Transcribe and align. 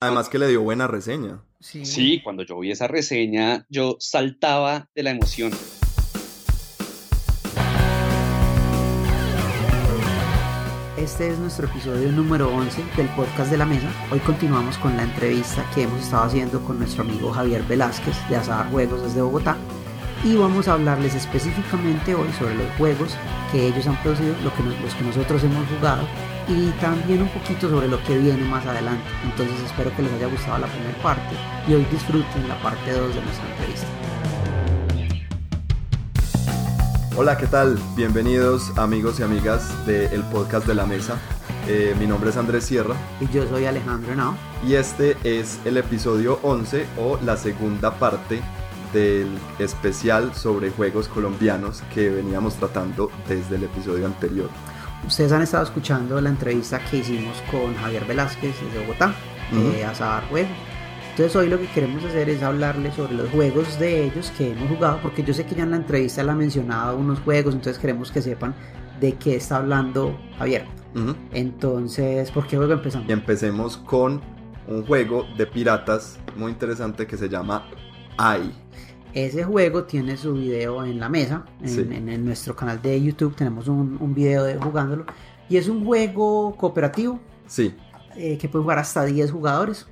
Además 0.00 0.28
que 0.28 0.38
le 0.38 0.46
dio 0.46 0.62
buena 0.62 0.86
reseña. 0.86 1.42
Sí. 1.58 1.84
sí, 1.84 2.20
cuando 2.22 2.44
yo 2.44 2.60
vi 2.60 2.70
esa 2.70 2.86
reseña, 2.86 3.66
yo 3.68 3.96
saltaba 3.98 4.88
de 4.94 5.02
la 5.02 5.10
emoción. 5.10 5.50
Este 10.96 11.28
es 11.28 11.38
nuestro 11.38 11.66
episodio 11.66 12.12
número 12.12 12.54
11 12.54 12.80
del 12.96 13.08
podcast 13.08 13.50
de 13.50 13.58
la 13.58 13.66
mesa. 13.66 13.90
Hoy 14.12 14.20
continuamos 14.20 14.78
con 14.78 14.96
la 14.96 15.02
entrevista 15.02 15.68
que 15.74 15.82
hemos 15.82 16.00
estado 16.02 16.24
haciendo 16.24 16.60
con 16.64 16.78
nuestro 16.78 17.02
amigo 17.02 17.32
Javier 17.32 17.64
Velázquez 17.64 18.16
de 18.28 18.36
Azar 18.36 18.70
Juegos 18.70 19.02
desde 19.02 19.20
Bogotá. 19.20 19.56
Y 20.24 20.34
vamos 20.34 20.66
a 20.66 20.72
hablarles 20.72 21.14
específicamente 21.14 22.12
hoy 22.12 22.28
sobre 22.32 22.56
los 22.56 22.66
juegos 22.76 23.16
que 23.52 23.68
ellos 23.68 23.86
han 23.86 23.96
producido, 24.02 24.34
lo 24.42 24.52
que 24.52 24.64
los 24.64 24.94
que 24.94 25.04
nosotros 25.04 25.44
hemos 25.44 25.64
jugado 25.68 26.02
y 26.48 26.70
también 26.80 27.22
un 27.22 27.28
poquito 27.28 27.70
sobre 27.70 27.86
lo 27.86 28.02
que 28.02 28.18
viene 28.18 28.42
más 28.48 28.66
adelante. 28.66 29.04
Entonces 29.22 29.54
espero 29.64 29.94
que 29.94 30.02
les 30.02 30.12
haya 30.14 30.26
gustado 30.26 30.58
la 30.58 30.66
primera 30.66 31.02
parte 31.02 31.36
y 31.68 31.74
hoy 31.74 31.86
disfruten 31.92 32.48
la 32.48 32.60
parte 32.60 32.90
2 32.90 33.14
de 33.14 33.22
nuestra 33.22 33.48
entrevista. 33.48 33.86
Hola, 37.16 37.36
¿qué 37.36 37.46
tal? 37.46 37.78
Bienvenidos 37.96 38.76
amigos 38.76 39.20
y 39.20 39.22
amigas 39.22 39.86
del 39.86 40.22
podcast 40.24 40.66
de 40.66 40.74
la 40.74 40.86
mesa. 40.86 41.16
Eh, 41.68 41.94
mi 41.98 42.06
nombre 42.08 42.30
es 42.30 42.36
Andrés 42.36 42.64
Sierra. 42.64 42.96
Y 43.20 43.28
yo 43.32 43.46
soy 43.46 43.66
Alejandro 43.66 44.12
Henao. 44.12 44.34
Y 44.66 44.74
este 44.74 45.16
es 45.22 45.60
el 45.64 45.76
episodio 45.76 46.40
11 46.42 46.86
o 46.98 47.18
la 47.24 47.36
segunda 47.36 47.98
parte 47.98 48.40
del 48.92 49.28
especial 49.58 50.34
sobre 50.34 50.70
juegos 50.70 51.08
colombianos 51.08 51.82
que 51.94 52.10
veníamos 52.10 52.54
tratando 52.54 53.10
desde 53.28 53.56
el 53.56 53.64
episodio 53.64 54.06
anterior. 54.06 54.50
Ustedes 55.06 55.32
han 55.32 55.42
estado 55.42 55.64
escuchando 55.64 56.20
la 56.20 56.30
entrevista 56.30 56.80
que 56.90 56.98
hicimos 56.98 57.42
con 57.50 57.74
Javier 57.76 58.04
Velázquez 58.04 58.54
desde 58.60 58.80
Bogotá, 58.80 59.14
de 59.52 59.84
Azar 59.84 60.28
Juego 60.28 60.48
entonces 61.18 61.34
hoy 61.34 61.48
lo 61.48 61.58
que 61.58 61.66
queremos 61.66 62.04
hacer 62.04 62.30
es 62.30 62.44
hablarles 62.44 62.94
sobre 62.94 63.14
los 63.14 63.28
juegos 63.30 63.76
de 63.80 64.04
ellos 64.04 64.32
que 64.38 64.52
hemos 64.52 64.68
jugado, 64.68 65.00
porque 65.02 65.24
yo 65.24 65.34
sé 65.34 65.44
que 65.44 65.56
ya 65.56 65.64
en 65.64 65.72
la 65.72 65.76
entrevista 65.78 66.22
le 66.22 66.30
ha 66.30 66.34
mencionado 66.36 66.96
unos 66.96 67.18
juegos, 67.18 67.56
entonces 67.56 67.76
queremos 67.80 68.12
que 68.12 68.22
sepan 68.22 68.54
de 69.00 69.14
qué 69.14 69.34
está 69.34 69.56
hablando 69.56 70.16
Javier. 70.38 70.64
Entonces, 71.32 72.30
¿por 72.30 72.46
qué 72.46 72.56
juego 72.56 72.72
empezamos? 72.72 73.08
Y 73.08 73.12
empecemos 73.12 73.78
con 73.78 74.20
un 74.68 74.86
juego 74.86 75.26
de 75.36 75.44
piratas 75.46 76.20
muy 76.36 76.52
interesante 76.52 77.04
que 77.08 77.16
se 77.16 77.28
llama 77.28 77.68
AI. 78.16 78.54
Ese 79.14 79.44
juego 79.44 79.84
tiene 79.84 80.16
su 80.16 80.34
video 80.34 80.84
en 80.84 81.00
la 81.00 81.08
mesa, 81.08 81.44
en, 81.62 82.24
nuestro 82.24 82.54
canal 82.54 82.80
de 82.82 83.02
YouTube 83.02 83.34
tenemos 83.34 83.68
un, 83.68 83.96
un, 84.00 84.14
video 84.14 84.44
de 84.44 84.56
jugándolo. 84.56 85.06
Y 85.48 85.56
es 85.56 85.68
un 85.68 85.84
juego 85.84 86.54
cooperativo. 86.56 87.18
Sí. 87.46 87.74
Eh, 88.16 88.36
que 88.36 88.48
puede 88.48 88.62
jugar 88.62 88.78
hasta 88.78 89.04
10 89.04 89.30
jugadores 89.30 89.86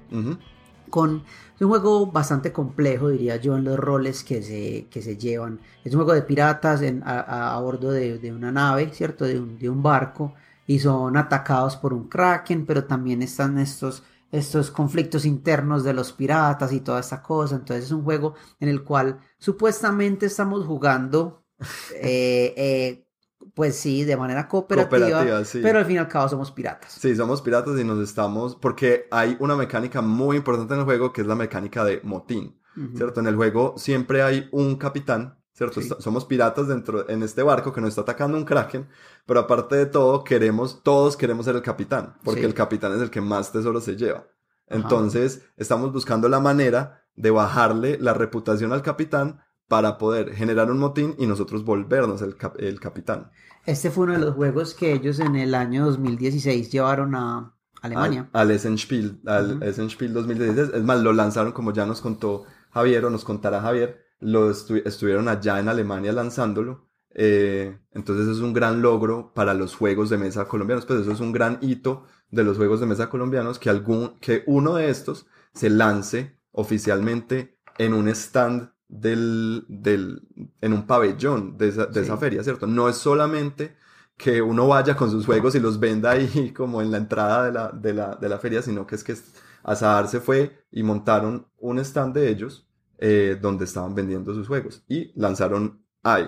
con 0.91 1.23
es 1.55 1.63
un 1.63 1.69
juego 1.69 2.07
bastante 2.07 2.53
complejo, 2.53 3.09
diría 3.09 3.37
yo, 3.37 3.57
en 3.57 3.65
los 3.65 3.79
roles 3.79 4.23
que 4.23 4.43
se, 4.43 4.89
que 4.91 5.01
se 5.01 5.17
llevan. 5.17 5.59
Es 5.85 5.95
un 5.95 6.01
juego 6.01 6.13
de 6.13 6.21
piratas 6.21 6.83
a, 7.03 7.59
bordo 7.63 7.91
de, 7.93 8.33
una 8.33 8.53
nave, 8.53 8.91
¿cierto? 8.93 9.25
De 9.25 9.41
un, 9.41 9.59
de 9.59 9.71
un, 9.71 9.83
barco. 9.83 10.35
Y 10.67 10.81
son 10.81 11.17
atacados 11.17 11.77
por 11.77 11.95
un 11.95 12.09
kraken, 12.09 12.67
pero 12.67 12.85
también 12.85 13.23
están 13.23 13.57
estos, 13.59 14.03
estos 14.31 14.71
conflictos 14.71 15.25
internos 15.25 15.85
de 15.85 15.93
los 15.93 16.13
piratas 16.13 16.73
y 16.73 16.81
toda 16.81 17.01
esta 17.01 17.23
cosa. 17.23 17.57
Entonces 17.57 17.87
es 17.87 17.93
un 17.93 18.05
juego 18.05 18.35
en 18.61 18.69
el 18.69 18.83
cual 18.85 19.19
supuestamente 19.39 20.27
estamos 20.27 20.65
jugando 20.65 21.45
eh, 21.95 22.55
eh, 22.57 23.07
pues 23.55 23.77
sí, 23.77 24.05
de 24.05 24.17
manera 24.17 24.49
cooperativa, 24.49 25.25
pero 25.63 25.79
al 25.79 25.87
fin 25.87 25.95
y 25.95 25.99
al 25.99 26.09
cabo 26.09 26.29
somos 26.29 26.51
piratas. 26.51 26.93
Sí, 26.93 27.15
somos 27.17 27.41
piratas 27.41 27.79
y 27.79 27.85
nos 27.85 27.99
estamos, 28.01 28.55
porque 28.55 29.07
hay 29.11 29.37
una 29.41 29.57
mecánica 29.57 30.03
muy 30.03 30.37
importante 30.37 30.75
en 30.75 30.81
el 30.81 30.85
juego 30.85 31.13
que 31.13 31.23
es 31.23 31.27
la 31.27 31.35
mecánica 31.35 31.85
de 31.85 32.01
motín, 32.03 32.61
¿cierto? 32.95 33.21
En 33.21 33.27
el 33.27 33.37
juego 33.37 33.75
siempre 33.79 34.23
hay 34.23 34.49
un 34.53 34.77
capitán, 34.77 35.39
¿cierto? 35.55 35.81
Somos 36.01 36.27
piratas 36.27 36.69
dentro, 36.69 37.09
en 37.09 37.23
este 37.23 37.43
barco 37.43 37.73
que 37.73 37.81
nos 37.81 37.91
está 37.91 38.03
atacando 38.03 38.37
un 38.37 38.45
kraken, 38.45 38.89
pero 39.27 39.41
aparte 39.41 39.77
de 39.77 39.87
todo, 39.87 40.25
queremos, 40.25 40.83
todos 40.83 41.17
queremos 41.17 41.45
ser 41.45 41.57
el 41.57 41.63
capitán, 41.63 42.15
porque 42.25 42.45
el 42.45 42.55
capitán 42.55 42.95
es 42.95 43.03
el 43.03 43.11
que 43.11 43.21
más 43.21 43.53
tesoros 43.53 43.85
se 43.85 43.97
lleva. 43.97 44.27
Entonces, 44.69 45.43
estamos 45.57 45.93
buscando 45.93 46.29
la 46.29 46.41
manera 46.41 47.03
de 47.15 47.31
bajarle 47.31 47.99
la 48.01 48.15
reputación 48.15 48.73
al 48.73 48.83
capitán 48.83 49.41
para 49.69 49.99
poder 49.99 50.35
generar 50.35 50.71
un 50.71 50.79
motín 50.79 51.15
y 51.19 51.27
nosotros 51.27 51.65
volvernos 51.65 52.23
el, 52.23 52.37
el 52.59 52.81
capitán. 52.81 53.31
Este 53.65 53.91
fue 53.91 54.05
uno 54.05 54.13
de 54.13 54.21
los 54.21 54.35
juegos 54.35 54.75
que 54.75 54.93
ellos 54.93 55.19
en 55.19 55.35
el 55.35 55.55
año 55.55 55.87
2016 55.87 56.71
llevaron 56.71 57.17
a 57.17 57.57
Alemania. 57.83 58.31
Al, 58.33 58.43
al 58.43 58.51
Essenspiel, 58.53 59.21
al 59.27 59.59
2016. 59.59 60.71
Es 60.75 60.83
más, 60.85 61.01
lo 61.01 61.13
lanzaron 61.13 61.53
como 61.53 61.73
ya 61.73 61.85
nos 61.85 62.01
contó 62.01 62.45
Javier 62.71 63.05
o 63.05 63.11
nos 63.11 63.25
contará 63.25 63.61
Javier. 63.61 64.05
Lo 64.21 64.51
estuvieron 64.51 65.29
allá 65.29 65.59
en 65.59 65.69
Alemania 65.69 66.13
lanzándolo. 66.13 66.86
Eh, 67.19 67.79
entonces 67.93 68.29
es 68.29 68.43
un 68.43 68.53
gran 68.53 68.83
logro 68.83 69.33
para 69.33 69.55
los 69.55 69.75
juegos 69.75 70.11
de 70.11 70.19
mesa 70.19 70.47
colombianos. 70.47 70.85
Pues 70.85 71.01
eso 71.01 71.13
es 71.13 71.21
un 71.21 71.33
gran 71.33 71.59
hito 71.63 72.05
de 72.31 72.45
los 72.45 72.59
juegos 72.59 72.79
de 72.81 72.87
mesa 72.87 73.09
colombianos 73.09 73.59
que, 73.59 73.71
algún, 73.71 74.19
que 74.21 74.45
uno 74.47 74.75
de 74.75 74.91
estos 74.91 75.27
se 75.55 75.71
lance 75.71 76.39
oficialmente 76.53 77.59
en 77.79 77.95
un 77.95 78.09
stand 78.09 78.71
del, 78.89 79.65
del, 79.69 80.29
en 80.61 80.73
un 80.75 80.87
pabellón 80.87 81.57
de 81.57 81.69
esa, 81.69 81.87
de 81.87 82.03
esa 82.03 82.19
feria, 82.19 82.45
¿cierto? 82.45 82.67
No 82.67 82.89
es 82.89 82.97
solamente 82.97 83.77
que 84.19 84.43
uno 84.43 84.69
vaya 84.69 84.95
con 84.95 85.11
sus 85.11 85.25
juegos 85.25 85.55
y 85.55 85.61
los 85.61 85.81
venda 85.81 86.11
ahí 86.11 86.53
como 86.57 86.83
en 86.83 86.91
la 86.91 86.99
entrada 86.99 87.47
de 87.47 87.53
la, 87.53 87.71
de 87.71 87.95
la, 87.95 88.15
de 88.15 88.29
la 88.29 88.39
feria, 88.39 88.61
sino 88.61 88.87
que 88.87 88.95
es 88.95 89.03
que 89.03 89.15
Azahar 89.63 90.09
se 90.09 90.21
fue 90.21 90.65
y 90.71 90.83
montaron 90.83 91.47
un 91.57 91.79
stand 91.79 92.15
de 92.15 92.29
ellos 92.29 92.69
eh, 92.99 93.39
donde 93.41 93.65
estaban 93.65 93.95
vendiendo 93.95 94.35
sus 94.35 94.47
juegos 94.49 94.85
y 94.87 95.13
lanzaron 95.19 95.83
ahí 96.03 96.27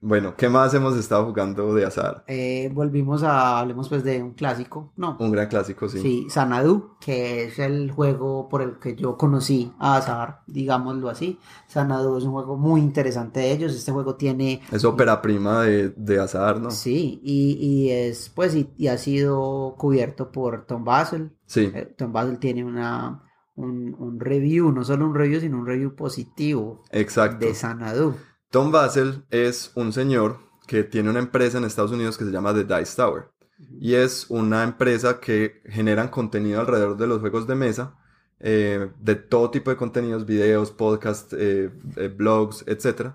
bueno, 0.00 0.36
¿qué 0.36 0.48
más 0.48 0.72
hemos 0.74 0.96
estado 0.96 1.26
jugando 1.26 1.74
de 1.74 1.84
azar? 1.84 2.22
Eh, 2.28 2.70
volvimos 2.72 3.24
a, 3.24 3.58
hablemos 3.58 3.88
pues 3.88 4.04
de 4.04 4.22
un 4.22 4.34
clásico, 4.34 4.92
¿no? 4.96 5.16
Un 5.18 5.32
gran 5.32 5.48
clásico, 5.48 5.88
sí. 5.88 5.98
Sí, 5.98 6.26
Sanadu, 6.30 6.96
que 7.00 7.44
es 7.44 7.58
el 7.58 7.90
juego 7.90 8.48
por 8.48 8.62
el 8.62 8.78
que 8.78 8.94
yo 8.94 9.16
conocí 9.16 9.72
a 9.80 9.96
azar, 9.96 10.42
digámoslo 10.46 11.08
así. 11.08 11.40
Sanadu 11.66 12.16
es 12.16 12.24
un 12.24 12.30
juego 12.30 12.56
muy 12.56 12.80
interesante 12.80 13.40
de 13.40 13.50
ellos, 13.50 13.74
este 13.74 13.90
juego 13.90 14.14
tiene... 14.14 14.62
Es 14.70 14.84
ópera 14.84 15.20
prima 15.20 15.62
de, 15.62 15.88
de 15.90 16.20
azar, 16.20 16.60
¿no? 16.60 16.70
Sí, 16.70 17.20
y, 17.24 17.58
y 17.60 17.90
es, 17.90 18.30
pues, 18.32 18.54
y, 18.54 18.86
ha 18.86 18.98
sido 18.98 19.74
cubierto 19.76 20.30
por 20.30 20.64
Tom 20.64 20.84
Basel. 20.84 21.32
Sí. 21.46 21.72
Eh, 21.74 21.92
Tom 21.96 22.12
Basel 22.12 22.38
tiene 22.38 22.64
una... 22.64 23.24
Un, 23.56 23.96
un, 23.98 24.20
review, 24.20 24.70
no 24.70 24.84
solo 24.84 25.04
un 25.04 25.16
review, 25.16 25.40
sino 25.40 25.58
un 25.58 25.66
review 25.66 25.96
positivo 25.96 26.84
Exacto. 26.92 27.44
de 27.44 27.56
Sanadu. 27.56 28.14
Tom 28.50 28.72
Basel 28.72 29.24
es 29.30 29.72
un 29.74 29.92
señor 29.92 30.38
que 30.66 30.82
tiene 30.82 31.10
una 31.10 31.18
empresa 31.18 31.58
en 31.58 31.64
Estados 31.64 31.92
Unidos 31.92 32.16
que 32.16 32.24
se 32.24 32.30
llama 32.30 32.54
The 32.54 32.64
Dice 32.64 32.96
Tower. 32.96 33.30
Y 33.78 33.94
es 33.94 34.26
una 34.30 34.62
empresa 34.62 35.20
que 35.20 35.60
generan 35.66 36.08
contenido 36.08 36.60
alrededor 36.60 36.96
de 36.96 37.06
los 37.06 37.20
juegos 37.20 37.46
de 37.46 37.54
mesa, 37.54 37.96
eh, 38.40 38.90
de 39.00 39.16
todo 39.16 39.50
tipo 39.50 39.70
de 39.70 39.76
contenidos, 39.76 40.24
videos, 40.24 40.70
podcasts, 40.70 41.34
eh, 41.38 41.70
eh, 41.96 42.08
blogs, 42.08 42.64
etc. 42.66 43.12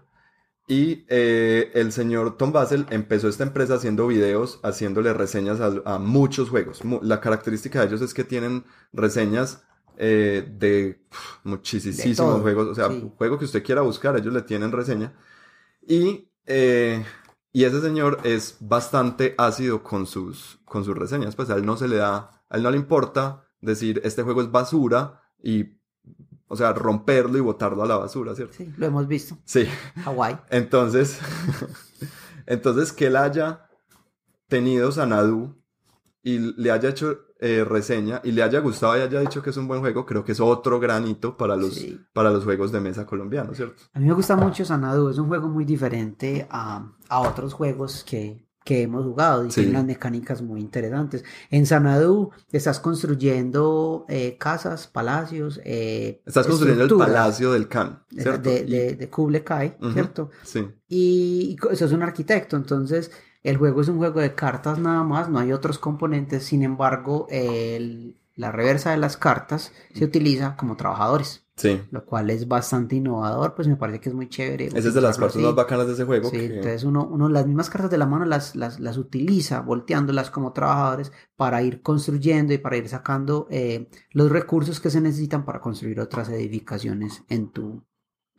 Y 0.67 1.05
el 1.09 1.91
señor 1.91 2.37
Tom 2.37 2.51
Basel 2.51 2.85
empezó 2.89 3.27
esta 3.27 3.43
empresa 3.43 3.75
haciendo 3.75 4.07
videos, 4.07 4.59
haciéndole 4.63 5.13
reseñas 5.13 5.59
a, 5.59 5.99
muchos 5.99 6.49
juegos. 6.49 6.81
La 7.01 7.19
característica 7.19 7.81
de 7.81 7.87
ellos 7.87 8.01
es 8.01 8.13
que 8.13 8.23
tienen 8.23 8.63
reseñas 8.93 9.63
eh, 9.97 10.47
de 10.57 11.01
muchísimos 11.43 12.41
juegos, 12.41 12.67
o 12.67 12.75
sea, 12.75 12.89
juego 13.17 13.37
que 13.37 13.45
usted 13.45 13.63
quiera 13.63 13.81
buscar, 13.81 14.15
ellos 14.17 14.33
le 14.33 14.41
tienen 14.41 14.71
reseña. 14.71 15.13
Y, 15.87 16.29
eh, 16.45 17.03
y 17.51 17.63
ese 17.63 17.81
señor 17.81 18.19
es 18.23 18.57
bastante 18.59 19.35
ácido 19.37 19.83
con 19.83 20.07
sus, 20.07 20.59
con 20.65 20.83
sus 20.83 20.97
reseñas, 20.97 21.35
pues 21.35 21.49
a 21.49 21.55
él 21.55 21.65
no 21.65 21.77
se 21.77 21.87
le 21.87 21.97
da, 21.97 22.43
a 22.49 22.57
él 22.57 22.63
no 22.63 22.71
le 22.71 22.77
importa 22.77 23.47
decir 23.61 24.01
este 24.03 24.23
juego 24.23 24.41
es 24.41 24.51
basura 24.51 25.21
y, 25.41 25.77
o 26.47 26.55
sea, 26.55 26.73
romperlo 26.73 27.37
y 27.37 27.41
botarlo 27.41 27.83
a 27.83 27.87
la 27.87 27.97
basura, 27.97 28.35
¿cierto? 28.35 28.55
Sí, 28.57 28.73
lo 28.77 28.85
hemos 28.85 29.07
visto. 29.07 29.37
Sí. 29.45 29.67
Hawái. 30.03 30.37
Entonces, 30.49 31.19
entonces 32.45 32.91
que 32.91 33.07
él 33.07 33.15
haya 33.15 33.69
tenido 34.47 34.91
Sanadu 34.91 35.55
y 36.21 36.39
le 36.39 36.71
haya 36.71 36.89
hecho 36.89 37.19
eh, 37.43 37.65
reseña 37.65 38.21
y 38.23 38.31
le 38.31 38.41
haya 38.41 38.59
gustado 38.59 38.97
y 38.97 39.01
haya 39.01 39.19
dicho 39.19 39.41
que 39.41 39.49
es 39.49 39.57
un 39.57 39.67
buen 39.67 39.81
juego, 39.81 40.05
creo 40.05 40.23
que 40.23 40.31
es 40.31 40.39
otro 40.39 40.79
granito 40.79 41.35
para 41.35 41.57
los, 41.57 41.85
para 42.13 42.31
los 42.31 42.45
juegos 42.45 42.71
de 42.71 42.79
mesa 42.79 43.05
colombianos, 43.05 43.57
¿cierto? 43.57 43.83
A 43.93 43.99
mí 43.99 44.05
me 44.05 44.13
gusta 44.13 44.37
mucho 44.37 44.63
Sanadu, 44.63 45.09
es 45.09 45.17
un 45.17 45.27
juego 45.27 45.49
muy 45.49 45.65
diferente 45.65 46.47
a, 46.49 46.89
a 47.09 47.19
otros 47.19 47.53
juegos 47.53 48.05
que, 48.09 48.47
que 48.63 48.83
hemos 48.83 49.03
jugado 49.03 49.43
y 49.45 49.49
tiene 49.49 49.71
unas 49.71 49.83
mecánicas 49.83 50.41
muy 50.41 50.61
interesantes. 50.61 51.25
En 51.49 51.65
Sanadu 51.65 52.31
estás 52.49 52.79
construyendo 52.79 54.05
eh, 54.07 54.37
casas, 54.37 54.87
palacios. 54.87 55.59
Eh, 55.65 56.21
estás 56.25 56.47
construyendo 56.47 56.85
el 56.85 56.95
palacio 56.95 57.51
del 57.51 57.67
Khan, 57.67 58.03
¿cierto? 58.09 58.49
De, 58.49 58.63
de, 58.63 58.95
de 58.95 59.09
Kublai 59.09 59.43
Kai, 59.43 59.75
¿cierto? 59.91 60.29
Sí. 60.43 60.65
Y, 60.87 61.57
y 61.61 61.73
eso 61.73 61.85
es 61.85 61.91
un 61.91 62.03
arquitecto, 62.03 62.55
entonces 62.55 63.11
el 63.43 63.57
juego 63.57 63.81
es 63.81 63.89
un 63.89 63.97
juego 63.97 64.21
de 64.21 64.35
cartas 64.35 64.79
nada 64.79 65.03
más, 65.03 65.29
no 65.29 65.39
hay 65.39 65.51
otros 65.51 65.77
componentes, 65.77 66.45
sin 66.45 66.63
embargo, 66.63 67.27
el, 67.29 68.15
la 68.35 68.51
reversa 68.51 68.91
de 68.91 68.97
las 68.97 69.17
cartas 69.17 69.73
se 69.93 70.05
utiliza 70.05 70.55
como 70.55 70.75
trabajadores. 70.75 71.41
Sí. 71.55 71.79
Lo 71.91 72.03
cual 72.03 72.31
es 72.31 72.47
bastante 72.47 72.95
innovador, 72.95 73.53
pues 73.53 73.67
me 73.67 73.75
parece 73.75 73.99
que 73.99 74.09
es 74.09 74.15
muy 74.15 74.27
chévere. 74.27 74.67
Esa 74.67 74.87
es 74.87 74.93
de 74.95 75.01
las 75.01 75.19
partes 75.19 75.39
más 75.39 75.53
bacanas 75.53 75.85
de 75.85 75.93
ese 75.93 76.03
juego. 76.03 76.31
Sí, 76.31 76.37
entonces 76.37 76.83
uno, 76.83 77.05
uno 77.05 77.29
las 77.29 77.45
mismas 77.45 77.69
cartas 77.69 77.91
de 77.91 77.99
la 77.99 78.07
mano 78.07 78.25
las, 78.25 78.55
las, 78.55 78.79
las, 78.79 78.97
utiliza 78.97 79.61
volteándolas 79.61 80.31
como 80.31 80.51
trabajadores 80.51 81.11
para 81.35 81.61
ir 81.61 81.83
construyendo 81.83 82.53
y 82.53 82.57
para 82.57 82.77
ir 82.77 82.89
sacando 82.89 83.45
eh, 83.51 83.87
los 84.11 84.31
recursos 84.31 84.79
que 84.79 84.89
se 84.89 84.99
necesitan 84.99 85.45
para 85.45 85.61
construir 85.61 85.99
otras 85.99 86.29
edificaciones 86.29 87.23
en 87.29 87.51
tu, 87.51 87.83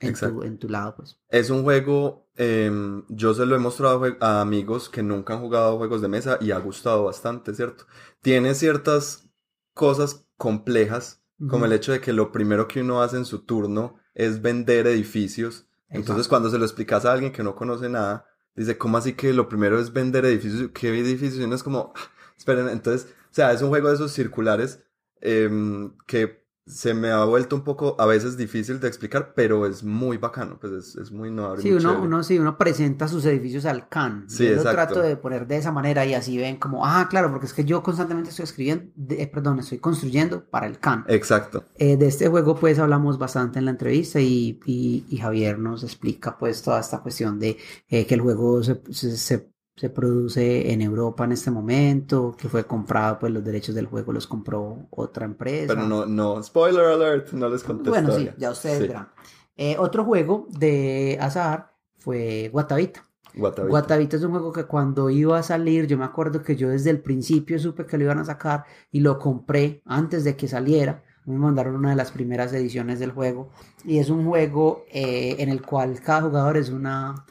en 0.00 0.14
tu, 0.14 0.42
en 0.42 0.58
tu, 0.58 0.68
lado, 0.68 0.96
pues. 0.96 1.18
Es 1.28 1.50
un 1.50 1.62
juego, 1.62 2.28
em, 2.36 3.04
yo 3.08 3.34
se 3.34 3.46
lo 3.46 3.56
he 3.56 3.58
mostrado 3.58 4.02
a 4.20 4.40
amigos 4.40 4.88
que 4.88 5.02
nunca 5.02 5.34
han 5.34 5.40
jugado 5.40 5.78
juegos 5.78 6.02
de 6.02 6.08
mesa 6.08 6.38
y 6.40 6.50
ha 6.50 6.58
gustado 6.58 7.04
bastante, 7.04 7.54
¿cierto? 7.54 7.86
Tiene 8.20 8.54
ciertas 8.54 9.28
cosas 9.72 10.26
complejas 10.36 11.22
como 11.48 11.66
el 11.66 11.72
hecho 11.72 11.92
de 11.92 12.00
que 12.00 12.12
lo 12.12 12.32
primero 12.32 12.68
que 12.68 12.80
uno 12.80 13.02
hace 13.02 13.16
en 13.16 13.24
su 13.24 13.40
turno 13.40 13.98
es 14.14 14.40
vender 14.40 14.86
edificios. 14.86 15.66
Entonces, 15.88 16.28
cuando 16.28 16.48
se 16.48 16.58
lo 16.58 16.64
explicas 16.64 17.04
a 17.04 17.12
alguien 17.12 17.32
que 17.32 17.42
no 17.42 17.54
conoce 17.54 17.88
nada, 17.88 18.26
dice, 18.54 18.78
¿cómo 18.78 18.98
así 18.98 19.14
que 19.14 19.32
lo 19.32 19.48
primero 19.48 19.78
es 19.78 19.92
vender 19.92 20.24
edificios? 20.24 20.70
¿Qué 20.72 20.88
edificios? 20.88 21.40
Y 21.40 21.44
uno 21.44 21.54
es 21.54 21.62
como, 21.62 21.92
ah, 21.94 22.10
esperen, 22.36 22.68
entonces, 22.68 23.08
o 23.30 23.34
sea, 23.34 23.52
es 23.52 23.62
un 23.62 23.68
juego 23.68 23.88
de 23.88 23.94
esos 23.94 24.12
circulares 24.12 24.82
em, 25.20 25.96
que 26.06 26.43
se 26.66 26.94
me 26.94 27.10
ha 27.10 27.24
vuelto 27.24 27.56
un 27.56 27.62
poco 27.62 27.94
a 27.98 28.06
veces 28.06 28.38
difícil 28.38 28.80
de 28.80 28.88
explicar, 28.88 29.34
pero 29.34 29.66
es 29.66 29.84
muy 29.84 30.16
bacano, 30.16 30.58
pues 30.58 30.72
es, 30.72 30.96
es 30.96 31.12
muy 31.12 31.28
innovador. 31.28 31.60
Sí, 31.60 31.72
uno, 31.72 32.00
uno, 32.00 32.22
sí, 32.22 32.38
uno 32.38 32.56
presenta 32.56 33.06
sus 33.06 33.26
edificios 33.26 33.66
al 33.66 33.88
CAN. 33.88 34.24
Sí, 34.28 34.48
yo 34.48 34.56
lo 34.56 34.62
trato 34.62 35.00
de 35.00 35.16
poner 35.16 35.46
de 35.46 35.58
esa 35.58 35.72
manera 35.72 36.06
y 36.06 36.14
así 36.14 36.38
ven 36.38 36.56
como, 36.56 36.86
ah, 36.86 37.06
claro, 37.10 37.30
porque 37.30 37.46
es 37.46 37.52
que 37.52 37.64
yo 37.64 37.82
constantemente 37.82 38.30
estoy 38.30 38.44
escribiendo, 38.44 38.92
eh, 39.10 39.26
perdón, 39.26 39.58
estoy 39.58 39.78
construyendo 39.78 40.44
para 40.48 40.66
el 40.66 40.78
CAN. 40.78 41.04
Exacto. 41.08 41.64
Eh, 41.76 41.96
de 41.98 42.06
este 42.06 42.28
juego 42.28 42.56
pues 42.56 42.78
hablamos 42.78 43.18
bastante 43.18 43.58
en 43.58 43.66
la 43.66 43.72
entrevista 43.72 44.20
y, 44.20 44.58
y, 44.64 45.16
Javier 45.18 45.58
nos 45.58 45.84
explica 45.84 46.36
pues 46.36 46.62
toda 46.62 46.80
esta 46.80 47.00
cuestión 47.00 47.38
de 47.38 47.56
eh, 47.88 48.06
que 48.06 48.14
el 48.14 48.20
juego 48.20 48.62
se, 48.62 48.80
se 48.90 49.16
se 49.16 49.53
produce 49.90 50.72
en 50.72 50.80
Europa 50.80 51.24
en 51.24 51.32
este 51.32 51.50
momento, 51.50 52.34
que 52.38 52.48
fue 52.48 52.64
comprado, 52.64 53.18
pues 53.18 53.32
los 53.32 53.44
derechos 53.44 53.74
del 53.74 53.86
juego 53.86 54.12
los 54.12 54.26
compró 54.26 54.86
otra 54.90 55.24
empresa. 55.24 55.74
Pero 55.74 55.86
no, 55.86 56.06
no, 56.06 56.42
spoiler 56.42 56.84
alert, 56.84 57.32
no 57.32 57.48
les 57.48 57.64
conté. 57.64 57.90
Bueno, 57.90 58.12
sí, 58.12 58.30
ya 58.38 58.50
ustedes 58.50 58.80
verán. 58.80 59.08
Eh, 59.56 59.76
otro 59.78 60.04
juego 60.04 60.46
de 60.50 61.18
azar 61.20 61.72
fue 61.98 62.50
Guatavita. 62.52 63.04
Guatavita. 63.34 63.70
Guatavita 63.70 64.16
es 64.16 64.22
un 64.22 64.30
juego 64.30 64.52
que 64.52 64.64
cuando 64.64 65.10
iba 65.10 65.38
a 65.38 65.42
salir, 65.42 65.86
yo 65.88 65.98
me 65.98 66.04
acuerdo 66.04 66.42
que 66.42 66.54
yo 66.54 66.68
desde 66.68 66.90
el 66.90 67.00
principio 67.00 67.58
supe 67.58 67.84
que 67.84 67.98
lo 67.98 68.04
iban 68.04 68.18
a 68.20 68.24
sacar 68.24 68.64
y 68.92 69.00
lo 69.00 69.18
compré 69.18 69.82
antes 69.86 70.22
de 70.22 70.36
que 70.36 70.46
saliera. 70.46 71.02
Me 71.24 71.36
mandaron 71.36 71.74
una 71.74 71.90
de 71.90 71.96
las 71.96 72.12
primeras 72.12 72.52
ediciones 72.52 73.00
del 73.00 73.10
juego 73.10 73.50
y 73.84 73.98
es 73.98 74.10
un 74.10 74.24
juego 74.24 74.84
eh, 74.92 75.36
en 75.38 75.48
el 75.48 75.62
cual 75.62 76.00
cada 76.00 76.22
jugador 76.22 76.58
es 76.58 76.68
una, 76.68 77.24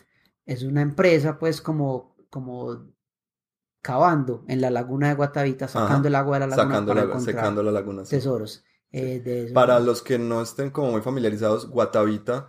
es 0.45 0.63
una 0.63 0.81
empresa, 0.81 1.37
pues 1.37 1.61
como 1.61 2.12
como 2.33 2.87
cavando 3.83 4.43
en 4.47 4.59
la 4.59 4.71
laguna 4.71 5.09
de 5.09 5.13
Guatavita, 5.13 5.67
sacando 5.67 6.07
el 6.07 6.15
agua 6.15 6.39
de 6.39 6.47
la 6.47 6.55
laguna 6.55 6.83
para 6.83 7.05
la, 7.05 7.19
secando 7.19 7.61
la 7.61 7.71
laguna, 7.71 8.03
tesoros. 8.03 8.63
Eh, 8.91 9.51
para 9.53 9.79
los 9.79 10.01
que 10.01 10.17
no 10.17 10.41
estén 10.41 10.71
como 10.71 10.91
muy 10.91 11.01
familiarizados, 11.01 11.69
Guatavita, 11.69 12.47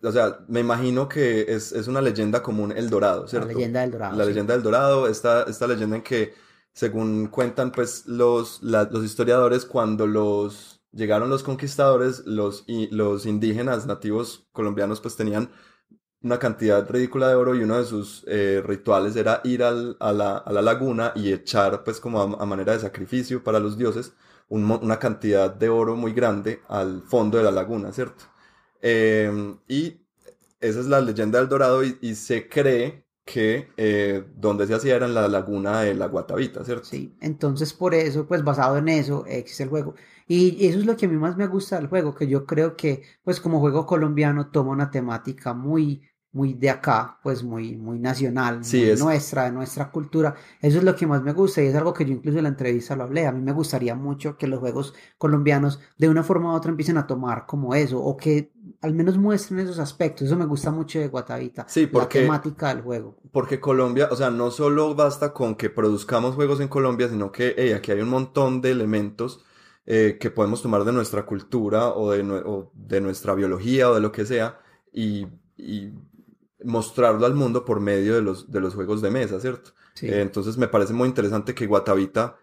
o 0.00 0.12
sea, 0.12 0.38
me 0.46 0.60
imagino 0.60 1.08
que 1.08 1.46
es, 1.48 1.72
una 1.88 2.00
leyenda 2.00 2.44
común 2.44 2.72
El 2.76 2.90
Dorado, 2.90 3.26
¿cierto? 3.26 3.48
La 3.48 3.54
leyenda 3.54 3.80
del 3.80 3.90
Dorado. 3.90 4.16
La 4.16 4.24
leyenda 4.24 4.54
del 4.54 4.62
Dorado, 4.62 5.08
esta, 5.08 5.42
esta 5.44 5.66
leyenda 5.66 5.96
en 5.96 6.02
que, 6.02 6.34
según 6.72 7.26
cuentan 7.26 7.72
pues 7.72 8.06
los, 8.06 8.62
los 8.62 9.04
historiadores, 9.04 9.64
cuando 9.64 10.06
los 10.06 10.80
llegaron 10.92 11.28
los 11.28 11.42
conquistadores, 11.42 12.24
los, 12.24 12.64
los 12.68 13.26
indígenas 13.26 13.86
nativos 13.86 14.46
colombianos 14.52 15.00
pues 15.00 15.16
tenían 15.16 15.50
una 16.24 16.38
cantidad 16.38 16.88
ridícula 16.90 17.28
de 17.28 17.34
oro 17.34 17.54
y 17.54 17.62
uno 17.62 17.78
de 17.78 17.84
sus 17.84 18.24
eh, 18.26 18.62
rituales 18.64 19.14
era 19.14 19.42
ir 19.44 19.62
al, 19.62 19.96
a, 20.00 20.12
la, 20.12 20.62
laguna 20.62 21.12
y 21.14 21.30
echar, 21.30 21.84
pues 21.84 22.00
como 22.00 22.20
a, 22.22 22.46
manera 22.46 22.72
de 22.72 22.80
sacrificio 22.80 23.44
para 23.44 23.60
los 23.60 23.76
dioses, 23.76 24.14
una 24.48 24.98
cantidad 24.98 25.54
de 25.54 25.68
oro 25.68 25.96
muy 25.96 26.12
grande 26.12 26.60
al 26.68 27.02
fondo 27.02 27.38
de 27.38 27.44
la 27.44 27.50
laguna, 27.50 27.92
¿cierto? 27.92 28.24
Em, 28.80 29.58
y 29.68 30.00
esa 30.60 30.80
es 30.80 30.86
la 30.86 31.00
leyenda 31.00 31.38
del 31.38 31.48
Dorado 31.48 31.82
y, 31.84 32.14
se 32.14 32.48
cree 32.48 33.04
que 33.24 33.68
eh, 33.76 34.24
donde 34.36 34.66
se 34.66 34.74
hacía 34.74 34.96
era 34.96 35.06
en 35.06 35.14
la 35.14 35.28
laguna 35.28 35.82
de 35.82 35.94
la 35.94 36.06
Guatavita, 36.06 36.64
¿cierto? 36.64 36.84
Sí, 36.84 37.14
entonces 37.20 37.72
por 37.74 37.94
eso, 37.94 38.26
pues 38.26 38.42
basado 38.44 38.78
en 38.78 38.88
eso, 38.88 39.26
existe 39.26 39.64
el 39.64 39.68
juego. 39.68 39.94
Y 40.26 40.66
eso 40.66 40.78
es 40.78 40.86
lo 40.86 40.96
que 40.96 41.04
a 41.06 41.08
mí 41.08 41.16
más 41.16 41.36
me 41.36 41.46
gusta 41.46 41.76
del 41.76 41.88
juego, 41.88 42.14
que 42.14 42.26
yo 42.26 42.46
creo 42.46 42.76
que, 42.76 43.02
pues 43.24 43.40
como 43.40 43.60
juego 43.60 43.84
colombiano, 43.86 44.50
toma 44.50 44.70
una 44.72 44.90
temática 44.90 45.52
muy 45.52 46.02
muy 46.34 46.52
de 46.52 46.68
acá, 46.68 47.18
pues 47.22 47.44
muy, 47.44 47.76
muy 47.76 48.00
nacional, 48.00 48.60
nuestra, 48.98 49.44
de 49.44 49.52
nuestra 49.52 49.90
cultura. 49.90 50.34
Eso 50.60 50.78
es 50.78 50.84
lo 50.84 50.96
que 50.96 51.06
más 51.06 51.22
me 51.22 51.32
gusta 51.32 51.62
y 51.62 51.68
es 51.68 51.74
algo 51.76 51.94
que 51.94 52.04
yo 52.04 52.12
incluso 52.12 52.38
en 52.38 52.42
la 52.42 52.48
entrevista 52.50 52.96
lo 52.96 53.04
hablé. 53.04 53.26
A 53.26 53.32
mí 53.32 53.40
me 53.40 53.52
gustaría 53.52 53.94
mucho 53.94 54.36
que 54.36 54.48
los 54.48 54.58
juegos 54.58 54.94
colombianos 55.16 55.80
de 55.96 56.08
una 56.08 56.24
forma 56.24 56.52
u 56.52 56.56
otra 56.56 56.70
empiecen 56.70 56.98
a 56.98 57.06
tomar 57.06 57.46
como 57.46 57.74
eso 57.76 58.02
o 58.02 58.16
que 58.16 58.52
al 58.80 58.94
menos 58.94 59.16
muestren 59.16 59.60
esos 59.60 59.78
aspectos. 59.78 60.26
Eso 60.26 60.36
me 60.36 60.44
gusta 60.44 60.72
mucho 60.72 60.98
de 60.98 61.06
Guatavita, 61.06 61.66
sí, 61.68 61.86
porque, 61.86 62.18
la 62.18 62.24
temática 62.24 62.74
del 62.74 62.82
juego. 62.82 63.16
Porque 63.30 63.60
Colombia, 63.60 64.08
o 64.10 64.16
sea, 64.16 64.30
no 64.30 64.50
solo 64.50 64.92
basta 64.96 65.32
con 65.32 65.54
que 65.54 65.70
produzcamos 65.70 66.34
juegos 66.34 66.60
en 66.60 66.66
Colombia, 66.66 67.08
sino 67.08 67.30
que 67.30 67.72
aquí 67.76 67.92
hay 67.92 68.00
un 68.00 68.10
montón 68.10 68.60
de 68.60 68.72
elementos 68.72 69.44
eh, 69.86 70.16
que 70.18 70.30
podemos 70.30 70.62
tomar 70.62 70.82
de 70.82 70.92
nuestra 70.92 71.26
cultura 71.26 71.90
o 71.90 72.10
de, 72.10 72.24
de 72.72 73.00
nuestra 73.00 73.34
biología 73.34 73.88
o 73.88 73.94
de 73.94 74.00
lo 74.00 74.10
que 74.10 74.26
sea 74.26 74.58
y, 74.92 75.28
y 75.56 75.92
mostrarlo 76.64 77.26
al 77.26 77.34
mundo 77.34 77.64
por 77.64 77.80
medio 77.80 78.14
de 78.14 78.22
los, 78.22 78.50
de 78.50 78.60
los 78.60 78.74
juegos 78.74 79.02
de 79.02 79.10
mesa, 79.10 79.40
¿cierto? 79.40 79.72
Eh, 80.02 80.20
entonces 80.20 80.56
me 80.56 80.68
parece 80.68 80.92
muy 80.92 81.08
interesante 81.08 81.54
que 81.54 81.66
Guatavita 81.66 82.36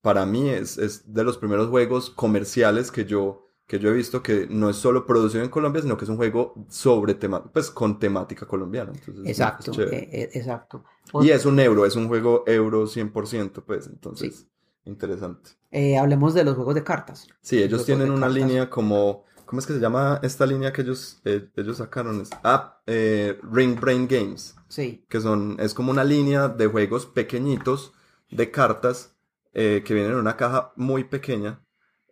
para 0.00 0.24
mí 0.24 0.48
es, 0.48 0.78
es, 0.78 1.12
de 1.12 1.24
los 1.24 1.36
primeros 1.36 1.68
juegos 1.68 2.10
comerciales 2.10 2.90
que 2.90 3.04
yo, 3.04 3.48
que 3.66 3.78
yo 3.78 3.90
he 3.90 3.92
visto 3.92 4.22
que 4.22 4.46
no 4.48 4.70
es 4.70 4.76
solo 4.76 5.04
producido 5.04 5.42
en 5.42 5.50
Colombia, 5.50 5.82
sino 5.82 5.96
que 5.96 6.04
es 6.04 6.08
un 6.08 6.16
juego 6.16 6.54
sobre 6.68 7.14
tema, 7.14 7.44
pues 7.52 7.70
con 7.70 7.98
temática 7.98 8.46
colombiana. 8.46 8.92
exacto, 9.24 9.72
eh, 9.82 10.08
eh, 10.12 10.30
exacto. 10.32 10.84
Y 11.20 11.30
es 11.30 11.44
un 11.44 11.58
euro, 11.58 11.84
es 11.84 11.96
un 11.96 12.08
juego 12.08 12.44
euro 12.46 12.86
100%, 12.86 13.64
pues 13.64 13.88
entonces, 13.88 14.46
interesante. 14.84 15.50
hablemos 15.98 16.34
de 16.34 16.44
los 16.44 16.54
juegos 16.54 16.76
de 16.76 16.84
cartas. 16.84 17.26
Sí, 17.40 17.62
ellos 17.62 17.84
tienen 17.84 18.10
una 18.10 18.28
línea 18.28 18.70
como 18.70 19.24
¿Cómo 19.46 19.60
es 19.60 19.66
que 19.66 19.74
se 19.74 19.78
llama 19.78 20.18
esta 20.24 20.44
línea 20.44 20.72
que 20.72 20.82
ellos, 20.82 21.20
eh, 21.24 21.48
ellos 21.54 21.76
sacaron? 21.76 22.24
Ah, 22.42 22.82
eh, 22.84 23.38
Ring 23.52 23.78
Brain 23.78 24.08
Games. 24.08 24.56
Sí. 24.68 25.04
Que 25.08 25.20
son, 25.20 25.56
es 25.60 25.72
como 25.72 25.92
una 25.92 26.02
línea 26.02 26.48
de 26.48 26.66
juegos 26.66 27.06
pequeñitos 27.06 27.92
de 28.28 28.50
cartas 28.50 29.16
eh, 29.54 29.84
que 29.86 29.94
vienen 29.94 30.12
en 30.12 30.18
una 30.18 30.36
caja 30.36 30.72
muy 30.74 31.04
pequeña. 31.04 31.62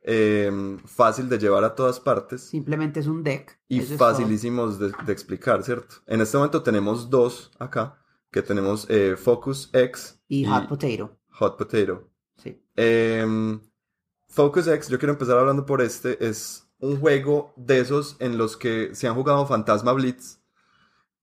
Em, 0.07 0.79
fácil 0.81 1.29
de 1.29 1.39
llevar 1.39 1.65
a 1.65 1.75
todas 1.75 1.99
partes. 1.99 2.43
Simplemente 2.43 3.01
es 3.01 3.07
un 3.09 3.25
deck. 3.25 3.59
Y 3.69 3.81
facilísimos 3.81 4.79
de, 4.79 4.93
explicar, 5.09 5.65
¿cierto? 5.65 5.97
En 6.07 6.21
este 6.21 6.37
momento 6.37 6.63
tenemos 6.63 7.11
dos 7.11 7.51
acá, 7.59 7.99
que 8.31 8.43
tenemos 8.43 8.87
Focus 9.17 9.71
X 9.73 10.21
y, 10.29 10.45
Hot 10.45 10.69
Potato. 10.69 11.19
Hot 11.31 11.57
Potato. 11.57 12.11
Sí. 12.37 12.63
Em, 12.77 13.61
Focus 14.29 14.67
X, 14.69 14.89
yo 14.89 14.99
quiero 14.99 15.15
empezar 15.15 15.39
hablando 15.39 15.65
por 15.65 15.81
este, 15.81 16.25
es 16.25 16.64
un 16.79 17.01
juego 17.01 17.53
de 17.57 17.81
esos 17.81 18.17
en 18.21 18.39
los 18.39 18.57
que 18.57 18.95
se 18.95 19.07
han 19.07 19.15
jugado 19.15 19.47
Fantasma 19.47 19.93
Blitz. 19.93 20.44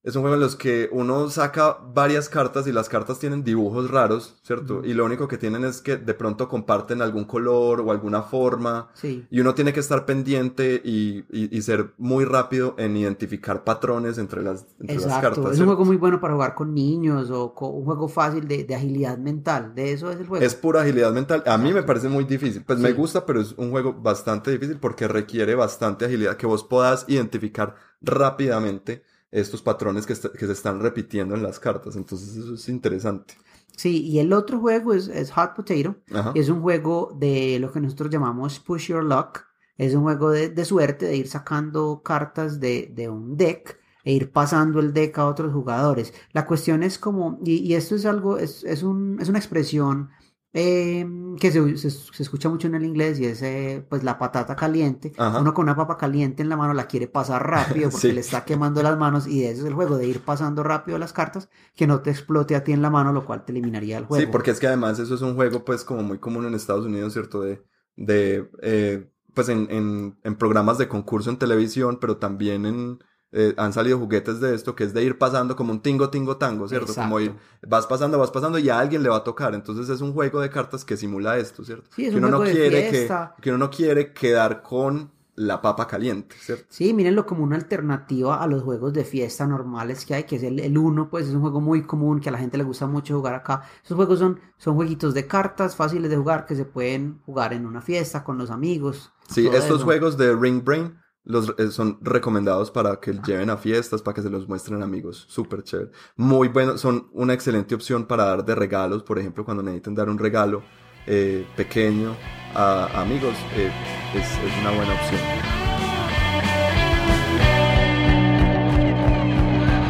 Es 0.04 0.16
un 0.16 0.22
juego 0.22 0.34
en 0.34 0.40
los 0.40 0.56
que 0.56 0.88
uno 0.90 1.30
saca 1.30 1.78
varias 1.94 2.28
cartas 2.28 2.66
y 2.66 2.72
las 2.72 2.88
cartas 2.88 3.20
tienen 3.20 3.44
dibujos 3.44 3.88
raros, 3.88 4.36
¿cierto? 4.42 4.82
Y 4.84 4.94
lo 4.94 5.04
único 5.04 5.28
que 5.28 5.38
tienen 5.38 5.64
es 5.64 5.80
que 5.80 5.96
de 5.96 6.12
pronto 6.12 6.48
comparten 6.48 7.00
algún 7.02 7.24
color 7.24 7.80
o 7.80 7.92
alguna 7.92 8.22
forma. 8.22 8.90
Sí. 8.94 9.24
Y 9.30 9.38
uno 9.38 9.54
tiene 9.54 9.72
que 9.72 9.78
estar 9.78 10.04
pendiente 10.04 10.82
y, 10.84 11.24
y, 11.30 11.62
ser 11.62 11.94
muy 11.98 12.24
rápido 12.24 12.74
en 12.78 12.96
identificar 12.96 13.62
patrones 13.62 14.18
entre 14.18 14.42
las, 14.42 14.66
entre 14.80 14.96
las 14.96 15.20
cartas. 15.20 15.52
Es 15.52 15.60
un 15.60 15.66
juego 15.66 15.84
muy 15.84 15.96
bueno 15.96 16.20
para 16.20 16.34
jugar 16.34 16.56
con 16.56 16.74
niños 16.74 17.30
o 17.30 17.54
un 17.60 17.84
juego 17.84 18.08
fácil 18.08 18.48
de, 18.48 18.64
de, 18.64 18.74
agilidad 18.74 19.18
mental. 19.18 19.72
De 19.72 19.92
eso 19.92 20.10
es 20.10 20.18
el 20.18 20.26
juego. 20.26 20.44
Es 20.44 20.56
pura 20.56 20.82
agilidad 20.82 21.12
mental. 21.12 21.44
A 21.46 21.56
mí 21.56 21.72
me 21.72 21.84
parece 21.84 22.08
muy 22.08 22.24
difícil. 22.24 22.64
Pues 22.64 22.80
me 22.80 22.92
gusta, 22.92 23.24
pero 23.24 23.40
es 23.40 23.52
un 23.52 23.70
juego 23.70 23.92
bastante 23.92 24.50
difícil 24.50 24.78
porque 24.80 25.06
requiere 25.06 25.54
bastante 25.54 26.06
agilidad. 26.06 26.36
Que 26.36 26.46
vos 26.46 26.64
puedas 26.64 27.04
identificar 27.06 27.76
rápidamente 28.00 29.04
estos 29.32 29.62
patrones 29.62 30.06
que, 30.06 30.14
que, 30.14 30.46
se 30.46 30.52
están 30.52 30.80
repitiendo 30.80 31.34
en 31.34 31.42
las 31.42 31.58
cartas. 31.58 31.96
Entonces 31.96 32.36
eso 32.36 32.54
es 32.54 32.68
interesante. 32.68 33.34
Sí, 33.76 34.02
y 34.02 34.18
el 34.18 34.32
otro 34.34 34.60
juego 34.60 34.92
es, 34.92 35.08
es 35.08 35.32
Hot 35.32 35.56
Potato. 35.56 35.96
Es 36.34 36.50
un 36.50 36.60
juego 36.60 37.16
de 37.18 37.58
lo 37.58 37.72
que 37.72 37.80
nosotros 37.80 38.10
llamamos 38.10 38.60
Push 38.60 38.88
Your 38.88 39.02
Luck. 39.02 39.40
Es 39.78 39.94
un 39.94 40.02
juego 40.02 40.30
de, 40.30 40.50
de 40.50 40.64
suerte, 40.66 41.06
de 41.06 41.16
ir 41.16 41.26
sacando 41.26 42.02
cartas 42.04 42.60
de, 42.60 42.92
de, 42.94 43.08
un 43.08 43.36
deck 43.36 43.80
e 44.04 44.12
ir 44.12 44.30
pasando 44.30 44.80
el 44.80 44.92
deck 44.92 45.18
a 45.18 45.26
otros 45.26 45.52
jugadores. 45.52 46.12
La 46.32 46.44
cuestión 46.44 46.82
es 46.82 46.98
como, 46.98 47.40
y, 47.42 47.56
y 47.56 47.74
esto 47.74 47.94
es 47.94 48.04
algo, 48.04 48.36
es, 48.36 48.62
es, 48.64 48.82
un, 48.82 49.18
es 49.20 49.30
una 49.30 49.38
expresión 49.38 50.10
Em, 50.54 51.34
que 51.36 51.50
se, 51.50 51.78
se, 51.78 52.22
escucha 52.22 52.50
mucho 52.50 52.68
en 52.68 52.74
el 52.74 52.84
inglés 52.84 53.18
y 53.18 53.24
es 53.24 53.40
eh, 53.40 53.86
pues 53.88 54.04
la 54.04 54.18
patata 54.18 54.54
caliente. 54.54 55.12
Uno 55.16 55.54
con 55.54 55.62
una 55.62 55.74
papa 55.74 55.96
caliente 55.96 56.42
en 56.42 56.50
la 56.50 56.58
mano 56.58 56.74
la 56.74 56.86
quiere 56.86 57.08
pasar 57.08 57.48
rápido 57.48 57.88
porque 57.90 58.12
le 58.12 58.20
está 58.20 58.44
quemando 58.44 58.82
las 58.82 58.98
manos 58.98 59.26
y 59.26 59.44
ese 59.44 59.60
es 59.60 59.66
el 59.66 59.72
juego 59.72 59.96
de 59.96 60.06
ir 60.06 60.20
pasando 60.20 60.62
rápido 60.62 60.98
las 60.98 61.14
cartas 61.14 61.48
que 61.74 61.86
no 61.86 62.02
te 62.02 62.10
explote 62.10 62.54
a 62.54 62.64
ti 62.64 62.72
en 62.72 62.82
la 62.82 62.90
mano, 62.90 63.14
lo 63.14 63.24
cual 63.24 63.46
te 63.46 63.52
eliminaría 63.52 63.96
el 63.96 64.04
juego. 64.04 64.22
Sí, 64.22 64.30
porque 64.30 64.50
es 64.50 64.60
que 64.60 64.66
además 64.66 64.98
eso 64.98 65.14
es 65.14 65.22
un 65.22 65.36
juego 65.36 65.64
pues 65.64 65.84
como 65.84 66.02
muy 66.02 66.18
común 66.18 66.44
en 66.44 66.54
Estados 66.54 66.84
Unidos, 66.84 67.14
¿cierto? 67.14 67.40
De, 67.40 67.64
de 67.96 68.50
eh, 68.60 69.10
pues 69.32 69.48
en, 69.48 69.68
en, 69.70 70.18
en 70.22 70.36
programas 70.36 70.76
de 70.76 70.86
concurso 70.86 71.30
en 71.30 71.38
televisión, 71.38 71.96
pero 71.98 72.18
también 72.18 72.66
en 72.66 72.98
eh, 73.32 73.54
han 73.56 73.72
salido 73.72 73.98
juguetes 73.98 74.40
de 74.40 74.54
esto 74.54 74.74
que 74.76 74.84
es 74.84 74.92
de 74.92 75.02
ir 75.02 75.16
pasando 75.16 75.56
como 75.56 75.72
un 75.72 75.80
tingo, 75.80 76.10
tingo, 76.10 76.36
tango, 76.36 76.68
¿cierto? 76.68 76.94
Como 76.94 77.18
ir, 77.18 77.34
vas 77.66 77.86
pasando, 77.86 78.18
vas 78.18 78.30
pasando 78.30 78.58
y 78.58 78.68
a 78.68 78.78
alguien 78.78 79.02
le 79.02 79.08
va 79.08 79.16
a 79.16 79.24
tocar. 79.24 79.54
Entonces 79.54 79.88
es 79.88 80.02
un 80.02 80.12
juego 80.12 80.40
de 80.40 80.50
cartas 80.50 80.84
que 80.84 80.96
simula 80.96 81.38
esto, 81.38 81.64
¿cierto? 81.64 81.88
Sí, 81.96 82.04
es 82.06 82.12
que 82.12 82.18
uno 82.18 82.28
no 82.28 82.42
quiere 82.42 82.90
que, 82.90 83.08
que 83.40 83.50
uno 83.50 83.58
no 83.58 83.70
quiere 83.70 84.12
quedar 84.12 84.62
con 84.62 85.10
la 85.34 85.62
papa 85.62 85.86
caliente, 85.86 86.36
¿cierto? 86.38 86.66
Sí, 86.68 86.92
mírenlo 86.92 87.24
como 87.24 87.42
una 87.42 87.56
alternativa 87.56 88.42
a 88.42 88.46
los 88.46 88.62
juegos 88.62 88.92
de 88.92 89.04
fiesta 89.04 89.46
normales 89.46 90.04
que 90.04 90.14
hay, 90.14 90.24
que 90.24 90.36
es 90.36 90.42
el, 90.42 90.60
el 90.60 90.76
Uno, 90.76 91.08
pues 91.08 91.26
es 91.26 91.34
un 91.34 91.40
juego 91.40 91.60
muy 91.60 91.84
común 91.84 92.20
que 92.20 92.28
a 92.28 92.32
la 92.32 92.38
gente 92.38 92.58
le 92.58 92.64
gusta 92.64 92.86
mucho 92.86 93.16
jugar 93.16 93.34
acá. 93.34 93.62
Esos 93.82 93.96
juegos 93.96 94.18
son, 94.18 94.38
son 94.58 94.74
jueguitos 94.74 95.14
de 95.14 95.26
cartas 95.26 95.74
fáciles 95.74 96.10
de 96.10 96.18
jugar 96.18 96.44
que 96.44 96.54
se 96.54 96.66
pueden 96.66 97.20
jugar 97.24 97.54
en 97.54 97.64
una 97.64 97.80
fiesta 97.80 98.22
con 98.24 98.36
los 98.36 98.50
amigos. 98.50 99.10
Sí, 99.28 99.48
estos 99.48 99.82
juegos 99.82 100.18
de 100.18 100.36
Ring 100.36 100.62
Brain 100.62 101.01
los, 101.24 101.54
eh, 101.58 101.70
son 101.70 101.98
recomendados 102.00 102.70
para 102.70 102.98
que 102.98 103.12
lleven 103.24 103.50
a 103.50 103.56
fiestas, 103.56 104.02
para 104.02 104.14
que 104.14 104.22
se 104.22 104.30
los 104.30 104.48
muestren 104.48 104.82
amigos. 104.82 105.24
Súper 105.28 105.62
chévere. 105.62 105.90
Muy 106.16 106.48
bueno, 106.48 106.78
son 106.78 107.08
una 107.12 107.34
excelente 107.34 107.74
opción 107.74 108.06
para 108.06 108.24
dar 108.24 108.44
de 108.44 108.54
regalos, 108.54 109.02
por 109.02 109.18
ejemplo, 109.18 109.44
cuando 109.44 109.62
necesiten 109.62 109.94
dar 109.94 110.08
un 110.08 110.18
regalo 110.18 110.62
eh, 111.06 111.46
pequeño 111.56 112.16
a, 112.54 113.00
amigos, 113.00 113.34
eh, 113.56 113.70
es, 114.14 114.26
es 114.26 114.60
una 114.60 114.70
buena 114.70 114.94
opción. 114.94 115.20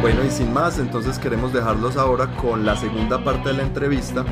Bueno, 0.01 0.25
y 0.25 0.29
sin 0.29 0.51
más, 0.51 0.79
entonces 0.79 1.17
queremos 1.17 1.53
dejarlos 1.53 1.95
ahora 1.95 2.35
con 2.35 2.65
la 2.65 2.75
segunda 2.75 3.23
parte 3.23 3.49
de 3.49 3.55
la 3.55 3.63
entrevista 3.63 4.25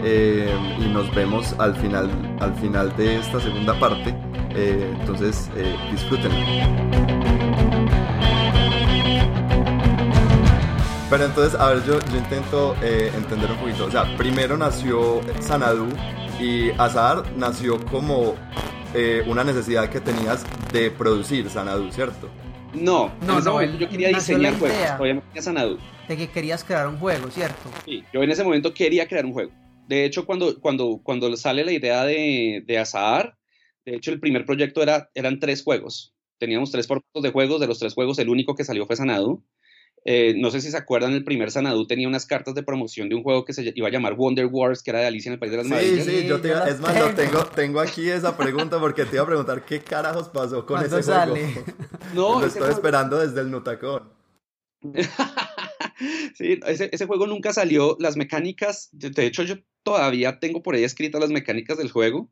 y 0.00 0.88
nos 0.88 1.12
vemos 1.14 1.54
al 1.58 1.76
final, 1.76 2.08
al 2.40 2.54
final 2.54 2.96
de 2.96 3.18
esta 3.18 3.38
segunda 3.40 3.78
parte. 3.78 4.16
Eh, 4.54 4.94
entonces, 5.00 5.50
eh, 5.56 5.76
disfrútenlo. 5.90 6.36
Pero 11.10 11.24
entonces, 11.24 11.58
a 11.58 11.72
ver, 11.72 11.84
yo, 11.84 11.98
yo 11.98 12.18
intento 12.18 12.76
eh, 12.82 13.10
entender 13.14 13.50
un 13.50 13.56
poquito. 13.58 13.86
O 13.86 13.90
sea, 13.90 14.16
primero 14.16 14.56
nació 14.56 15.20
Sanadu 15.40 15.88
y 16.40 16.70
Azar 16.78 17.24
nació 17.36 17.84
como 17.86 18.34
una 19.26 19.44
necesidad 19.44 19.90
que 19.90 20.00
tenías 20.00 20.46
de 20.72 20.90
producir 20.90 21.48
Sanadu, 21.50 21.92
¿cierto? 21.92 22.28
No, 22.72 23.12
no, 23.26 23.40
no 23.40 23.62
yo 23.62 23.88
quería 23.88 24.08
diseñar 24.08 24.58
juegos, 24.58 24.78
todavía 24.96 25.22
Sanadu. 25.40 25.78
De 26.08 26.16
que 26.16 26.28
querías 26.28 26.64
crear 26.64 26.88
un 26.88 26.98
juego, 26.98 27.30
¿cierto? 27.30 27.70
Sí, 27.84 28.02
yo 28.12 28.22
en 28.22 28.30
ese 28.30 28.42
momento 28.42 28.72
quería 28.72 29.06
crear 29.06 29.26
un 29.26 29.34
juego. 29.34 29.52
De 29.86 30.04
hecho, 30.04 30.26
cuando, 30.26 30.58
cuando, 30.60 31.00
cuando 31.02 31.34
sale 31.36 31.64
la 31.64 31.72
idea 31.72 32.04
de, 32.04 32.62
de 32.66 32.78
Azar, 32.78 33.37
de 33.90 33.96
hecho, 33.96 34.10
el 34.10 34.20
primer 34.20 34.44
proyecto 34.44 34.82
era, 34.82 35.10
eran 35.14 35.40
tres 35.40 35.62
juegos. 35.62 36.14
Teníamos 36.38 36.70
tres 36.70 36.86
formatos 36.86 37.22
de 37.22 37.30
juegos, 37.30 37.60
de 37.60 37.66
los 37.66 37.78
tres 37.78 37.94
juegos 37.94 38.18
el 38.18 38.28
único 38.28 38.54
que 38.54 38.64
salió 38.64 38.86
fue 38.86 38.96
Sanadu. 38.96 39.42
Eh, 40.04 40.34
no 40.36 40.50
sé 40.50 40.60
si 40.60 40.70
se 40.70 40.76
acuerdan, 40.76 41.12
el 41.12 41.24
primer 41.24 41.50
Sanadu 41.50 41.86
tenía 41.86 42.06
unas 42.06 42.24
cartas 42.24 42.54
de 42.54 42.62
promoción 42.62 43.08
de 43.08 43.16
un 43.16 43.22
juego 43.22 43.44
que 43.44 43.52
se 43.52 43.72
iba 43.74 43.88
a 43.88 43.90
llamar 43.90 44.14
Wonder 44.14 44.46
Wars, 44.46 44.82
que 44.82 44.90
era 44.90 45.00
de 45.00 45.06
Alicia 45.06 45.30
en 45.30 45.34
el 45.34 45.38
País 45.38 45.52
de 45.52 45.58
las 45.58 45.66
Maravillas. 45.66 46.04
Sí, 46.04 46.20
sí, 46.20 46.26
yo 46.26 46.40
te, 46.40 46.52
es 46.52 46.80
más, 46.80 47.14
tengo, 47.16 47.44
tengo 47.46 47.80
aquí 47.80 48.08
esa 48.08 48.36
pregunta 48.36 48.78
porque 48.78 49.04
te 49.04 49.16
iba 49.16 49.24
a 49.24 49.26
preguntar 49.26 49.64
qué 49.64 49.80
carajos 49.80 50.28
pasó 50.28 50.64
con 50.64 50.84
ese 50.84 51.02
sale? 51.02 51.52
juego. 51.52 51.66
No, 52.14 52.40
Lo 52.40 52.46
estoy 52.46 52.70
esperando 52.70 53.18
desde 53.18 53.40
el 53.40 53.50
Nutacón. 53.50 54.10
sí, 56.34 56.60
ese, 56.66 56.88
ese, 56.92 57.06
juego 57.06 57.26
nunca 57.26 57.52
salió. 57.52 57.96
Las 57.98 58.16
mecánicas, 58.16 58.88
de 58.92 59.26
hecho, 59.26 59.42
yo 59.42 59.56
todavía 59.82 60.38
tengo 60.38 60.62
por 60.62 60.74
ahí 60.74 60.84
escritas 60.84 61.20
las 61.20 61.30
mecánicas 61.30 61.76
del 61.76 61.90
juego 61.90 62.30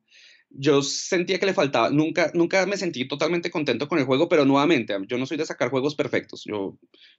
yo 0.58 0.82
sentía 0.82 1.38
que 1.38 1.46
le 1.46 1.54
faltaba, 1.54 1.90
nunca, 1.90 2.30
nunca 2.34 2.64
me 2.66 2.76
sentí 2.76 3.06
totalmente 3.06 3.50
contento 3.50 3.88
con 3.88 3.98
el 3.98 4.04
juego, 4.04 4.28
pero 4.28 4.44
nuevamente, 4.44 4.96
yo 5.06 5.18
no 5.18 5.26
soy 5.26 5.36
de 5.36 5.46
sacar 5.46 5.70
juegos 5.70 5.94
perfectos, 5.94 6.44
yo 6.44 6.78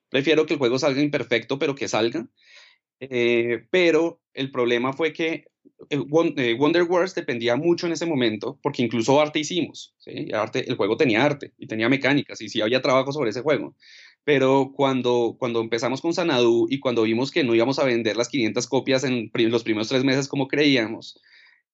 prefiero 0.10 0.46
que 0.46 0.54
el 0.54 0.60
juego 0.60 0.80
salga 0.80 1.02
imperfecto, 1.02 1.60
pero 1.60 1.76
que 1.76 1.88
salga. 1.88 2.28
Eh, 3.00 3.68
pero 3.70 4.22
el 4.34 4.52
problema 4.52 4.92
fue 4.92 5.14
que 5.14 5.46
eh, 5.90 6.04
eh, 6.38 6.54
Wonder 6.58 6.84
Wars 6.84 7.14
dependía 7.14 7.56
mucho 7.56 7.86
en 7.86 7.94
ese 7.94 8.06
momento, 8.06 8.60
porque 8.64 8.82
incluso 8.82 9.22
arte 9.22 9.40
hicimos, 9.40 9.94
¿sí? 10.00 10.32
arte, 10.34 10.68
el 10.68 10.76
juego 10.76 10.98
tenía 10.98 11.24
arte 11.24 11.54
y 11.58 11.68
tenía 11.68 11.90
mecánicas 11.90 12.42
y 12.42 12.50
sí 12.50 12.62
había 12.62 12.82
trabajo 12.82 13.12
sobre 13.12 13.30
ese 13.30 13.42
juego. 13.42 13.76
Pero 14.24 14.74
cuando, 14.76 15.38
cuando 15.40 15.62
empezamos 15.62 16.02
con 16.02 16.14
Sanadu 16.14 16.68
y 16.70 16.80
cuando 16.80 17.04
vimos 17.04 17.32
que 17.32 17.44
no 17.44 17.56
íbamos 17.56 17.80
a 17.80 17.86
vender 17.86 18.18
las 18.18 18.30
500 18.30 18.68
copias 18.68 19.04
en 19.04 19.32
los 19.34 19.64
primeros 19.64 19.88
tres 19.88 20.04
meses 20.04 20.28
como 20.28 20.48
creíamos, 20.48 21.22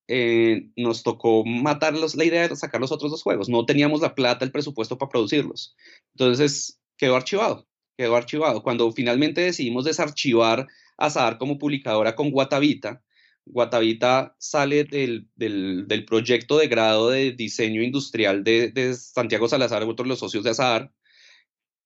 eh, 0.07 0.69
nos 0.75 1.03
tocó 1.03 1.45
matarlos, 1.45 2.15
la 2.15 2.25
idea 2.25 2.48
de 2.48 2.55
sacar 2.55 2.81
los 2.81 2.91
otros 2.91 3.12
dos 3.12 3.24
juegos. 3.24 3.50
No 3.50 3.65
teníamos 3.65 4.01
la 4.01 4.15
plata, 4.15 4.45
el 4.45 4.51
presupuesto 4.51 4.98
para 4.98 5.10
producirlos. 5.10 5.75
Entonces 6.15 6.79
quedó 6.98 7.15
archivado, 7.15 7.67
quedó 7.98 8.15
archivado. 8.15 8.63
Cuando 8.63 8.91
finalmente 8.91 9.41
decidimos 9.41 9.86
desarchivar 9.86 10.67
Azar 10.98 11.38
como 11.38 11.57
publicadora 11.57 12.15
con 12.15 12.31
Guatavita, 12.31 13.01
Guatavita 13.45 14.36
sale 14.39 14.86
del, 14.86 15.27
del, 15.36 16.05
proyecto 16.05 16.57
de 16.57 16.67
grado 16.67 17.10
de 17.10 17.33
diseño 17.33 17.81
industrial 17.81 18.43
de, 18.43 18.95
Santiago 18.95 19.48
Salazar, 19.50 19.83
otros 19.83 20.07
los 20.07 20.19
socios 20.19 20.43
de 20.43 20.51
Azar. 20.51 20.91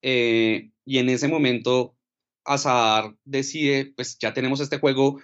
Eh, 0.01 0.69
y 0.85 0.99
en 0.99 1.09
ese 1.09 1.27
momento 1.27 1.95
Azar 2.45 3.15
decide, 3.25 3.93
pues 3.95 4.17
ya 4.19 4.33
tenemos 4.33 4.59
este 4.59 4.79
juego, 4.79 5.19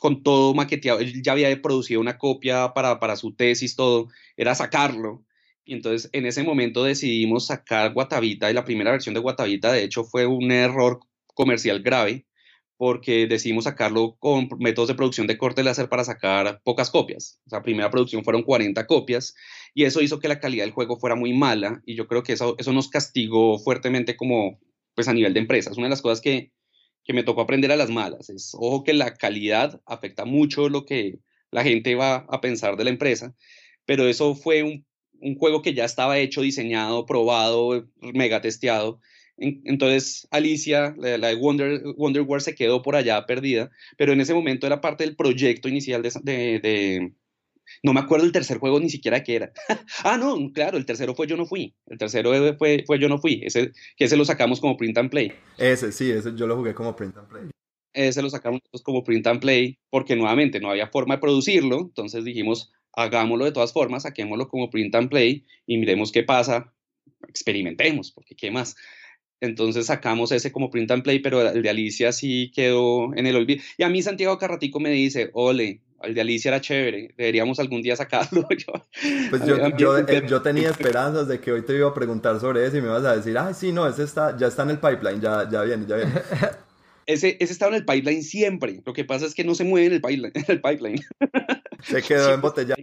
con 0.00 0.22
todo 0.22 0.54
maqueteado, 0.54 1.00
él 1.00 1.22
ya 1.22 1.32
había 1.32 1.60
producido 1.60 2.00
una 2.00 2.18
copia 2.18 2.72
para, 2.74 3.00
para 3.00 3.16
su 3.16 3.34
tesis, 3.34 3.76
todo, 3.76 4.08
era 4.36 4.54
sacarlo. 4.54 5.24
Y 5.64 5.74
entonces 5.74 6.08
en 6.12 6.26
ese 6.26 6.42
momento 6.42 6.84
decidimos 6.84 7.46
sacar 7.46 7.92
Guatavita 7.92 8.50
y 8.50 8.54
la 8.54 8.64
primera 8.64 8.90
versión 8.90 9.14
de 9.14 9.20
Guatavita 9.20 9.72
de 9.72 9.84
hecho 9.84 10.04
fue 10.04 10.26
un 10.26 10.50
error 10.50 11.00
comercial 11.34 11.82
grave 11.82 12.26
porque 12.78 13.26
decidimos 13.26 13.64
sacarlo 13.64 14.16
con 14.18 14.48
métodos 14.60 14.88
de 14.88 14.94
producción 14.94 15.26
de 15.26 15.36
corte 15.36 15.64
láser 15.64 15.88
para 15.88 16.04
sacar 16.04 16.62
pocas 16.64 16.90
copias. 16.90 17.40
O 17.46 17.50
sea, 17.50 17.62
primera 17.62 17.90
producción 17.90 18.24
fueron 18.24 18.44
40 18.44 18.86
copias 18.86 19.34
y 19.74 19.84
eso 19.84 20.00
hizo 20.00 20.20
que 20.20 20.28
la 20.28 20.40
calidad 20.40 20.64
del 20.64 20.72
juego 20.72 20.96
fuera 20.96 21.16
muy 21.16 21.32
mala 21.32 21.82
y 21.84 21.96
yo 21.96 22.06
creo 22.06 22.22
que 22.22 22.34
eso, 22.34 22.54
eso 22.58 22.72
nos 22.72 22.88
castigó 22.88 23.58
fuertemente 23.58 24.16
como 24.16 24.60
pues 24.94 25.08
a 25.08 25.12
nivel 25.12 25.34
de 25.34 25.40
empresa. 25.40 25.70
Es 25.70 25.76
una 25.76 25.86
de 25.86 25.90
las 25.90 26.02
cosas 26.02 26.20
que, 26.20 26.52
que 27.08 27.14
me 27.14 27.22
tocó 27.22 27.40
aprender 27.40 27.72
a 27.72 27.76
las 27.76 27.88
malas. 27.88 28.28
Es, 28.28 28.54
ojo 28.54 28.84
que 28.84 28.92
la 28.92 29.14
calidad 29.14 29.80
afecta 29.86 30.26
mucho 30.26 30.68
lo 30.68 30.84
que 30.84 31.20
la 31.50 31.64
gente 31.64 31.94
va 31.94 32.26
a 32.28 32.42
pensar 32.42 32.76
de 32.76 32.84
la 32.84 32.90
empresa, 32.90 33.34
pero 33.86 34.06
eso 34.06 34.34
fue 34.34 34.62
un, 34.62 34.84
juego 35.38 35.62
que 35.62 35.72
ya 35.72 35.86
estaba 35.86 36.18
hecho, 36.18 36.42
diseñado, 36.42 37.06
probado, 37.06 37.88
mega 38.00 38.42
testeado. 38.42 39.00
entonces 39.38 40.28
Alicia, 40.30 40.94
la, 40.98 41.28
de 41.28 41.34
Wonder, 41.36 41.82
Wonder 41.96 42.22
War, 42.22 42.42
se 42.42 42.54
quedó 42.54 42.82
por 42.82 42.94
allá 42.94 43.24
perdida, 43.24 43.70
pero 43.96 44.12
en 44.12 44.20
ese 44.20 44.34
momento 44.34 44.66
era 44.66 44.82
parte 44.82 45.04
del 45.04 45.16
proyecto 45.16 45.68
inicial 45.68 46.02
de, 46.02 47.14
no 47.82 47.92
me 47.92 48.00
acuerdo 48.00 48.24
el 48.24 48.32
tercer 48.32 48.58
juego 48.58 48.80
ni 48.80 48.90
siquiera 48.90 49.22
qué 49.22 49.36
era. 49.36 49.52
ah, 50.04 50.16
no, 50.16 50.52
claro, 50.52 50.78
el 50.78 50.86
tercero 50.86 51.14
fue 51.14 51.26
Yo 51.26 51.36
no 51.36 51.46
fui. 51.46 51.74
El 51.86 51.98
tercero 51.98 52.32
fue, 52.56 52.84
fue 52.86 52.98
Yo 52.98 53.08
no 53.08 53.18
fui. 53.18 53.40
Ese, 53.44 53.72
que 53.96 54.04
ese 54.04 54.16
lo 54.16 54.24
sacamos 54.24 54.60
como 54.60 54.76
print 54.76 54.98
and 54.98 55.10
play. 55.10 55.32
Ese, 55.56 55.92
sí, 55.92 56.10
ese 56.10 56.32
yo 56.36 56.46
lo 56.46 56.56
jugué 56.56 56.74
como 56.74 56.94
print 56.96 57.16
and 57.16 57.28
play. 57.28 57.42
Ese 57.92 58.22
lo 58.22 58.30
sacamos 58.30 58.60
como 58.82 59.02
print 59.02 59.26
and 59.26 59.40
play 59.40 59.78
porque 59.90 60.16
nuevamente 60.16 60.60
no 60.60 60.70
había 60.70 60.88
forma 60.88 61.16
de 61.16 61.20
producirlo. 61.20 61.80
Entonces 61.80 62.24
dijimos, 62.24 62.72
hagámoslo 62.92 63.44
de 63.44 63.52
todas 63.52 63.72
formas, 63.72 64.02
saquémoslo 64.02 64.48
como 64.48 64.70
print 64.70 64.94
and 64.94 65.08
play 65.08 65.44
y 65.66 65.78
miremos 65.78 66.12
qué 66.12 66.22
pasa. 66.22 66.72
Experimentemos, 67.28 68.12
porque 68.12 68.34
qué 68.36 68.50
más. 68.50 68.76
Entonces 69.40 69.86
sacamos 69.86 70.32
ese 70.32 70.50
como 70.50 70.70
print 70.70 70.90
and 70.90 71.02
play, 71.02 71.20
pero 71.20 71.48
el 71.48 71.62
de 71.62 71.70
Alicia 71.70 72.12
sí 72.12 72.50
quedó 72.54 73.14
en 73.14 73.26
el 73.26 73.36
olvido. 73.36 73.62
Y 73.76 73.84
a 73.84 73.88
mí 73.88 74.02
Santiago 74.02 74.38
Carratico 74.38 74.80
me 74.80 74.90
dice, 74.90 75.30
ole, 75.32 75.80
el 76.02 76.14
de 76.14 76.20
Alicia 76.20 76.50
era 76.50 76.60
chévere, 76.60 77.14
deberíamos 77.16 77.58
algún 77.58 77.82
día 77.82 77.96
sacarlo. 77.96 78.46
pues 78.48 79.46
yo, 79.46 79.98
eh, 79.98 80.24
yo, 80.28 80.42
tenía 80.42 80.70
esperanzas 80.70 81.28
de 81.28 81.40
que 81.40 81.52
hoy 81.52 81.64
te 81.64 81.74
iba 81.74 81.88
a 81.88 81.94
preguntar 81.94 82.38
sobre 82.40 82.66
eso 82.66 82.76
y 82.76 82.80
me 82.80 82.88
ibas 82.88 83.04
a 83.04 83.16
decir, 83.16 83.36
ah, 83.36 83.52
sí, 83.52 83.72
no, 83.72 83.86
ese 83.88 84.04
está, 84.04 84.36
ya 84.36 84.46
está 84.46 84.62
en 84.62 84.70
el 84.70 84.78
pipeline, 84.78 85.20
ya, 85.20 85.48
ya 85.50 85.62
viene, 85.62 85.86
ya 85.86 85.96
viene. 85.96 86.12
Ese, 87.06 87.38
ese 87.40 87.54
estaba 87.54 87.74
en 87.74 87.76
el 87.76 87.86
pipeline 87.86 88.22
siempre, 88.22 88.82
lo 88.84 88.92
que 88.92 89.02
pasa 89.02 89.24
es 89.24 89.34
que 89.34 89.42
no 89.42 89.54
se 89.54 89.64
mueve 89.64 89.86
en 89.86 89.92
el 89.94 90.02
pipeline. 90.02 90.30
En 90.34 90.44
el 90.46 90.60
pipeline. 90.60 91.00
Se 91.82 92.02
quedó 92.02 92.34
embotellado. 92.34 92.82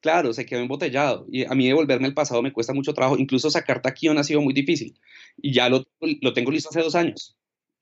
Claro, 0.00 0.32
se 0.32 0.44
quedó 0.44 0.58
embotellado. 0.58 1.24
Y 1.30 1.44
a 1.44 1.54
mí 1.54 1.68
devolverme 1.68 2.08
el 2.08 2.14
pasado 2.14 2.42
me 2.42 2.52
cuesta 2.52 2.74
mucho 2.74 2.94
trabajo. 2.94 3.16
Incluso 3.16 3.50
sacar 3.50 3.80
taquión 3.80 4.18
ha 4.18 4.24
sido 4.24 4.40
muy 4.40 4.52
difícil. 4.52 4.98
Y 5.36 5.54
ya 5.54 5.68
lo, 5.68 5.84
lo 6.00 6.32
tengo 6.32 6.50
listo 6.50 6.68
hace 6.70 6.80
dos 6.80 6.96
años, 6.96 7.36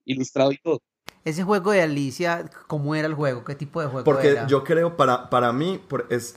ilustrado 0.05 0.53
y 0.53 0.59
todo. 0.59 0.83
Ese 1.25 1.45
juego 1.45 1.71
de 1.71 1.83
Alicia, 1.83 2.51
¿cómo 2.67 2.95
era 2.95 3.07
el 3.07 3.15
juego? 3.15 3.45
¿Qué 3.45 3.55
tipo 3.55 3.81
de 3.81 3.87
juego 3.87 4.05
Porque 4.05 4.31
era? 4.31 4.47
yo 4.47 4.65
creo, 4.65 4.97
para, 4.97 5.31
para 5.31 5.53
mí, 5.53 5.81
es, 6.09 6.35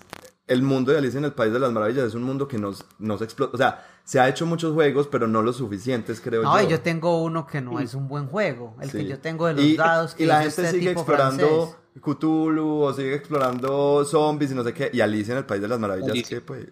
el 0.47 0.61
mundo 0.61 0.91
de 0.91 0.99
Alicia 0.99 1.17
en 1.17 1.25
el 1.25 1.33
País 1.33 1.51
de 1.51 1.59
las 1.59 1.71
Maravillas 1.71 2.05
es 2.05 2.13
un 2.13 2.23
mundo 2.23 2.47
que 2.47 2.57
nos, 2.57 2.85
nos 2.99 3.21
explota. 3.21 3.55
O 3.55 3.57
sea, 3.57 3.85
se 4.03 4.19
ha 4.19 4.29
hecho 4.29 4.45
muchos 4.45 4.73
juegos, 4.73 5.07
pero 5.07 5.27
no 5.27 5.41
los 5.41 5.57
suficientes, 5.57 6.21
creo 6.21 6.43
no, 6.43 6.55
yo. 6.55 6.63
No, 6.63 6.69
yo 6.69 6.81
tengo 6.81 7.23
uno 7.23 7.47
que 7.47 7.61
no 7.61 7.79
es 7.79 7.95
un 7.95 8.07
buen 8.07 8.27
juego. 8.27 8.75
El 8.79 8.91
que 8.91 9.05
yo 9.05 9.19
tengo 9.19 9.47
de 9.47 9.53
los 9.53 9.77
dados. 9.77 10.13
Que 10.13 10.23
y 10.23 10.27
la 10.27 10.41
gente 10.41 10.61
este 10.61 10.71
sigue 10.71 10.91
explorando 10.91 11.75
Cthulhu 11.99 12.83
o 12.83 12.93
sigue 12.93 13.15
explorando 13.15 14.05
zombies 14.05 14.51
y 14.51 14.55
no 14.55 14.63
sé 14.63 14.73
qué. 14.73 14.91
Y 14.93 15.01
Alicia 15.01 15.31
en 15.31 15.39
el 15.39 15.45
País 15.45 15.61
de 15.61 15.67
las 15.67 15.79
Maravillas, 15.79 16.27
¿qué 16.27 16.41
pues? 16.41 16.67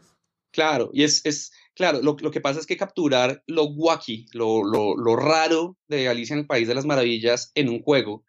Claro, 0.51 0.91
y 0.93 1.03
es, 1.03 1.25
es 1.25 1.51
claro, 1.75 2.01
lo, 2.01 2.15
que 2.15 2.41
pasa 2.41 2.59
es 2.59 2.65
que 2.65 2.77
capturar 2.77 3.43
lo 3.47 3.65
wacky, 3.65 4.27
lo, 4.33 5.15
raro 5.15 5.77
de 5.87 6.07
Alicia 6.07 6.33
en 6.33 6.41
el 6.41 6.47
País 6.47 6.67
de 6.67 6.75
las 6.75 6.85
Maravillas 6.85 7.51
en 7.55 7.69
un 7.69 7.81
juego 7.81 8.23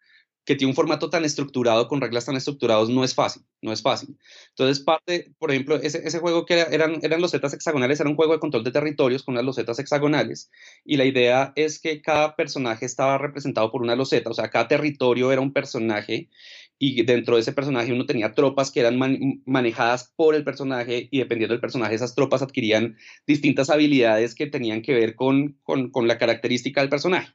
que 0.45 0.55
tiene 0.55 0.69
un 0.69 0.75
formato 0.75 1.09
tan 1.09 1.25
estructurado, 1.25 1.87
con 1.87 2.01
reglas 2.01 2.25
tan 2.25 2.35
estructuradas, 2.35 2.87
no 2.89 3.03
es 3.03 3.15
fácil, 3.15 3.43
no 3.61 3.71
es 3.73 3.81
fácil. 3.81 4.17
Entonces, 4.49 4.79
parte, 4.83 5.33
por 5.39 5.51
ejemplo, 5.51 5.75
ese, 5.75 6.07
ese 6.07 6.19
juego 6.19 6.45
que 6.45 6.59
eran, 6.59 6.99
eran 7.01 7.19
losetas 7.19 7.53
hexagonales, 7.53 7.99
era 7.99 8.09
un 8.09 8.15
juego 8.15 8.33
de 8.33 8.39
control 8.39 8.63
de 8.63 8.71
territorios 8.71 9.23
con 9.23 9.33
unas 9.33 9.43
losetas 9.43 9.79
hexagonales, 9.79 10.51
y 10.85 10.97
la 10.97 11.05
idea 11.05 11.51
es 11.55 11.79
que 11.79 12.01
cada 12.01 12.35
personaje 12.35 12.85
estaba 12.85 13.17
representado 13.17 13.71
por 13.71 13.81
una 13.81 13.95
loseta, 13.95 14.29
o 14.29 14.35
sea, 14.35 14.49
cada 14.49 14.67
territorio 14.67 15.31
era 15.31 15.41
un 15.41 15.51
personaje, 15.51 16.29
y 16.77 17.03
dentro 17.03 17.35
de 17.35 17.41
ese 17.41 17.53
personaje 17.53 17.93
uno 17.93 18.05
tenía 18.05 18.33
tropas 18.33 18.71
que 18.71 18.81
eran 18.81 18.99
manejadas 19.45 20.13
por 20.15 20.35
el 20.35 20.43
personaje, 20.43 21.07
y 21.09 21.19
dependiendo 21.19 21.53
del 21.53 21.61
personaje, 21.61 21.95
esas 21.95 22.15
tropas 22.15 22.41
adquirían 22.41 22.97
distintas 23.25 23.69
habilidades 23.69 24.35
que 24.35 24.47
tenían 24.47 24.81
que 24.81 24.93
ver 24.93 25.15
con, 25.15 25.57
con, 25.63 25.89
con 25.91 26.07
la 26.07 26.17
característica 26.17 26.81
del 26.81 26.89
personaje. 26.89 27.33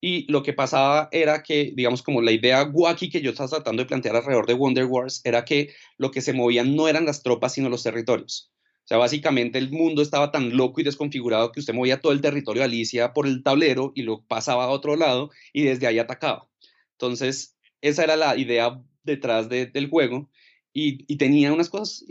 Y 0.00 0.30
lo 0.30 0.42
que 0.42 0.52
pasaba 0.52 1.08
era 1.10 1.42
que, 1.42 1.72
digamos, 1.74 2.02
como 2.02 2.22
la 2.22 2.32
idea 2.32 2.64
wacky 2.64 3.10
que 3.10 3.20
yo 3.20 3.30
estaba 3.30 3.48
tratando 3.48 3.82
de 3.82 3.88
plantear 3.88 4.16
alrededor 4.16 4.46
de 4.46 4.54
Wonder 4.54 4.84
Wars 4.84 5.20
era 5.24 5.44
que 5.44 5.70
lo 5.96 6.10
que 6.10 6.20
se 6.20 6.32
movían 6.32 6.76
no 6.76 6.88
eran 6.88 7.06
las 7.06 7.22
tropas, 7.22 7.54
sino 7.54 7.68
los 7.68 7.82
territorios. 7.82 8.52
O 8.84 8.88
sea, 8.88 8.98
básicamente 8.98 9.58
el 9.58 9.70
mundo 9.70 10.00
estaba 10.00 10.30
tan 10.30 10.56
loco 10.56 10.80
y 10.80 10.84
desconfigurado 10.84 11.50
que 11.50 11.60
usted 11.60 11.74
movía 11.74 12.00
todo 12.00 12.12
el 12.12 12.20
territorio 12.20 12.60
de 12.60 12.66
Alicia 12.66 13.12
por 13.12 13.26
el 13.26 13.42
tablero 13.42 13.92
y 13.96 14.02
lo 14.02 14.24
pasaba 14.24 14.64
a 14.64 14.68
otro 14.68 14.94
lado 14.94 15.30
y 15.52 15.64
desde 15.64 15.88
ahí 15.88 15.98
atacaba. 15.98 16.48
Entonces, 16.92 17.55
esa 17.80 18.04
era 18.04 18.16
la 18.16 18.36
idea 18.36 18.82
detrás 19.04 19.48
del 19.48 19.88
juego 19.88 20.28
y, 20.72 21.04
y 21.12 21.16
tenía 21.16 21.52
unas 21.52 21.70
cosas, 21.70 22.04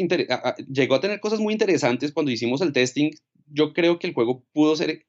llegó 0.72 0.96
a 0.96 1.02
tener 1.02 1.20
cosas 1.20 1.40
muy 1.40 1.54
interesantes 1.54 2.12
cuando 2.12 2.32
hicimos 2.32 2.62
el 2.62 2.74
testing. 2.74 3.12
Yo 3.48 3.74
creo 3.74 4.00
que 4.00 4.08
el 4.08 4.14
juego 4.14 4.44
pudo 4.54 4.76
ser 4.76 5.06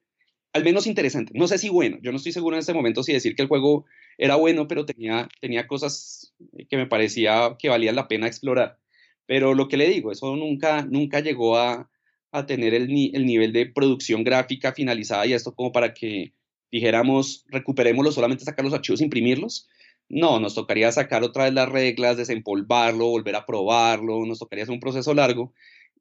al 0.56 0.64
menos 0.64 0.86
interesante. 0.86 1.32
No 1.34 1.48
sé 1.48 1.58
si 1.58 1.68
bueno, 1.68 1.98
yo 2.02 2.10
no 2.10 2.16
estoy 2.16 2.32
seguro 2.32 2.56
en 2.56 2.60
este 2.60 2.74
momento 2.74 3.02
si 3.02 3.12
decir 3.12 3.36
que 3.36 3.42
el 3.42 3.48
juego 3.48 3.84
era 4.18 4.36
bueno, 4.36 4.66
pero 4.66 4.86
tenía, 4.86 5.28
tenía 5.40 5.66
cosas 5.66 6.34
que 6.68 6.76
me 6.76 6.86
parecía 6.86 7.56
que 7.58 7.68
valía 7.68 7.92
la 7.92 8.08
pena 8.08 8.26
explorar. 8.26 8.78
Pero 9.26 9.54
lo 9.54 9.68
que 9.68 9.76
le 9.76 9.88
digo, 9.88 10.12
eso 10.12 10.34
nunca, 10.36 10.82
nunca 10.84 11.20
llegó 11.20 11.58
a, 11.58 11.90
a 12.32 12.46
tener 12.46 12.74
el, 12.74 12.90
el, 13.14 13.26
nivel 13.26 13.52
de 13.52 13.66
producción 13.66 14.24
gráfica 14.24 14.72
finalizada 14.72 15.26
y 15.26 15.34
esto 15.34 15.54
como 15.54 15.72
para 15.72 15.92
que 15.92 16.32
dijéramos, 16.70 17.44
recuperémoslo, 17.48 18.12
solamente 18.12 18.44
sacar 18.44 18.64
los 18.64 18.74
archivos, 18.74 19.00
imprimirlos. 19.00 19.68
No, 20.08 20.38
nos 20.38 20.54
tocaría 20.54 20.92
sacar 20.92 21.22
otra 21.24 21.44
vez 21.44 21.54
las 21.54 21.68
reglas, 21.68 22.16
desempolvarlo, 22.16 23.06
volver 23.06 23.36
a 23.36 23.46
probarlo, 23.46 24.24
nos 24.24 24.38
tocaría 24.38 24.62
hacer 24.62 24.74
un 24.74 24.80
proceso 24.80 25.14
largo. 25.14 25.52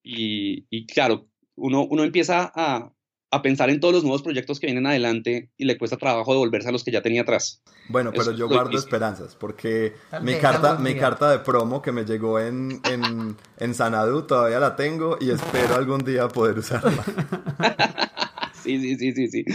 Y, 0.04 0.66
y 0.70 0.86
claro, 0.86 1.28
uno, 1.56 1.88
uno 1.90 2.04
empieza 2.04 2.52
a, 2.56 2.92
a 3.32 3.42
pensar 3.42 3.70
en 3.70 3.80
todos 3.80 3.94
los 3.94 4.04
nuevos 4.04 4.22
proyectos 4.22 4.60
que 4.60 4.68
vienen 4.68 4.86
adelante 4.86 5.50
y 5.58 5.66
le 5.66 5.78
cuesta 5.78 5.98
trabajo 5.98 6.32
devolverse 6.34 6.70
a 6.70 6.72
los 6.72 6.84
que 6.84 6.92
ya 6.92 7.02
tenía 7.02 7.24
atrás. 7.24 7.62
Bueno, 7.90 8.12
pero 8.16 8.32
yo 8.32 8.48
guardo 8.48 8.78
esperanzas 8.78 9.36
porque 9.36 9.94
mi 10.22 10.36
carta, 10.36 10.78
mi 10.78 10.96
carta 10.96 11.32
de 11.32 11.40
promo 11.40 11.82
que 11.82 11.92
me 11.92 12.06
llegó 12.06 12.40
en, 12.40 12.82
en, 12.90 13.36
en 13.58 13.76
Sanadu 13.76 14.24
todavía 14.24 14.60
la 14.60 14.76
tengo 14.76 15.18
y 15.20 15.32
espero 15.32 15.76
algún 15.76 16.00
día 16.00 16.28
poder 16.28 16.60
usarla. 16.60 17.04
sí, 18.66 18.80
sí, 18.80 18.98
sí, 18.98 19.12
sí, 19.14 19.28
sí. 19.28 19.46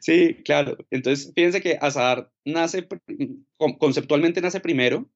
Sí, 0.00 0.34
claro. 0.44 0.76
Entonces, 0.90 1.32
fíjense 1.34 1.60
que 1.60 1.78
Azar 1.80 2.30
nace, 2.44 2.86
conceptualmente 3.78 4.40
nace 4.40 4.60
primero. 4.60 5.10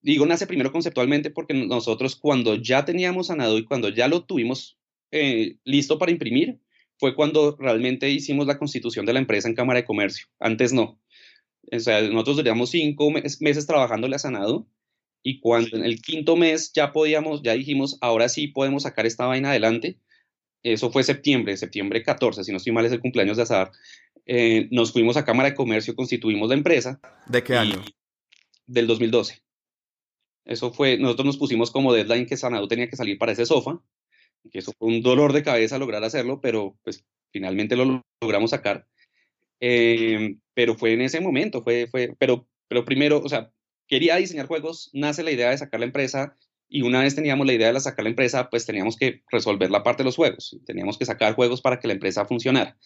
Digo 0.00 0.26
nace 0.26 0.46
primero 0.46 0.72
conceptualmente 0.72 1.30
porque 1.30 1.54
nosotros 1.54 2.16
cuando 2.16 2.56
ya 2.56 2.84
teníamos 2.84 3.28
Sanadu 3.28 3.58
y 3.58 3.64
cuando 3.64 3.88
ya 3.88 4.08
lo 4.08 4.24
tuvimos 4.24 4.78
eh, 5.12 5.56
listo 5.64 5.98
para 5.98 6.10
imprimir, 6.10 6.58
fue 6.98 7.14
cuando 7.14 7.56
realmente 7.58 8.10
hicimos 8.10 8.46
la 8.46 8.58
constitución 8.58 9.06
de 9.06 9.12
la 9.12 9.20
empresa 9.20 9.48
en 9.48 9.54
Cámara 9.54 9.80
de 9.80 9.84
Comercio. 9.84 10.26
Antes 10.40 10.72
no. 10.72 11.00
O 11.70 11.78
sea, 11.80 12.00
nosotros 12.02 12.36
teníamos 12.38 12.70
cinco 12.70 13.10
meses 13.10 13.66
trabajando 13.66 14.08
la 14.08 14.18
Sanado 14.18 14.68
y 15.22 15.40
cuando 15.40 15.76
en 15.76 15.84
el 15.84 16.02
quinto 16.02 16.36
mes 16.36 16.72
ya 16.72 16.92
podíamos, 16.92 17.42
ya 17.42 17.52
dijimos, 17.52 17.98
ahora 18.00 18.28
sí 18.28 18.48
podemos 18.48 18.82
sacar 18.82 19.06
esta 19.06 19.26
vaina 19.26 19.50
adelante. 19.50 19.98
Eso 20.62 20.90
fue 20.90 21.02
septiembre, 21.02 21.56
septiembre 21.56 22.02
14, 22.02 22.44
si 22.44 22.52
no 22.52 22.58
estoy 22.58 22.72
mal 22.72 22.84
es 22.84 22.92
el 22.92 23.00
cumpleaños 23.00 23.36
de 23.36 23.42
Azar. 23.42 23.72
Eh, 24.26 24.68
nos 24.70 24.92
fuimos 24.92 25.16
a 25.16 25.24
Cámara 25.24 25.50
de 25.50 25.54
Comercio, 25.56 25.96
constituimos 25.96 26.48
la 26.48 26.54
empresa. 26.54 27.00
¿De 27.26 27.42
qué 27.42 27.56
año? 27.56 27.82
Del 28.66 28.86
2012. 28.86 29.42
Eso 30.44 30.72
fue, 30.72 30.98
nosotros 30.98 31.26
nos 31.26 31.36
pusimos 31.36 31.70
como 31.70 31.92
deadline 31.92 32.26
que 32.26 32.36
Sanado 32.36 32.68
tenía 32.68 32.88
que 32.88 32.96
salir 32.96 33.18
para 33.18 33.32
ese 33.32 33.46
sofá 33.46 33.80
que 34.50 34.58
eso 34.58 34.72
fue 34.78 34.88
un 34.88 35.02
dolor 35.02 35.32
de 35.32 35.42
cabeza 35.42 35.78
lograr 35.78 36.02
hacerlo, 36.04 36.40
pero 36.40 36.76
pues 36.82 37.04
finalmente 37.30 37.76
lo 37.76 38.02
logramos 38.20 38.50
sacar. 38.50 38.86
Eh, 39.60 40.36
pero 40.54 40.74
fue 40.74 40.94
en 40.94 41.02
ese 41.02 41.20
momento, 41.20 41.62
fue, 41.62 41.86
fue, 41.86 42.14
pero, 42.18 42.48
pero 42.68 42.84
primero, 42.84 43.20
o 43.20 43.28
sea, 43.28 43.52
quería 43.86 44.16
diseñar 44.16 44.46
juegos, 44.46 44.90
nace 44.92 45.22
la 45.22 45.30
idea 45.30 45.50
de 45.50 45.58
sacar 45.58 45.80
la 45.80 45.86
empresa 45.86 46.36
y 46.72 46.82
una 46.82 47.00
vez 47.00 47.14
teníamos 47.14 47.46
la 47.46 47.52
idea 47.52 47.72
de 47.72 47.80
sacar 47.80 48.04
la 48.04 48.08
empresa, 48.08 48.48
pues 48.48 48.64
teníamos 48.64 48.96
que 48.96 49.22
resolver 49.30 49.70
la 49.70 49.82
parte 49.82 50.02
de 50.02 50.06
los 50.06 50.16
juegos, 50.16 50.58
teníamos 50.64 50.96
que 50.96 51.04
sacar 51.04 51.34
juegos 51.34 51.60
para 51.60 51.78
que 51.78 51.86
la 51.86 51.94
empresa 51.94 52.24
funcionara. 52.24 52.76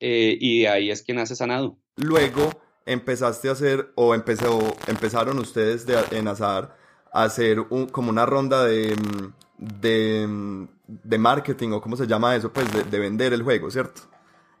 Eh, 0.00 0.38
y 0.40 0.60
de 0.60 0.68
ahí 0.68 0.90
es 0.90 1.02
que 1.02 1.12
nace 1.12 1.36
Sanado. 1.36 1.78
Luego 1.96 2.50
empezaste 2.86 3.50
a 3.50 3.52
hacer, 3.52 3.92
o 3.96 4.14
empezó, 4.14 4.74
empezaron 4.86 5.38
ustedes 5.38 5.84
de, 5.84 5.98
en 6.12 6.26
Azar 6.26 6.74
a 7.12 7.24
hacer 7.24 7.60
un, 7.60 7.86
como 7.86 8.08
una 8.08 8.24
ronda 8.24 8.64
de, 8.64 8.96
mm, 8.96 9.32
de, 9.58 10.66
de 10.86 11.18
marketing 11.18 11.72
o 11.72 11.82
cómo 11.82 11.96
se 11.96 12.06
llama 12.06 12.34
eso, 12.34 12.50
pues 12.50 12.66
de, 12.90 12.98
vender 12.98 13.34
el 13.34 13.42
juego, 13.42 13.70
¿cierto? 13.70 14.02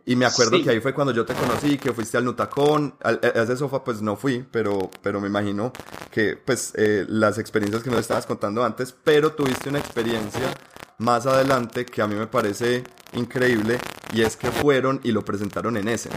Y 0.06 0.16
me 0.16 0.26
acuerdo 0.26 0.62
que 0.62 0.70
ahí 0.70 0.80
fue 0.80 0.94
cuando 0.94 1.12
yo 1.12 1.24
te 1.24 1.34
conocí, 1.34 1.78
que 1.78 1.92
fuiste 1.92 2.16
al 2.16 2.24
Nutacón, 2.24 2.94
a 3.02 3.12
ese 3.12 3.56
sofá 3.56 3.84
pues 3.84 4.02
no 4.02 4.16
fui, 4.16 4.44
pero, 4.50 4.90
pero 5.02 5.20
me 5.20 5.28
imagino 5.28 5.72
que 6.10 6.36
pues 6.36 6.72
eh, 6.76 7.04
las 7.08 7.38
experiencias 7.38 7.82
que 7.82 7.90
nos 7.90 8.00
estabas 8.00 8.26
contando 8.26 8.64
antes, 8.64 8.94
pero 9.04 9.32
tuviste 9.32 9.68
una 9.68 9.78
experiencia 9.78 10.54
más 10.98 11.26
adelante 11.26 11.84
que 11.86 12.02
a 12.02 12.06
mí 12.06 12.14
me 12.14 12.26
parece 12.26 12.82
increíble 13.14 13.78
y 14.14 14.22
es 14.22 14.36
que 14.36 14.50
fueron 14.50 15.00
y 15.04 15.12
lo 15.12 15.24
presentaron 15.24 15.76
en 15.76 15.88
Essen. 15.88 16.12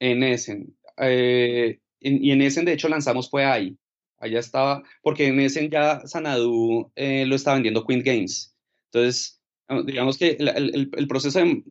En 0.00 0.22
Essen. 0.22 0.76
Eh, 0.98 1.80
y 2.00 2.30
en 2.30 2.42
Essen 2.42 2.64
de 2.64 2.72
hecho 2.72 2.88
lanzamos 2.88 3.30
fue 3.30 3.44
ahí. 3.44 3.76
Allá 4.20 4.40
estaba, 4.40 4.82
porque 5.02 5.28
en 5.28 5.38
ese 5.40 5.68
ya 5.68 6.00
Sanadu 6.06 6.90
eh, 6.96 7.24
lo 7.26 7.36
estaba 7.36 7.54
vendiendo 7.54 7.86
Queen 7.86 8.02
Games. 8.02 8.54
Entonces, 8.86 9.40
digamos 9.86 10.18
que 10.18 10.36
el, 10.38 10.90
el, 10.92 11.08
proceso 11.08 11.38
de... 11.38 11.62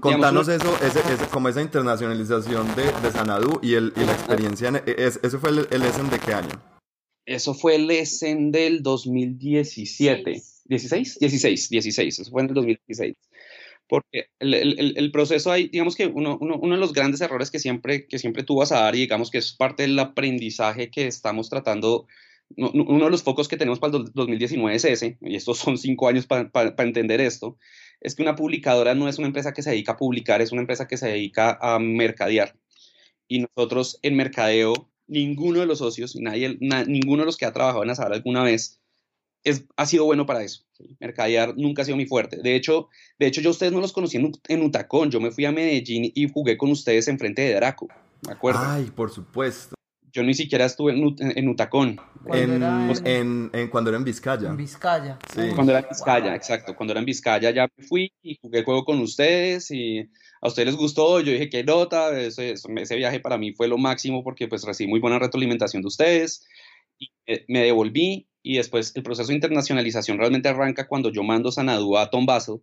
Contanos 0.00 0.48
eso, 0.48 0.76
ese, 0.82 1.00
como 1.30 1.48
esa 1.48 1.62
internacionalización 1.62 2.74
de, 2.76 2.84
de 3.02 3.10
Sanadu 3.10 3.58
y, 3.62 3.74
el, 3.74 3.92
y 3.96 4.00
la 4.00 4.12
experiencia, 4.12 4.70
e, 4.86 4.94
es, 4.98 5.18
¿eso 5.22 5.38
fue 5.38 5.50
el, 5.50 5.68
el 5.70 5.82
Essen 5.82 6.10
de 6.10 6.18
qué 6.18 6.34
año? 6.34 6.62
Eso 7.24 7.54
fue 7.54 7.76
el 7.76 7.90
Essen 7.90 8.52
del 8.52 8.82
2017. 8.82 10.42
¿16? 10.68 11.18
16, 11.18 11.68
16, 11.70 12.18
eso 12.18 12.30
fue 12.30 12.42
en 12.42 12.48
el 12.48 12.54
2016 12.54 13.16
porque 13.88 14.26
el, 14.38 14.54
el, 14.54 14.94
el, 14.96 15.10
proceso 15.10 15.50
ahí, 15.50 15.68
digamos 15.68 15.96
que 15.96 16.06
uno, 16.06 16.38
uno, 16.40 16.58
uno, 16.60 16.74
de 16.74 16.80
los 16.80 16.92
grandes 16.92 17.20
errores 17.20 17.50
que 17.50 17.58
siempre, 17.58 18.06
que 18.06 18.18
siempre 18.18 18.42
tú 18.42 18.56
vas 18.56 18.70
a 18.70 18.80
dar 18.80 18.94
y 18.94 19.00
digamos 19.00 19.30
que 19.30 19.38
es 19.38 19.54
parte 19.54 19.84
del 19.84 19.98
aprendizaje 19.98 20.90
que 20.90 21.06
estamos 21.06 21.48
tratando, 21.48 22.06
uno 22.56 23.04
de 23.04 23.10
los 23.10 23.22
focos 23.22 23.48
que 23.48 23.56
tenemos 23.56 23.78
para 23.78 23.96
el 23.96 24.12
2019 24.12 24.76
es 24.76 24.84
ese, 24.84 25.18
y 25.22 25.36
estos 25.36 25.58
son 25.58 25.78
cinco 25.78 26.06
años 26.06 26.26
para, 26.26 26.50
para, 26.50 26.74
entender 26.78 27.20
esto, 27.20 27.56
es 28.00 28.14
que 28.14 28.22
una 28.22 28.36
publicadora 28.36 28.94
no 28.94 29.08
es 29.08 29.18
una 29.18 29.26
empresa 29.26 29.52
que 29.52 29.62
se 29.62 29.70
dedica 29.70 29.92
a 29.92 29.96
publicar, 29.96 30.40
es 30.40 30.52
una 30.52 30.60
empresa 30.60 30.86
que 30.86 30.96
se 30.96 31.08
dedica 31.08 31.58
a 31.60 31.78
mercadear. 31.78 32.56
Y 33.26 33.40
nosotros 33.40 33.98
en 34.02 34.16
mercadeo, 34.16 34.88
ninguno 35.06 35.60
de 35.60 35.66
los 35.66 35.78
socios, 35.78 36.16
nadie, 36.16 36.56
ninguno 36.60 37.22
de 37.22 37.26
los 37.26 37.36
que 37.36 37.46
ha 37.46 37.52
trabajado 37.52 37.82
en 37.82 37.90
Azar 37.90 38.12
alguna 38.12 38.42
vez, 38.42 38.80
es, 39.44 39.64
ha 39.76 39.86
sido 39.86 40.04
bueno 40.04 40.26
para 40.26 40.42
eso. 40.42 40.64
Mercadear 41.00 41.56
nunca 41.56 41.82
ha 41.82 41.84
sido 41.84 41.96
muy 41.96 42.06
fuerte. 42.06 42.38
De 42.42 42.54
hecho, 42.54 42.88
de 43.18 43.26
hecho, 43.26 43.40
yo 43.40 43.50
ustedes 43.50 43.72
no 43.72 43.80
los 43.80 43.92
conocí 43.92 44.16
en, 44.16 44.32
en 44.48 44.62
Utacón. 44.62 45.10
Yo 45.10 45.20
me 45.20 45.30
fui 45.30 45.44
a 45.44 45.52
Medellín 45.52 46.10
y 46.14 46.28
jugué 46.28 46.56
con 46.56 46.70
ustedes 46.70 47.08
enfrente 47.08 47.42
de 47.42 47.54
Draco. 47.54 47.88
¿Me 48.26 48.32
acuerdo? 48.32 48.60
Ay, 48.62 48.90
por 48.94 49.10
supuesto. 49.10 49.77
Yo 50.12 50.22
ni 50.22 50.34
siquiera 50.34 50.64
estuve 50.64 50.92
en, 50.92 51.48
Utacón. 51.48 52.00
En, 52.32 53.68
cuando 53.70 53.90
era 53.90 53.98
en 53.98 54.04
Vizcaya. 54.04 54.48
En 54.48 54.56
Vizcaya. 54.56 55.18
Cuando 55.54 55.72
era 55.72 55.80
en 55.80 55.88
Vizcaya, 55.88 56.34
exacto. 56.34 56.74
Cuando 56.74 56.92
era 56.92 57.00
en 57.00 57.06
Vizcaya 57.06 57.50
ya 57.50 57.68
me 57.76 57.84
fui 57.84 58.12
y 58.22 58.38
jugué 58.40 58.60
el 58.60 58.64
juego 58.64 58.84
con 58.84 59.00
ustedes 59.00 59.70
y 59.70 60.10
a 60.40 60.48
ustedes 60.48 60.66
les 60.66 60.76
gustó. 60.76 61.20
Yo 61.20 61.32
dije, 61.32 61.48
qué 61.48 61.64
nota. 61.64 62.18
Ese, 62.18 62.52
ese 62.52 62.96
viaje 62.96 63.20
para 63.20 63.38
mí 63.38 63.52
fue 63.52 63.68
lo 63.68 63.78
máximo 63.78 64.22
porque 64.22 64.48
pues 64.48 64.64
recibí 64.64 64.88
muy 64.88 65.00
buena 65.00 65.18
retroalimentación 65.18 65.82
de 65.82 65.88
ustedes. 65.88 66.46
Y 66.98 67.10
me 67.48 67.62
devolví 67.62 68.28
y 68.42 68.56
después 68.56 68.92
el 68.94 69.02
proceso 69.02 69.28
de 69.28 69.34
internacionalización 69.34 70.18
realmente 70.18 70.48
arranca 70.48 70.86
cuando 70.86 71.10
yo 71.10 71.22
mando 71.22 71.52
Sanadú 71.52 71.96
a 71.96 72.10
Tom 72.10 72.26
Basel 72.26 72.60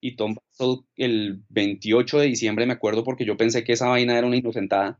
y 0.00 0.16
Tom 0.16 0.34
Basel 0.34 0.84
el 0.96 1.42
28 1.48 2.20
de 2.20 2.26
diciembre 2.26 2.66
me 2.66 2.74
acuerdo 2.74 3.02
porque 3.02 3.24
yo 3.24 3.36
pensé 3.36 3.64
que 3.64 3.72
esa 3.72 3.88
vaina 3.88 4.16
era 4.16 4.26
una 4.26 4.36
inocentada 4.36 4.98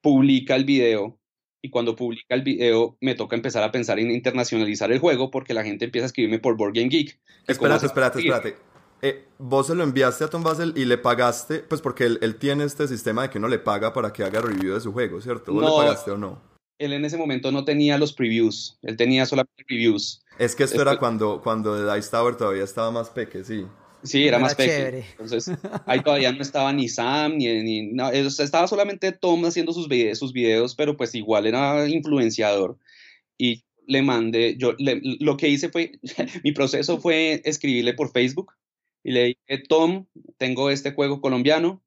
publica 0.00 0.56
el 0.56 0.64
video 0.64 1.18
y 1.62 1.70
cuando 1.70 1.94
publica 1.94 2.34
el 2.34 2.42
video 2.42 2.96
me 3.00 3.14
toca 3.14 3.36
empezar 3.36 3.62
a 3.62 3.72
pensar 3.72 3.98
en 3.98 4.10
internacionalizar 4.10 4.90
el 4.92 4.98
juego 4.98 5.30
porque 5.30 5.54
la 5.54 5.62
gente 5.62 5.84
empieza 5.84 6.06
a 6.06 6.08
escribirme 6.08 6.38
por 6.38 6.56
Board 6.56 6.74
Game 6.74 6.88
Geek. 6.88 7.18
Espérate, 7.46 7.86
espérate, 7.86 8.18
espérate. 8.18 8.56
Eh, 9.02 9.26
vos 9.38 9.66
se 9.66 9.74
lo 9.74 9.82
enviaste 9.82 10.24
a 10.24 10.28
Tom 10.28 10.42
Basel 10.42 10.74
y 10.76 10.84
le 10.84 10.98
pagaste, 10.98 11.60
pues 11.60 11.80
porque 11.80 12.04
él, 12.04 12.36
tiene 12.38 12.64
este 12.64 12.86
sistema 12.86 13.22
de 13.22 13.30
que 13.30 13.38
uno 13.38 13.48
le 13.48 13.58
paga 13.58 13.92
para 13.92 14.12
que 14.12 14.22
haga 14.22 14.40
review 14.42 14.74
de 14.74 14.80
su 14.80 14.92
juego, 14.92 15.20
¿cierto? 15.20 15.52
¿Vos 15.52 15.64
le 15.64 15.70
pagaste 15.70 16.10
o 16.10 16.18
no? 16.18 16.42
Él 16.78 16.92
en 16.92 17.04
ese 17.04 17.16
momento 17.16 17.50
no 17.50 17.64
tenía 17.64 17.98
los 17.98 18.12
previews, 18.12 18.78
él 18.82 18.96
tenía 18.96 19.26
solamente 19.26 19.64
reviews. 19.68 20.22
Es 20.38 20.54
que 20.54 20.64
esto 20.64 20.80
era 20.80 20.98
cuando, 20.98 21.40
cuando 21.42 21.76
The 21.76 21.94
Dice 21.94 22.10
Tower 22.10 22.36
todavía 22.36 22.64
estaba 22.64 22.90
más 22.90 23.10
peque, 23.10 23.44
sí. 23.44 23.66
Sí, 24.02 24.26
era, 24.26 24.38
más 24.38 24.54
pequeño. 24.54 25.04
Entonces, 25.18 25.50
ahí 25.86 26.00
todavía 26.00 26.32
no 26.32 26.42
estaba 26.42 26.72
ni 26.72 26.88
Sam, 26.88 27.36
ni, 27.36 27.62
ni 27.62 27.92
no, 27.92 28.10
estaba 28.10 28.66
solamente 28.66 29.12
Tom 29.12 29.44
haciendo 29.44 29.72
sus, 29.72 29.88
videos, 29.88 30.18
sus 30.18 30.32
videos, 30.32 30.74
pero 30.74 30.96
pues 30.96 31.14
igual 31.14 31.46
era 31.46 31.88
influenciador. 31.88 32.78
Y 33.36 33.64
le 33.86 34.02
mandé, 34.02 34.56
yo 34.56 34.74
lo 34.78 35.36
que 35.36 35.48
hice 35.48 35.68
fue, 35.68 35.92
mi 36.44 36.52
proceso 36.52 37.00
fue 37.00 37.42
escribirle 37.44 37.94
por 37.94 38.12
Facebook 38.12 38.52
y 39.02 39.12
le 39.12 39.24
dije, 39.24 39.62
Tom, 39.68 40.06
tengo 40.36 40.70
este 40.70 40.92
juego 40.92 41.20
colombiano, 41.20 41.82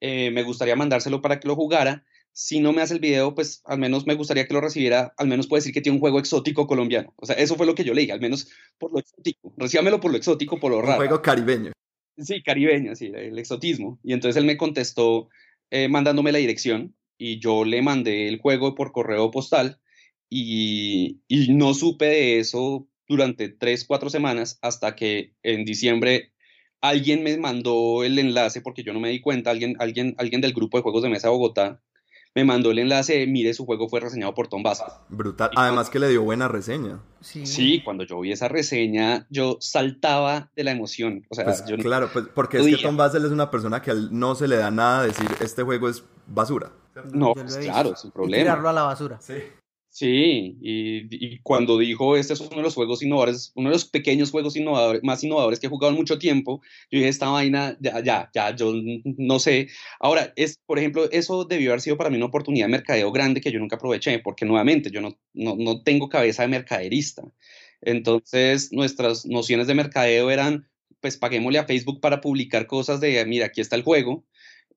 eh, 0.00 0.30
me 0.30 0.42
gustaría 0.42 0.76
mandárselo 0.76 1.22
para 1.22 1.40
que 1.40 1.48
lo 1.48 1.56
jugara 1.56 2.04
si 2.38 2.60
no 2.60 2.74
me 2.74 2.82
hace 2.82 2.92
el 2.92 3.00
video, 3.00 3.34
pues 3.34 3.62
al 3.64 3.78
menos 3.78 4.06
me 4.06 4.14
gustaría 4.14 4.46
que 4.46 4.52
lo 4.52 4.60
recibiera, 4.60 5.14
al 5.16 5.26
menos 5.26 5.46
puede 5.46 5.60
decir 5.60 5.72
que 5.72 5.80
tiene 5.80 5.96
un 5.96 6.00
juego 6.00 6.18
exótico 6.18 6.66
colombiano. 6.66 7.14
O 7.16 7.24
sea, 7.24 7.34
eso 7.36 7.56
fue 7.56 7.64
lo 7.64 7.74
que 7.74 7.82
yo 7.82 7.94
le 7.94 8.02
dije, 8.02 8.12
al 8.12 8.20
menos 8.20 8.50
por 8.76 8.92
lo 8.92 8.98
exótico. 8.98 9.54
Recíbamelo 9.56 10.00
por 10.00 10.10
lo 10.10 10.18
exótico, 10.18 10.60
por 10.60 10.70
lo 10.70 10.82
raro. 10.82 11.00
Un 11.00 11.06
juego 11.06 11.22
caribeño. 11.22 11.72
Sí, 12.18 12.42
caribeño, 12.42 12.94
sí, 12.94 13.10
el 13.14 13.38
exotismo. 13.38 13.98
Y 14.02 14.12
entonces 14.12 14.38
él 14.38 14.44
me 14.44 14.58
contestó 14.58 15.30
eh, 15.70 15.88
mandándome 15.88 16.30
la 16.30 16.36
dirección 16.36 16.94
y 17.16 17.38
yo 17.38 17.64
le 17.64 17.80
mandé 17.80 18.28
el 18.28 18.38
juego 18.38 18.74
por 18.74 18.92
correo 18.92 19.30
postal 19.30 19.80
y, 20.28 21.22
y 21.28 21.54
no 21.54 21.72
supe 21.72 22.04
de 22.04 22.38
eso 22.38 22.86
durante 23.08 23.48
tres, 23.48 23.86
cuatro 23.86 24.10
semanas 24.10 24.58
hasta 24.60 24.94
que 24.94 25.32
en 25.42 25.64
diciembre 25.64 26.34
alguien 26.82 27.22
me 27.22 27.38
mandó 27.38 28.04
el 28.04 28.18
enlace 28.18 28.60
porque 28.60 28.82
yo 28.82 28.92
no 28.92 29.00
me 29.00 29.08
di 29.08 29.22
cuenta, 29.22 29.50
alguien, 29.50 29.74
alguien, 29.78 30.14
alguien 30.18 30.42
del 30.42 30.52
grupo 30.52 30.76
de 30.76 30.82
juegos 30.82 31.02
de 31.02 31.08
mesa 31.08 31.28
de 31.28 31.32
Bogotá 31.32 31.80
me 32.36 32.44
mandó 32.44 32.70
el 32.70 32.78
enlace, 32.78 33.26
mire, 33.26 33.54
su 33.54 33.64
juego 33.64 33.88
fue 33.88 33.98
reseñado 33.98 34.34
por 34.34 34.46
Tom 34.46 34.62
Bass. 34.62 34.84
Brutal. 35.08 35.50
Además 35.56 35.88
que 35.88 35.98
le 35.98 36.10
dio 36.10 36.22
buena 36.22 36.48
reseña. 36.48 37.00
Sí. 37.22 37.80
cuando 37.82 38.04
yo 38.04 38.20
vi 38.20 38.30
esa 38.30 38.46
reseña, 38.46 39.26
yo 39.30 39.56
saltaba 39.58 40.50
de 40.54 40.62
la 40.62 40.72
emoción. 40.72 41.24
O 41.30 41.34
sea, 41.34 41.46
pues, 41.46 41.62
claro, 41.80 42.10
pues, 42.12 42.26
porque 42.34 42.58
es 42.58 42.66
que 42.66 42.82
Tom 42.82 42.98
Basel 42.98 43.24
es 43.24 43.30
una 43.30 43.50
persona 43.50 43.80
que 43.80 43.94
no 44.10 44.34
se 44.34 44.48
le 44.48 44.56
da 44.56 44.70
nada 44.70 45.00
a 45.00 45.06
decir, 45.06 45.26
este 45.40 45.62
juego 45.62 45.88
es 45.88 46.04
basura. 46.26 46.72
No, 47.10 47.32
pues, 47.32 47.56
claro, 47.56 47.96
sin 47.96 48.10
problema. 48.10 48.42
tirarlo 48.42 48.68
a 48.68 48.72
la 48.74 48.82
basura. 48.82 49.18
Sí. 49.18 49.36
Sí, 49.98 50.58
y, 50.60 51.38
cuando 51.38 51.78
dijo, 51.78 52.18
este 52.18 52.34
es 52.34 52.40
uno 52.40 52.56
de 52.56 52.62
los 52.62 52.74
juegos 52.74 53.02
innovadores, 53.02 53.52
uno 53.54 53.70
de 53.70 53.76
los 53.76 53.86
pequeños 53.86 54.30
juegos 54.30 54.54
innovadores, 54.54 55.02
más 55.02 55.24
innovadores 55.24 55.58
que 55.58 55.68
he 55.68 55.70
jugado 55.70 55.92
en 55.92 55.96
mucho 55.98 56.18
tiempo, 56.18 56.60
yo 56.90 56.98
dije, 56.98 57.08
esta 57.08 57.30
vaina, 57.30 57.78
ya, 57.80 58.02
ya, 58.04 58.30
ya, 58.34 58.54
yo 58.54 58.74
no 59.16 59.38
sé. 59.38 59.68
Ahora, 59.98 60.34
es, 60.36 60.58
por 60.66 60.78
ejemplo, 60.78 61.10
eso 61.12 61.46
debió 61.46 61.70
haber 61.70 61.80
sido 61.80 61.96
para 61.96 62.10
mí 62.10 62.16
una 62.16 62.26
oportunidad 62.26 62.66
de 62.66 62.72
mercadeo 62.72 63.10
grande 63.10 63.40
que 63.40 63.50
yo 63.50 63.58
nunca 63.58 63.76
aproveché, 63.76 64.18
porque 64.18 64.44
nuevamente 64.44 64.90
yo 64.90 65.00
no, 65.00 65.18
no, 65.32 65.56
no 65.56 65.82
tengo 65.82 66.10
cabeza 66.10 66.42
de 66.42 66.48
mercaderista. 66.48 67.22
Entonces, 67.80 68.72
nuestras 68.72 69.24
nociones 69.24 69.66
de 69.66 69.74
mercadeo 69.76 70.30
eran, 70.30 70.68
pues 71.00 71.16
paguémosle 71.16 71.58
a 71.58 71.64
Facebook 71.64 72.02
para 72.02 72.20
publicar 72.20 72.66
cosas 72.66 73.00
de, 73.00 73.24
mira, 73.24 73.46
aquí 73.46 73.62
está 73.62 73.76
el 73.76 73.82
juego, 73.82 74.26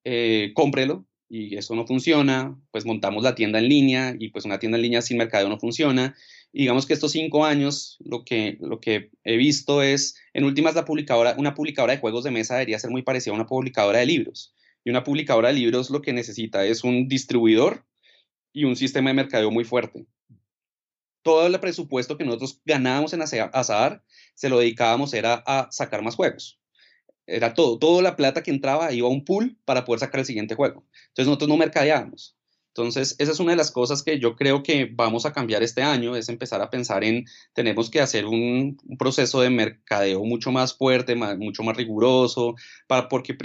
eh, 0.06 0.52
cómprelo, 0.56 1.06
y 1.30 1.56
eso 1.56 1.76
no 1.76 1.86
funciona, 1.86 2.60
pues 2.72 2.86
montamos 2.86 3.24
la 3.24 3.36
tienda 3.36 3.60
en 3.60 3.70
línea 3.70 4.16
y 4.18 4.30
pues 4.30 4.46
una 4.46 4.58
tienda 4.58 4.78
en 4.78 4.82
línea 4.82 5.02
sin 5.04 5.18
mercadeo 5.18 5.48
no 5.48 5.60
funciona. 5.60 6.16
Y 6.52 6.62
digamos 6.62 6.88
que 6.88 6.94
estos 6.94 7.12
cinco 7.12 7.46
años 7.46 7.98
lo 8.00 8.26
que, 8.26 8.58
lo 8.60 8.80
que 8.80 9.12
he 9.24 9.38
visto 9.38 9.84
es, 9.84 10.16
en 10.34 10.44
últimas, 10.44 10.74
la 10.74 10.86
publicadora, 10.86 11.36
una 11.38 11.54
publicadora 11.54 11.94
de 11.94 12.00
juegos 12.00 12.24
de 12.24 12.32
mesa 12.32 12.56
debería 12.56 12.80
ser 12.80 12.90
muy 12.90 13.04
parecida 13.04 13.32
a 13.34 13.36
una 13.36 13.46
publicadora 13.46 14.00
de 14.00 14.08
libros. 14.08 14.56
Y 14.84 14.90
una 14.90 15.04
publicadora 15.04 15.50
de 15.50 15.54
libros 15.54 15.92
lo 15.92 16.02
que 16.02 16.14
necesita 16.14 16.66
es 16.66 16.84
un 16.84 17.08
distribuidor 17.08 17.86
y 18.52 18.64
un 18.64 18.76
sistema 18.76 19.12
de 19.12 19.14
mercadeo 19.14 19.52
muy 19.52 19.66
fuerte. 19.66 20.08
Todo 21.22 21.46
el 21.46 21.60
presupuesto 21.60 22.18
que 22.18 22.26
nosotros 22.26 22.60
ganábamos 22.66 23.14
en 23.14 23.22
Azar 23.22 24.04
se 24.34 24.50
lo 24.50 24.58
dedicábamos 24.58 25.14
era 25.14 25.44
a 25.46 25.68
sacar 25.72 26.02
más 26.02 26.16
juegos 26.16 26.60
era 27.30 27.54
todo, 27.54 27.80
toda 27.80 28.02
la 28.02 28.16
plata 28.16 28.44
que 28.44 28.52
entraba 28.52 28.92
iba 28.94 29.08
a 29.08 29.12
un 29.12 29.26
pool 29.26 29.58
para 29.66 29.86
poder 29.86 30.00
sacar 30.00 30.20
el 30.20 30.26
siguiente 30.26 30.56
juego. 30.56 30.86
Entonces 31.10 31.28
nosotros 31.28 31.50
no 31.50 31.58
mercadeábamos. 31.58 32.36
Entonces, 32.70 33.16
esa 33.18 33.32
es 33.32 33.40
una 33.40 33.52
de 33.52 33.58
las 33.58 33.72
cosas 33.72 34.04
que 34.04 34.20
yo 34.20 34.36
creo 34.36 34.64
que 34.64 34.90
vamos 34.92 35.26
a 35.26 35.34
cambiar 35.34 35.64
este 35.64 35.82
año, 35.82 36.16
es 36.16 36.30
empezar 36.30 36.62
a 36.62 36.70
pensar 36.70 37.04
en, 37.04 37.26
tenemos 37.54 37.90
que 37.90 38.00
hacer 38.00 38.26
un, 38.26 38.78
proceso 38.98 39.42
de 39.42 39.50
mercadeo 39.50 40.24
mucho 40.24 40.52
más 40.52 40.78
fuerte, 40.78 41.16
mucho 41.16 41.64
más 41.64 41.76
riguroso, 41.76 42.56
para, 42.88 43.10
porque 43.10 43.36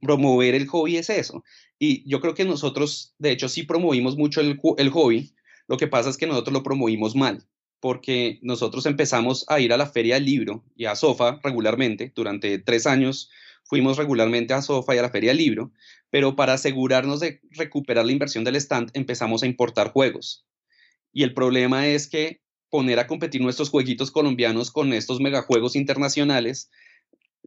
promover 0.00 0.54
el 0.54 0.68
hobby 0.68 0.96
es 0.96 1.10
eso. 1.10 1.44
Y 1.78 2.08
yo 2.08 2.20
creo 2.20 2.34
que 2.34 2.44
nosotros, 2.44 3.14
de 3.18 3.32
hecho, 3.32 3.48
sí 3.48 3.64
promovimos 3.64 4.16
mucho 4.16 4.40
el, 4.40 4.58
el 4.78 4.90
hobby, 4.90 5.34
lo 5.66 5.76
que 5.76 5.88
pasa 5.88 6.08
es 6.08 6.16
que 6.16 6.26
nosotros 6.26 6.54
lo 6.54 6.62
promovimos 6.62 7.14
mal 7.14 7.44
porque 7.80 8.38
nosotros 8.42 8.86
empezamos 8.86 9.44
a 9.48 9.60
ir 9.60 9.72
a 9.72 9.76
la 9.76 9.86
feria 9.86 10.14
del 10.14 10.24
libro 10.24 10.64
y 10.76 10.86
a 10.86 10.96
SOFA 10.96 11.40
regularmente. 11.42 12.12
Durante 12.14 12.58
tres 12.58 12.86
años 12.86 13.30
fuimos 13.64 13.96
regularmente 13.96 14.54
a 14.54 14.62
SOFA 14.62 14.94
y 14.94 14.98
a 14.98 15.02
la 15.02 15.10
feria 15.10 15.30
del 15.30 15.38
libro, 15.38 15.72
pero 16.10 16.36
para 16.36 16.54
asegurarnos 16.54 17.20
de 17.20 17.40
recuperar 17.50 18.06
la 18.06 18.12
inversión 18.12 18.44
del 18.44 18.56
stand 18.56 18.90
empezamos 18.94 19.42
a 19.42 19.46
importar 19.46 19.92
juegos. 19.92 20.46
Y 21.12 21.22
el 21.22 21.34
problema 21.34 21.86
es 21.86 22.08
que 22.08 22.40
poner 22.70 22.98
a 22.98 23.06
competir 23.06 23.40
nuestros 23.40 23.70
jueguitos 23.70 24.10
colombianos 24.10 24.70
con 24.70 24.92
estos 24.92 25.20
megajuegos 25.20 25.76
internacionales 25.76 26.70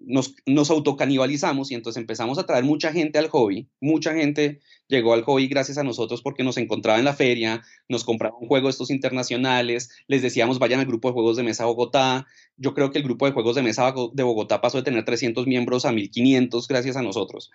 nos, 0.05 0.35
nos 0.45 0.69
autocanibalizamos 0.69 1.71
y 1.71 1.75
entonces 1.75 1.99
empezamos 2.01 2.37
a 2.37 2.45
traer 2.45 2.63
mucha 2.63 2.91
gente 2.91 3.19
al 3.19 3.29
hobby. 3.29 3.69
Mucha 3.79 4.13
gente 4.13 4.59
llegó 4.87 5.13
al 5.13 5.23
hobby 5.23 5.47
gracias 5.47 5.77
a 5.77 5.83
nosotros 5.83 6.21
porque 6.21 6.43
nos 6.43 6.57
encontraba 6.57 6.99
en 6.99 7.05
la 7.05 7.13
feria, 7.13 7.63
nos 7.87 8.03
compraban 8.03 8.37
un 8.41 8.47
juego 8.47 8.69
estos 8.69 8.89
internacionales, 8.89 9.89
les 10.07 10.21
decíamos 10.21 10.59
vayan 10.59 10.79
al 10.79 10.85
grupo 10.85 11.09
de 11.09 11.13
juegos 11.13 11.37
de 11.37 11.43
mesa 11.43 11.65
Bogotá. 11.65 12.25
Yo 12.57 12.73
creo 12.73 12.91
que 12.91 12.97
el 12.99 13.03
grupo 13.03 13.25
de 13.25 13.31
juegos 13.31 13.55
de 13.55 13.63
mesa 13.63 13.93
de 14.13 14.23
Bogotá 14.23 14.61
pasó 14.61 14.77
de 14.77 14.83
tener 14.83 15.05
300 15.05 15.47
miembros 15.47 15.85
a 15.85 15.91
1500 15.91 16.67
gracias 16.67 16.95
a 16.97 17.01
nosotros. 17.01 17.51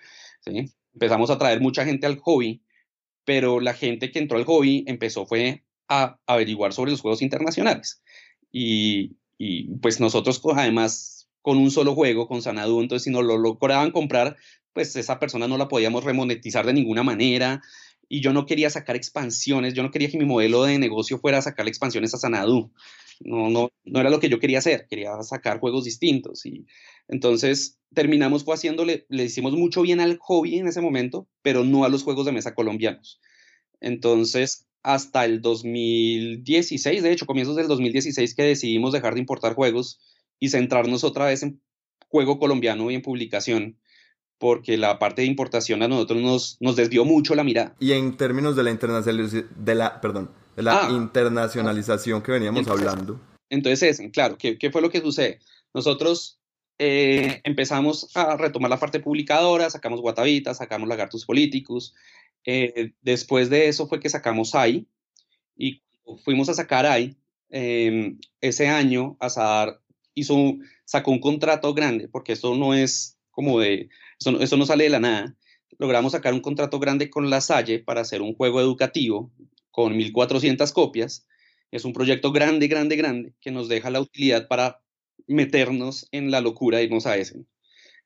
Empezamos 0.94 1.30
a 1.30 1.38
traer 1.38 1.60
mucha 1.60 1.84
gente 1.84 2.06
al 2.06 2.18
hobby, 2.18 2.62
pero 3.24 3.60
la 3.60 3.74
gente 3.74 4.10
que 4.10 4.18
entró 4.18 4.38
al 4.38 4.44
hobby 4.44 4.84
empezó 4.86 5.26
fue 5.26 5.64
a 5.88 6.18
averiguar 6.26 6.72
sobre 6.72 6.90
los 6.90 7.00
juegos 7.00 7.22
internacionales. 7.22 8.02
Y, 8.50 9.16
y 9.38 9.68
pues 9.78 10.00
nosotros 10.00 10.40
además 10.54 11.15
con 11.46 11.58
un 11.58 11.70
solo 11.70 11.94
juego, 11.94 12.26
con 12.26 12.42
Sanadu, 12.42 12.80
entonces 12.80 13.04
si 13.04 13.10
no 13.10 13.22
lo 13.22 13.38
lograban 13.38 13.92
comprar, 13.92 14.36
pues 14.72 14.96
esa 14.96 15.20
persona 15.20 15.46
no 15.46 15.56
la 15.56 15.68
podíamos 15.68 16.02
remonetizar 16.02 16.66
de 16.66 16.72
ninguna 16.72 17.04
manera. 17.04 17.62
Y 18.08 18.20
yo 18.20 18.32
no 18.32 18.46
quería 18.46 18.68
sacar 18.68 18.96
expansiones, 18.96 19.72
yo 19.72 19.84
no 19.84 19.92
quería 19.92 20.10
que 20.10 20.18
mi 20.18 20.24
modelo 20.24 20.64
de 20.64 20.76
negocio 20.80 21.20
fuera 21.20 21.40
sacar 21.40 21.68
expansiones 21.68 22.12
a 22.14 22.18
Sanadu. 22.18 22.72
No, 23.20 23.48
no, 23.48 23.70
no 23.84 24.00
era 24.00 24.10
lo 24.10 24.18
que 24.18 24.28
yo 24.28 24.40
quería 24.40 24.58
hacer, 24.58 24.88
quería 24.90 25.22
sacar 25.22 25.60
juegos 25.60 25.84
distintos. 25.84 26.44
Y 26.46 26.66
entonces 27.06 27.78
terminamos 27.94 28.42
fue 28.42 28.56
haciéndole, 28.56 29.06
le 29.08 29.26
hicimos 29.26 29.52
mucho 29.52 29.82
bien 29.82 30.00
al 30.00 30.18
hobby 30.20 30.58
en 30.58 30.66
ese 30.66 30.80
momento, 30.80 31.28
pero 31.42 31.62
no 31.62 31.84
a 31.84 31.88
los 31.88 32.02
juegos 32.02 32.26
de 32.26 32.32
mesa 32.32 32.56
colombianos. 32.56 33.20
Entonces, 33.80 34.66
hasta 34.82 35.24
el 35.24 35.42
2016, 35.42 37.04
de 37.04 37.12
hecho, 37.12 37.24
comienzos 37.24 37.54
del 37.54 37.68
2016, 37.68 38.34
que 38.34 38.42
decidimos 38.42 38.92
dejar 38.92 39.14
de 39.14 39.20
importar 39.20 39.54
juegos 39.54 40.00
y 40.38 40.48
centrarnos 40.48 41.04
otra 41.04 41.26
vez 41.26 41.42
en 41.42 41.60
juego 42.08 42.38
colombiano 42.38 42.90
y 42.90 42.94
en 42.94 43.02
publicación, 43.02 43.78
porque 44.38 44.76
la 44.76 44.98
parte 44.98 45.22
de 45.22 45.28
importación 45.28 45.82
a 45.82 45.88
nosotros 45.88 46.20
nos, 46.20 46.56
nos 46.60 46.76
desvió 46.76 47.04
mucho 47.04 47.34
la 47.34 47.44
mirada. 47.44 47.74
Y 47.80 47.92
en 47.92 48.16
términos 48.16 48.56
de 48.56 48.62
la, 48.62 48.70
internacionalización, 48.70 49.48
de 49.56 49.74
la, 49.74 50.00
perdón, 50.00 50.30
de 50.56 50.62
la 50.62 50.86
ah. 50.86 50.90
internacionalización 50.90 52.22
que 52.22 52.32
veníamos 52.32 52.66
hablando. 52.68 53.20
Entonces, 53.48 54.00
claro, 54.12 54.36
¿qué, 54.38 54.58
¿qué, 54.58 54.70
fue 54.70 54.82
lo 54.82 54.90
que 54.90 55.00
sucede? 55.00 55.38
Nosotros 55.72 56.38
eh, 56.78 57.40
empezamos 57.44 58.10
a 58.14 58.36
retomar 58.36 58.70
la 58.70 58.78
parte 58.78 59.00
publicadora, 59.00 59.70
sacamos 59.70 60.00
Guatavita, 60.00 60.54
sacamos 60.54 60.88
Lagartos 60.88 61.24
Políticos, 61.24 61.94
Eh, 62.48 62.92
después 63.02 63.50
de 63.50 63.66
eso 63.66 63.88
fue 63.88 63.98
que 63.98 64.08
sacamos 64.08 64.54
AI 64.54 64.86
y 65.56 65.82
fuimos 66.24 66.48
a 66.48 66.54
sacar 66.54 66.86
AI. 66.86 67.16
Em, 67.48 68.18
ese 68.40 68.68
año 68.68 69.16
Azar 69.18 69.80
hizo, 70.16 70.56
sacó 70.84 71.12
un 71.12 71.20
contrato 71.20 71.72
grande, 71.74 72.08
porque 72.08 72.32
esto 72.32 72.56
no 72.56 72.74
es 72.74 73.16
como 73.30 73.60
de, 73.60 73.88
eso, 74.18 74.56
no 74.56 74.66
sale 74.66 74.84
de 74.84 74.90
la 74.90 74.98
nada. 74.98 75.36
Logramos 75.78 76.12
sacar 76.12 76.32
un 76.32 76.40
contrato 76.40 76.80
grande 76.80 77.10
con 77.10 77.30
La 77.30 77.40
Salle 77.40 77.78
para 77.78 78.00
hacer 78.00 78.22
un 78.22 78.34
juego 78.34 78.60
educativo 78.60 79.30
con 79.70 79.96
1400 79.96 80.72
copias. 80.72 81.26
Es 81.70 81.84
un 81.84 81.92
proyecto 81.92 82.32
grande, 82.32 82.66
grande, 82.66 82.96
grande 82.96 83.34
que 83.40 83.50
nos 83.50 83.68
deja 83.68 83.90
la 83.90 84.00
utilidad 84.00 84.48
para 84.48 84.80
meternos 85.26 86.08
en 86.12 86.30
la 86.30 86.40
locura 86.40 86.80
y 86.80 86.86
irnos 86.86 87.06
a 87.06 87.18
ese. 87.18 87.44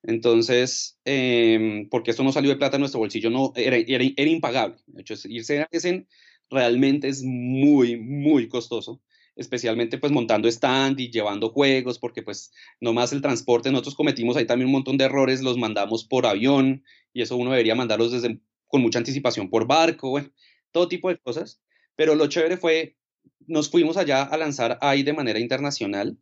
Entonces, 0.03 0.99
em, 1.05 1.89
porque 1.89 2.11
esto 2.11 2.25
no 2.25 2.33
salió 2.33 2.51
de 2.51 2.57
plata 2.57 2.77
en 2.77 2.81
nuestro 2.81 3.01
bolsillo, 3.01 3.31
no, 3.31 3.53
era, 3.55 3.77
era, 3.77 4.05
impagable. 4.31 4.77
De 4.87 5.03
hecho, 5.03 5.15
irse 5.29 5.61
a 5.61 5.69
Essen 5.71 6.09
realmente 6.51 7.09
es 7.09 7.23
muy, 7.23 7.97
muy 7.99 8.49
costoso, 8.49 9.01
especialmente 9.37 9.99
pues 9.99 10.13
montando 10.13 10.49
stand 10.49 11.01
y 11.01 11.11
llevando 11.11 11.51
juegos, 11.51 11.99
porque 11.99 12.23
pues 12.23 12.53
nomás 12.81 13.13
el 13.13 13.23
transporte, 13.23 13.71
nosotros 13.71 13.95
cometimos 13.95 14.37
ahí 14.37 14.47
también 14.47 14.67
un 14.67 14.73
montón 14.73 14.97
de 14.97 15.05
errores, 15.05 15.43
los 15.43 15.57
mandamos 15.57 16.05
por 16.05 16.27
avión 16.27 16.85
y 17.13 17.23
eso 17.23 17.37
uno 17.37 17.51
debería 17.51 17.75
mandarlos 17.75 18.13
desde, 18.13 18.41
con 18.67 18.83
mucha 18.83 18.99
anticipación 18.99 19.51
por 19.51 19.67
barco, 19.67 20.11
bueno, 20.11 20.31
todo 20.73 20.89
tipo 20.89 21.09
de 21.09 21.19
cosas. 21.19 21.61
Pero 21.97 22.15
lo 22.15 22.29
chévere 22.29 22.57
fue, 22.57 22.97
nos 23.47 23.71
fuimos 23.71 23.97
allá 23.97 24.23
a 24.23 24.37
lanzar 24.37 24.79
ahí 24.81 25.03
de 25.03 25.13
manera 25.13 25.39
internacional. 25.39 26.19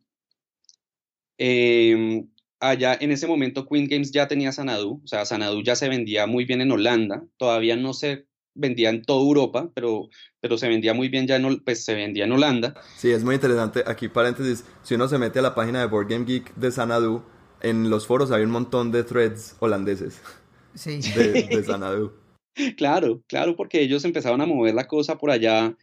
Eh, 1.37 2.25
allá 2.59 2.97
en 2.99 3.11
ese 3.11 3.27
momento 3.27 3.65
Queen 3.65 3.87
Games 3.87 4.11
ya 4.11 4.27
tenía 4.27 4.51
Sanadu, 4.51 5.01
o 5.03 5.07
sea, 5.07 5.25
Sanadu 5.25 5.63
ya 5.63 5.75
se 5.75 5.89
vendía 5.89 6.27
muy 6.27 6.45
bien 6.45 6.61
en 6.61 6.71
Holanda, 6.71 7.25
todavía 7.37 7.75
no 7.75 7.93
se 7.93 8.27
vendía 8.53 8.89
en 8.89 9.03
toda 9.03 9.21
Europa, 9.21 9.69
pero, 9.73 10.09
pero 10.39 10.57
se 10.57 10.67
vendía 10.67 10.93
muy 10.93 11.09
bien 11.09 11.27
ya 11.27 11.35
en, 11.35 11.59
pues, 11.59 11.83
se 11.83 11.95
vendía 11.95 12.25
en 12.25 12.31
Holanda. 12.31 12.75
Sí, 12.97 13.11
es 13.11 13.23
muy 13.23 13.35
interesante. 13.35 13.83
Aquí 13.85 14.07
paréntesis, 14.07 14.65
si 14.83 14.95
uno 14.95 15.07
se 15.07 15.17
mete 15.17 15.39
a 15.39 15.41
la 15.41 15.55
página 15.55 15.79
de 15.79 15.87
Board 15.87 16.09
Game 16.09 16.25
Geek 16.25 16.55
de 16.55 16.71
Sanadu, 16.71 17.23
en 17.61 17.89
los 17.89 18.07
foros 18.07 18.31
hay 18.31 18.43
un 18.43 18.51
montón 18.51 18.91
de 18.91 19.03
threads 19.03 19.55
holandeses 19.59 20.21
sí. 20.73 20.99
de, 21.15 21.43
de 21.43 21.63
Sanadu. 21.65 22.13
Claro, 22.75 23.23
claro, 23.27 23.55
porque 23.55 23.81
ellos 23.81 24.03
empezaron 24.05 24.41
a 24.41 24.45
mover 24.45 24.73
la 24.73 24.87
cosa 24.87 25.17
por 25.17 25.31
allá. 25.31 25.75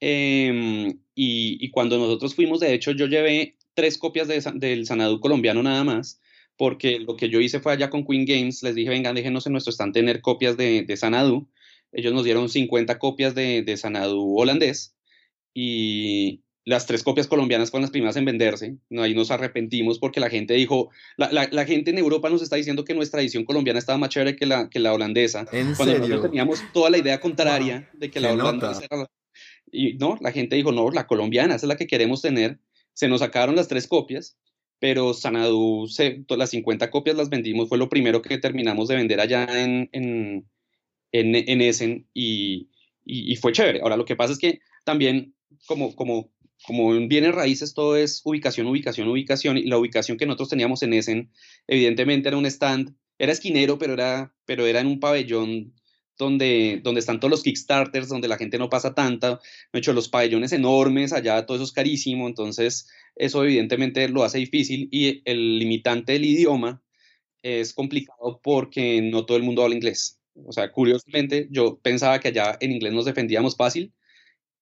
Em, 0.00 0.88
y, 1.14 1.58
y, 1.64 1.70
cuando 1.70 1.98
nosotros 1.98 2.34
fuimos, 2.34 2.60
de 2.60 2.72
hecho, 2.72 2.92
yo 2.92 3.06
llevé 3.06 3.56
tres 3.74 3.98
copias 3.98 4.28
de, 4.28 4.40
del 4.54 4.86
Sanadu 4.86 5.20
colombiano 5.20 5.62
nada 5.62 5.84
más, 5.84 6.20
porque 6.56 6.98
lo 6.98 7.16
que 7.16 7.28
yo 7.28 7.40
hice 7.40 7.60
fue 7.60 7.72
allá 7.72 7.90
con 7.90 8.06
Queen 8.06 8.24
Games, 8.24 8.62
les 8.62 8.74
dije, 8.74 8.90
vengan, 8.90 9.14
déjenos 9.14 9.46
en 9.46 9.52
nuestro 9.52 9.72
stand 9.72 9.92
tener 9.92 10.20
copias 10.20 10.56
de, 10.56 10.82
de 10.82 10.96
Sanadu. 10.96 11.48
Ellos 11.92 12.12
nos 12.12 12.24
dieron 12.24 12.48
50 12.48 12.98
copias 12.98 13.34
de, 13.34 13.62
de 13.62 13.76
Sanadu 13.76 14.36
holandés 14.36 14.96
y 15.54 16.42
las 16.64 16.86
tres 16.86 17.02
copias 17.02 17.26
colombianas 17.26 17.70
fueron 17.70 17.82
las 17.82 17.90
primeras 17.90 18.16
en 18.16 18.24
venderse. 18.24 18.76
No, 18.90 19.02
ahí 19.02 19.14
nos 19.14 19.30
arrepentimos 19.30 19.98
porque 19.98 20.20
la 20.20 20.30
gente 20.30 20.54
dijo, 20.54 20.90
la, 21.16 21.48
la, 21.50 21.64
gente 21.64 21.90
en 21.90 21.98
Europa 21.98 22.30
nos 22.30 22.42
está 22.42 22.56
diciendo 22.56 22.84
que 22.84 22.94
nuestra 22.94 23.20
edición 23.20 23.44
colombiana 23.44 23.78
estaba 23.78 23.98
más 23.98 24.10
chévere 24.10 24.36
que 24.36 24.46
la, 24.46 24.68
que 24.68 24.78
la 24.78 24.92
holandesa. 24.92 25.46
¿En 25.52 25.74
cuando 25.74 25.84
serio? 25.84 26.00
nosotros 26.00 26.22
teníamos 26.30 26.62
toda 26.72 26.90
la 26.90 26.98
idea 26.98 27.20
contraria 27.20 27.90
de 27.94 28.10
que 28.10 28.20
la 28.20 28.32
holandesa 28.32 28.82
era 28.88 29.06
Y 29.72 29.94
no, 29.94 30.16
la 30.20 30.32
gente 30.32 30.56
dijo, 30.56 30.70
no, 30.70 30.90
la 30.90 31.06
colombiana, 31.06 31.56
esa 31.56 31.66
es 31.66 31.68
la 31.68 31.76
que 31.76 31.86
queremos 31.86 32.22
tener 32.22 32.60
se 33.00 33.08
nos 33.08 33.20
sacaron 33.20 33.56
las 33.56 33.68
tres 33.68 33.86
copias, 33.86 34.36
pero 34.78 35.14
Sanadu, 35.14 35.86
se, 35.88 36.24
las 36.28 36.50
50 36.50 36.90
copias 36.90 37.16
las 37.16 37.30
vendimos, 37.30 37.68
fue 37.68 37.78
lo 37.78 37.88
primero 37.88 38.20
que 38.22 38.36
terminamos 38.36 38.88
de 38.88 38.96
vender 38.96 39.20
allá 39.20 39.46
en, 39.62 39.88
en, 39.92 40.48
en, 41.12 41.60
Essen 41.60 42.06
y, 42.14 42.68
y, 43.04 43.36
fue 43.36 43.52
chévere. 43.52 43.80
Ahora, 43.80 43.96
lo 43.96 44.04
que 44.04 44.16
pasa 44.16 44.32
es 44.32 44.38
que 44.38 44.60
también, 44.84 45.34
como, 45.66 45.94
como, 45.94 46.32
como 46.64 46.94
en 46.94 47.32
raíces, 47.32 47.74
todo 47.74 47.96
es 47.96 48.20
ubicación, 48.24 48.66
ubicación, 48.66 49.08
ubicación, 49.08 49.58
y 49.58 49.64
la 49.64 49.78
ubicación 49.78 50.18
que 50.18 50.26
nosotros 50.26 50.50
teníamos 50.50 50.82
en 50.82 50.94
Essen, 50.94 51.30
evidentemente 51.66 52.28
era 52.28 52.36
un 52.36 52.46
stand, 52.46 52.94
era 53.18 53.32
esquinero, 53.32 53.78
pero 53.78 53.94
era, 53.94 54.34
pero 54.44 54.66
era 54.66 54.80
en 54.80 54.86
un 54.86 55.00
pabellón 55.00 55.74
donde, 56.20 56.80
donde 56.84 57.00
están 57.00 57.18
todos 57.18 57.30
los 57.30 57.42
Kickstarters, 57.42 58.08
donde 58.08 58.28
la 58.28 58.36
gente 58.36 58.58
no 58.58 58.68
pasa 58.68 58.94
tanta, 58.94 59.40
me 59.72 59.80
hecho 59.80 59.92
los 59.92 60.08
pabellones 60.08 60.52
enormes, 60.52 61.12
allá 61.12 61.44
todo 61.46 61.56
eso 61.56 61.64
es 61.64 61.72
carísimo, 61.72 62.28
entonces 62.28 62.88
eso 63.16 63.42
evidentemente 63.42 64.08
lo 64.08 64.22
hace 64.22 64.38
difícil 64.38 64.88
y 64.92 65.22
el 65.24 65.58
limitante 65.58 66.12
del 66.12 66.26
idioma 66.26 66.82
es 67.42 67.72
complicado 67.72 68.40
porque 68.42 69.00
no 69.02 69.24
todo 69.24 69.38
el 69.38 69.42
mundo 69.42 69.62
habla 69.62 69.74
inglés. 69.74 70.19
O 70.34 70.52
sea, 70.52 70.70
curiosamente, 70.72 71.48
yo 71.50 71.78
pensaba 71.78 72.18
que 72.20 72.28
allá 72.28 72.56
en 72.60 72.72
inglés 72.72 72.92
nos 72.92 73.04
defendíamos 73.04 73.56
fácil 73.56 73.92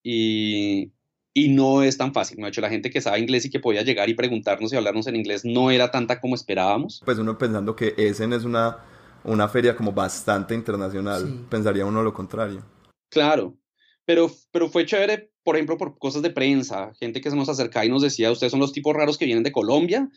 y, 0.02 0.92
y 1.34 1.48
no 1.48 1.82
es 1.82 1.96
tan 1.96 2.12
fácil. 2.12 2.38
De 2.38 2.48
hecho, 2.48 2.60
la 2.60 2.70
gente 2.70 2.90
que 2.90 3.00
sabe 3.00 3.20
inglés 3.20 3.44
y 3.44 3.50
que 3.50 3.60
podía 3.60 3.82
llegar 3.82 4.08
y 4.08 4.14
preguntarnos 4.14 4.72
y 4.72 4.76
hablarnos 4.76 5.06
en 5.06 5.16
inglés 5.16 5.44
no 5.44 5.70
era 5.70 5.90
tanta 5.90 6.20
como 6.20 6.34
esperábamos. 6.34 7.02
Pues 7.04 7.18
uno 7.18 7.38
pensando 7.38 7.76
que 7.76 7.94
Essen 7.96 8.32
es 8.32 8.44
una 8.44 8.78
una 9.24 9.48
feria 9.48 9.76
como 9.76 9.92
bastante 9.92 10.54
internacional. 10.54 11.46
Pensaría 11.48 11.84
uno 11.84 12.02
lo 12.02 12.12
contrario. 12.12 12.64
Claro, 13.10 13.56
pero, 14.04 14.30
pero 14.50 14.68
fue 14.68 14.86
chévere, 14.86 15.32
por 15.42 15.56
ejemplo, 15.56 15.76
por 15.76 15.98
cosas 15.98 16.22
de 16.22 16.30
prensa, 16.30 16.92
gente 16.98 17.20
que 17.20 17.30
se 17.30 17.36
nos 17.36 17.48
acercaba 17.48 17.84
y 17.84 17.90
nos 17.90 18.02
decía, 18.02 18.30
ustedes 18.30 18.50
son 18.50 18.60
los 18.60 18.72
tipos 18.72 18.94
raros 18.94 19.18
que 19.18 19.24
vienen 19.24 19.44
de 19.44 19.52
Colombia. 19.52 20.08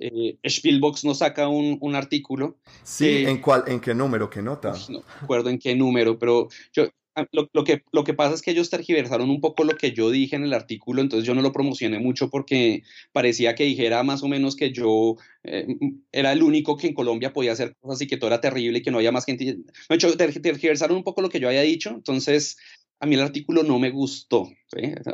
Eh, 0.00 0.38
Spielbox 0.44 1.04
nos 1.04 1.18
saca 1.18 1.48
un, 1.48 1.78
un 1.80 1.94
artículo. 1.94 2.56
Sí, 2.82 3.24
¿en 3.26 3.40
cuál, 3.40 3.64
en 3.66 3.80
qué 3.80 3.94
número, 3.94 4.28
qué 4.28 4.42
nota? 4.42 4.74
no 4.88 5.02
recuerdo 5.20 5.50
en 5.50 5.58
qué 5.58 5.74
número, 5.74 6.18
pero 6.18 6.48
yo, 6.72 6.88
Ah, 7.16 7.28
lo, 7.30 7.62
que, 7.62 7.84
lo 7.92 8.02
que 8.02 8.12
pasa 8.12 8.34
es 8.34 8.42
que 8.42 8.50
ellos 8.50 8.70
tergiversaron 8.70 9.30
un 9.30 9.40
poco 9.40 9.62
lo 9.62 9.76
que 9.76 9.92
yo 9.92 10.10
dije 10.10 10.34
en 10.34 10.42
el 10.42 10.52
artículo, 10.52 11.00
entonces 11.00 11.24
yo 11.24 11.34
no 11.34 11.42
lo 11.42 11.52
promocioné 11.52 12.00
mucho 12.00 12.28
porque 12.28 12.82
parecía 13.12 13.54
que 13.54 13.62
dijera 13.62 14.02
más 14.02 14.24
o 14.24 14.28
menos 14.28 14.56
que 14.56 14.72
yo 14.72 15.14
eh, 15.44 15.64
era 16.10 16.32
el 16.32 16.42
único 16.42 16.76
que 16.76 16.88
en 16.88 16.94
Colombia 16.94 17.32
podía 17.32 17.52
hacer 17.52 17.76
cosas 17.80 18.02
y 18.02 18.08
que 18.08 18.16
todo 18.16 18.28
era 18.28 18.40
terrible 18.40 18.78
y 18.78 18.82
que 18.82 18.90
no 18.90 18.96
había 18.96 19.12
más 19.12 19.26
gente. 19.26 19.44
De 19.44 19.94
hecho, 19.94 20.16
tergiversaron 20.16 20.96
un 20.96 21.04
poco 21.04 21.22
lo 21.22 21.28
que 21.28 21.38
yo 21.38 21.46
había 21.46 21.62
dicho, 21.62 21.90
entonces 21.90 22.56
a 22.98 23.06
mí 23.06 23.14
el 23.14 23.20
artículo 23.20 23.62
no 23.62 23.78
me 23.78 23.90
gustó. 23.90 24.48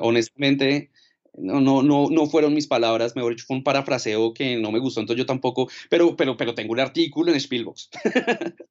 Honestamente, 0.01 0.91
no, 1.35 1.61
no, 1.61 1.83
no, 1.83 2.09
no 2.11 2.27
fueron 2.27 2.55
mis 2.55 2.67
palabras, 2.67 3.15
mejor 3.15 3.33
dicho, 3.33 3.47
fue 3.47 3.57
un 3.57 3.65
parafraseo 3.65 4.35
que 4.35 4.57
no 4.57 4.73
me 4.73 4.79
gustó, 4.79 5.01
entonces 5.01 5.19
yo 5.19 5.27
tampoco, 5.27 5.69
pero, 5.89 6.17
pero, 6.17 6.37
pero 6.37 6.55
tengo 6.55 6.73
un 6.73 6.81
artículo 6.81 7.33
en 7.33 7.41
Spielbox. 7.41 7.91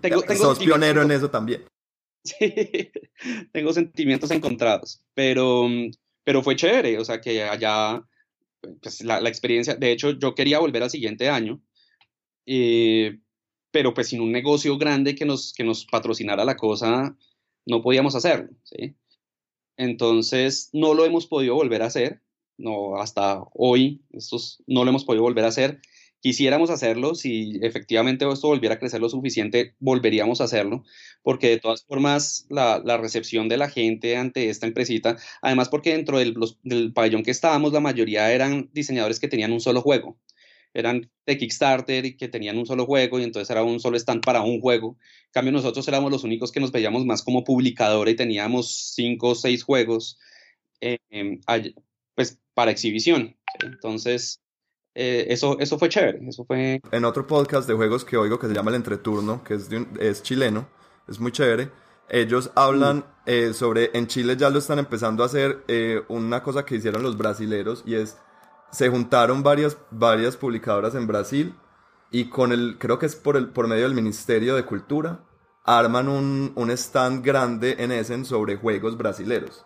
tengo, 0.00 0.22
Sos 0.36 0.58
pionero 0.58 1.02
en 1.02 1.10
eso 1.10 1.30
también. 1.30 1.64
Sí, 2.22 2.90
tengo 3.50 3.72
sentimientos 3.72 4.30
encontrados, 4.30 5.02
pero, 5.14 5.66
pero 6.22 6.42
fue 6.42 6.54
chévere, 6.54 6.98
o 6.98 7.04
sea 7.04 7.18
que 7.18 7.44
allá, 7.44 8.04
pues 8.82 9.02
la, 9.02 9.26
experiencia, 9.26 9.74
de 9.74 9.90
hecho 9.90 10.10
yo 10.10 10.34
quería 10.34 10.58
volver 10.58 10.82
al 10.82 10.90
siguiente 10.90 11.30
año, 11.30 11.62
eh, 12.44 13.20
pero 13.70 13.94
pues 13.94 14.08
sin 14.08 14.20
un 14.20 14.32
negocio 14.32 14.76
grande 14.76 15.14
que 15.14 15.24
nos, 15.24 15.54
que 15.54 15.64
nos 15.64 15.86
patrocinara 15.86 16.44
la 16.44 16.56
cosa, 16.56 17.16
no 17.64 17.80
podíamos 17.80 18.14
hacerlo, 18.14 18.50
¿sí? 18.64 18.94
Entonces 19.80 20.68
no 20.74 20.92
lo 20.92 21.06
hemos 21.06 21.26
podido 21.26 21.54
volver 21.54 21.80
a 21.80 21.86
hacer, 21.86 22.20
no, 22.58 23.00
hasta 23.00 23.42
hoy, 23.54 24.02
estos 24.12 24.62
no 24.66 24.84
lo 24.84 24.90
hemos 24.90 25.06
podido 25.06 25.22
volver 25.22 25.46
a 25.46 25.48
hacer, 25.48 25.80
quisiéramos 26.20 26.68
hacerlo, 26.68 27.14
si 27.14 27.58
efectivamente 27.62 28.30
esto 28.30 28.48
volviera 28.48 28.74
a 28.74 28.78
crecer 28.78 29.00
lo 29.00 29.08
suficiente, 29.08 29.74
volveríamos 29.78 30.42
a 30.42 30.44
hacerlo, 30.44 30.84
porque 31.22 31.48
de 31.48 31.60
todas 31.60 31.82
formas 31.86 32.44
la, 32.50 32.82
recepción 32.98 33.48
de 33.48 33.56
la 33.56 33.70
gente 33.70 34.18
ante 34.18 34.50
esta 34.50 34.66
empresita, 34.66 35.16
además 35.40 35.70
porque 35.70 35.92
dentro 35.92 36.18
del, 36.18 36.34
del, 36.62 36.92
pabellón 36.92 37.22
que 37.22 37.30
estábamos, 37.30 37.72
la 37.72 37.80
mayoría 37.80 38.30
eran 38.34 38.68
diseñadores 38.74 39.18
que 39.18 39.28
tenían 39.28 39.50
un 39.50 39.62
solo 39.62 39.80
juego, 39.80 40.18
eran 40.74 41.10
de 41.26 41.38
Kickstarter 41.38 42.04
y 42.04 42.16
que 42.16 42.28
tenían 42.28 42.58
un 42.58 42.66
solo 42.66 42.86
juego 42.86 43.18
y 43.18 43.24
entonces 43.24 43.50
era 43.50 43.62
un 43.62 43.80
solo 43.80 43.96
stand 43.96 44.24
para 44.24 44.42
un 44.42 44.60
juego. 44.60 44.96
En 45.26 45.32
cambio 45.32 45.52
nosotros 45.52 45.86
éramos 45.88 46.10
los 46.10 46.24
únicos 46.24 46.52
que 46.52 46.60
nos 46.60 46.72
veíamos 46.72 47.04
más 47.04 47.22
como 47.22 47.44
publicadora 47.44 48.10
y 48.10 48.16
teníamos 48.16 48.92
cinco 48.94 49.30
o 49.30 49.34
seis 49.34 49.62
juegos 49.62 50.18
eh, 50.80 50.98
em, 51.10 51.40
pues 52.14 52.38
para 52.54 52.70
exhibición. 52.70 53.36
Entonces 53.62 54.40
eh, 54.94 55.26
eso, 55.28 55.58
eso 55.60 55.78
fue 55.78 55.88
chévere, 55.88 56.20
eso 56.28 56.44
fue... 56.44 56.80
En 56.90 57.04
otro 57.04 57.26
podcast 57.26 57.68
de 57.68 57.74
juegos 57.74 58.04
que 58.04 58.16
oigo 58.16 58.38
que 58.38 58.48
se 58.48 58.54
llama 58.54 58.70
El 58.70 58.76
Entreturno, 58.76 59.44
que 59.44 59.54
es, 59.54 59.68
es 60.00 60.22
chileno, 60.22 60.68
es 61.08 61.20
muy 61.20 61.30
chévere, 61.30 61.70
ellos 62.08 62.50
hablan 62.56 62.98
mm. 62.98 63.04
eh, 63.26 63.54
sobre, 63.54 63.90
en 63.94 64.08
Chile 64.08 64.36
ya 64.36 64.50
lo 64.50 64.58
están 64.58 64.80
empezando 64.80 65.22
a 65.22 65.26
hacer, 65.26 65.62
eh, 65.68 66.02
una 66.08 66.42
cosa 66.42 66.64
que 66.64 66.74
hicieron 66.74 67.02
los 67.02 67.16
brasileros 67.16 67.84
y 67.86 67.94
es, 67.94 68.16
se 68.70 68.88
juntaron 68.88 69.42
varias, 69.42 69.76
varias 69.90 70.36
publicadoras 70.36 70.94
en 70.94 71.06
Brasil 71.06 71.54
y 72.10 72.24
con 72.24 72.52
el, 72.52 72.76
creo 72.78 72.98
que 72.98 73.06
es 73.06 73.16
por, 73.16 73.36
el, 73.36 73.48
por 73.48 73.68
medio 73.68 73.84
del 73.84 73.94
Ministerio 73.94 74.56
de 74.56 74.64
Cultura, 74.64 75.20
arman 75.64 76.08
un, 76.08 76.52
un 76.54 76.70
stand 76.70 77.24
grande 77.24 77.76
en 77.78 77.92
Essen 77.92 78.24
sobre 78.24 78.56
juegos 78.56 78.96
brasileros. 78.96 79.64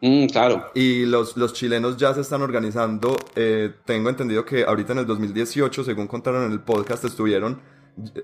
Mm, 0.00 0.26
claro. 0.26 0.70
Y 0.74 1.06
los, 1.06 1.36
los 1.36 1.52
chilenos 1.52 1.96
ya 1.96 2.14
se 2.14 2.20
están 2.20 2.42
organizando. 2.42 3.16
Eh, 3.34 3.74
tengo 3.84 4.10
entendido 4.10 4.44
que 4.44 4.64
ahorita 4.64 4.92
en 4.92 5.00
el 5.00 5.06
2018, 5.06 5.84
según 5.84 6.06
contaron 6.06 6.44
en 6.44 6.52
el 6.52 6.60
podcast, 6.60 7.04
estuvieron 7.04 7.60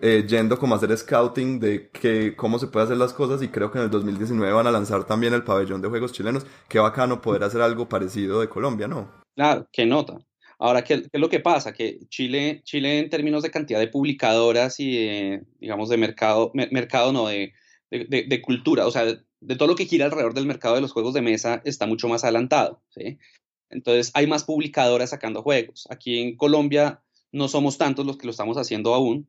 eh, 0.00 0.24
yendo 0.28 0.56
como 0.56 0.74
a 0.74 0.78
hacer 0.78 0.96
scouting 0.96 1.58
de 1.58 1.88
que, 1.90 2.36
cómo 2.36 2.58
se 2.60 2.68
puede 2.68 2.84
hacer 2.84 2.96
las 2.96 3.12
cosas 3.12 3.42
y 3.42 3.48
creo 3.48 3.72
que 3.72 3.78
en 3.78 3.84
el 3.84 3.90
2019 3.90 4.52
van 4.52 4.68
a 4.68 4.70
lanzar 4.70 5.02
también 5.04 5.34
el 5.34 5.42
pabellón 5.42 5.82
de 5.82 5.88
juegos 5.88 6.12
chilenos. 6.12 6.46
Qué 6.68 6.78
bacano 6.78 7.20
poder 7.20 7.42
hacer 7.42 7.60
algo 7.60 7.88
parecido 7.88 8.40
de 8.40 8.48
Colombia, 8.48 8.86
¿no? 8.86 9.23
Claro, 9.34 9.68
qué 9.72 9.84
nota. 9.86 10.18
Ahora, 10.58 10.84
¿qué, 10.84 10.94
es 11.12 11.20
lo 11.20 11.28
que 11.28 11.40
pasa? 11.40 11.72
Que 11.72 11.98
Chile, 12.08 12.62
Chile 12.64 13.00
en 13.00 13.10
términos 13.10 13.42
de 13.42 13.50
cantidad 13.50 13.80
de 13.80 13.88
publicadoras 13.88 14.78
y, 14.78 15.38
digamos, 15.58 15.88
de 15.88 15.96
mercado, 15.96 16.52
mercado 16.54 17.12
no, 17.12 17.26
de, 17.28 17.52
de, 17.90 18.42
cultura, 18.42 18.86
o 18.86 18.90
sea, 18.90 19.04
de 19.04 19.56
todo 19.56 19.68
lo 19.68 19.74
que 19.74 19.86
gira 19.86 20.06
alrededor 20.06 20.34
del 20.34 20.46
mercado 20.46 20.76
de 20.76 20.80
los 20.80 20.92
juegos 20.92 21.14
de 21.14 21.22
mesa 21.22 21.60
está 21.64 21.86
mucho 21.86 22.08
más 22.08 22.24
adelantado, 22.24 22.82
¿sí? 22.90 23.18
Entonces, 23.70 24.10
hay 24.14 24.26
más 24.26 24.44
publicadoras 24.44 25.10
sacando 25.10 25.42
juegos. 25.42 25.86
Aquí 25.90 26.18
en 26.20 26.36
Colombia 26.36 27.02
no 27.32 27.48
somos 27.48 27.76
tantos 27.76 28.06
los 28.06 28.16
que 28.16 28.26
lo 28.26 28.30
estamos 28.30 28.56
haciendo 28.56 28.94
aún 28.94 29.28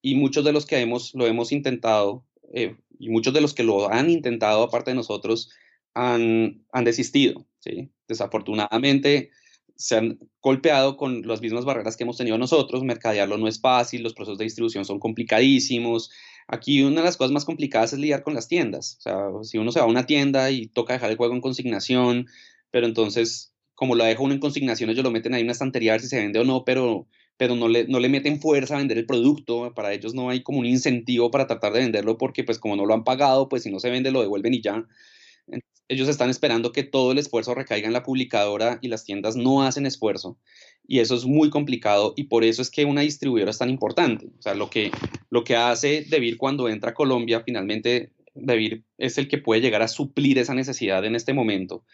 y 0.00 0.14
muchos 0.14 0.44
de 0.44 0.52
los 0.52 0.66
que 0.66 0.80
hemos, 0.80 1.14
lo 1.14 1.26
hemos 1.26 1.52
intentado 1.52 2.26
eh, 2.54 2.76
y 2.98 3.10
muchos 3.10 3.34
de 3.34 3.40
los 3.40 3.54
que 3.54 3.62
lo 3.62 3.90
han 3.92 4.10
intentado 4.10 4.62
aparte 4.62 4.90
de 4.90 4.96
nosotros 4.96 5.50
han, 5.94 6.64
han 6.72 6.84
desistido, 6.84 7.46
¿sí? 7.60 7.90
Desafortunadamente, 8.08 9.30
se 9.76 9.96
han 9.96 10.18
golpeado 10.40 10.96
con 10.96 11.22
las 11.26 11.40
mismas 11.40 11.64
barreras 11.64 11.96
que 11.96 12.04
hemos 12.04 12.16
tenido 12.16 12.38
nosotros. 12.38 12.82
Mercadearlo 12.82 13.38
no 13.38 13.48
es 13.48 13.60
fácil, 13.60 14.02
los 14.02 14.14
procesos 14.14 14.38
de 14.38 14.44
distribución 14.44 14.84
son 14.84 14.98
complicadísimos. 14.98 16.10
Aquí 16.48 16.82
una 16.82 17.00
de 17.00 17.06
las 17.06 17.16
cosas 17.16 17.32
más 17.32 17.44
complicadas 17.44 17.92
es 17.92 17.98
lidiar 17.98 18.22
con 18.22 18.34
las 18.34 18.48
tiendas. 18.48 18.96
O 18.98 19.00
sea, 19.02 19.16
si 19.42 19.58
uno 19.58 19.72
se 19.72 19.80
va 19.80 19.86
a 19.86 19.88
una 19.88 20.06
tienda 20.06 20.50
y 20.50 20.66
toca 20.66 20.94
dejar 20.94 21.10
el 21.10 21.16
juego 21.16 21.34
en 21.34 21.40
consignación, 21.40 22.26
pero 22.70 22.86
entonces, 22.86 23.52
como 23.74 23.94
lo 23.94 24.04
deja 24.04 24.22
uno 24.22 24.34
en 24.34 24.40
consignación, 24.40 24.90
ellos 24.90 25.04
lo 25.04 25.10
meten 25.10 25.34
ahí 25.34 25.40
en 25.40 25.46
una 25.46 25.52
estantería 25.52 25.92
a 25.92 25.94
ver 25.94 26.02
si 26.02 26.08
se 26.08 26.18
vende 26.18 26.38
o 26.38 26.44
no, 26.44 26.64
pero, 26.64 27.06
pero 27.36 27.56
no, 27.56 27.68
le, 27.68 27.86
no 27.86 28.00
le 28.00 28.08
meten 28.08 28.40
fuerza 28.40 28.74
a 28.74 28.78
vender 28.78 28.98
el 28.98 29.06
producto. 29.06 29.72
Para 29.74 29.92
ellos 29.92 30.14
no 30.14 30.30
hay 30.30 30.42
como 30.42 30.58
un 30.58 30.66
incentivo 30.66 31.30
para 31.30 31.46
tratar 31.46 31.72
de 31.72 31.80
venderlo 31.80 32.18
porque 32.18 32.44
pues 32.44 32.58
como 32.58 32.76
no 32.76 32.86
lo 32.86 32.94
han 32.94 33.04
pagado, 33.04 33.48
pues 33.48 33.62
si 33.62 33.70
no 33.70 33.80
se 33.80 33.90
vende 33.90 34.10
lo 34.10 34.20
devuelven 34.20 34.54
y 34.54 34.62
ya 34.62 34.84
ellos 35.92 36.08
están 36.08 36.30
esperando 36.30 36.72
que 36.72 36.84
todo 36.84 37.12
el 37.12 37.18
esfuerzo 37.18 37.54
recaiga 37.54 37.86
en 37.86 37.92
la 37.92 38.02
publicadora 38.02 38.78
y 38.80 38.88
las 38.88 39.04
tiendas 39.04 39.36
no 39.36 39.62
hacen 39.62 39.84
esfuerzo. 39.84 40.38
Y 40.88 41.00
eso 41.00 41.14
es 41.14 41.26
muy 41.26 41.50
complicado 41.50 42.14
y 42.16 42.24
por 42.24 42.44
eso 42.44 42.62
es 42.62 42.70
que 42.70 42.86
una 42.86 43.02
distribuidora 43.02 43.50
es 43.50 43.58
tan 43.58 43.68
importante. 43.68 44.26
O 44.38 44.42
sea, 44.42 44.54
lo 44.54 44.70
que, 44.70 44.90
lo 45.30 45.44
que 45.44 45.54
hace 45.54 46.04
Debir 46.08 46.38
cuando 46.38 46.68
entra 46.68 46.90
a 46.90 46.94
Colombia, 46.94 47.42
finalmente 47.44 48.10
Debir 48.34 48.84
es 48.96 49.18
el 49.18 49.28
que 49.28 49.38
puede 49.38 49.60
llegar 49.60 49.82
a 49.82 49.88
suplir 49.88 50.38
esa 50.38 50.54
necesidad 50.54 51.04
en 51.04 51.14
este 51.14 51.34
momento. 51.34 51.84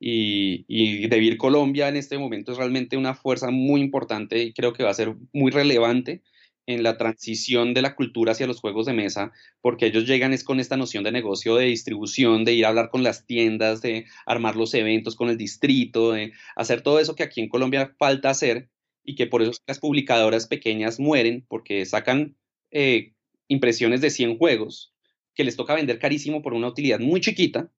Y, 0.00 0.64
y 0.66 1.06
Debir 1.08 1.36
Colombia 1.36 1.88
en 1.88 1.96
este 1.96 2.16
momento 2.16 2.52
es 2.52 2.58
realmente 2.58 2.96
una 2.96 3.14
fuerza 3.14 3.50
muy 3.50 3.82
importante 3.82 4.42
y 4.42 4.52
creo 4.52 4.72
que 4.72 4.82
va 4.82 4.90
a 4.90 4.94
ser 4.94 5.14
muy 5.32 5.50
relevante 5.52 6.22
en 6.66 6.82
la 6.82 6.96
transición 6.96 7.74
de 7.74 7.82
la 7.82 7.94
cultura 7.94 8.32
hacia 8.32 8.46
los 8.46 8.60
juegos 8.60 8.86
de 8.86 8.92
mesa, 8.92 9.32
porque 9.60 9.86
ellos 9.86 10.06
llegan 10.06 10.32
es 10.32 10.44
con 10.44 10.60
esta 10.60 10.76
noción 10.76 11.04
de 11.04 11.12
negocio 11.12 11.56
de 11.56 11.66
distribución, 11.66 12.44
de 12.44 12.54
ir 12.54 12.64
a 12.64 12.68
hablar 12.68 12.90
con 12.90 13.02
las 13.02 13.26
tiendas, 13.26 13.82
de 13.82 14.06
armar 14.26 14.56
los 14.56 14.74
eventos 14.74 15.16
con 15.16 15.28
el 15.28 15.36
distrito, 15.36 16.12
de 16.12 16.32
hacer 16.56 16.82
todo 16.82 17.00
eso 17.00 17.14
que 17.14 17.24
aquí 17.24 17.40
en 17.40 17.48
Colombia 17.48 17.94
falta 17.98 18.30
hacer 18.30 18.68
y 19.04 19.16
que 19.16 19.26
por 19.26 19.42
eso 19.42 19.52
las 19.66 19.80
publicadoras 19.80 20.46
pequeñas 20.46 21.00
mueren 21.00 21.44
porque 21.48 21.84
sacan 21.84 22.36
eh, 22.70 23.12
impresiones 23.48 24.00
de 24.00 24.10
100 24.10 24.38
juegos 24.38 24.94
que 25.34 25.44
les 25.44 25.56
toca 25.56 25.74
vender 25.74 25.98
carísimo 25.98 26.42
por 26.42 26.54
una 26.54 26.68
utilidad 26.68 27.00
muy 27.00 27.20
chiquita, 27.20 27.70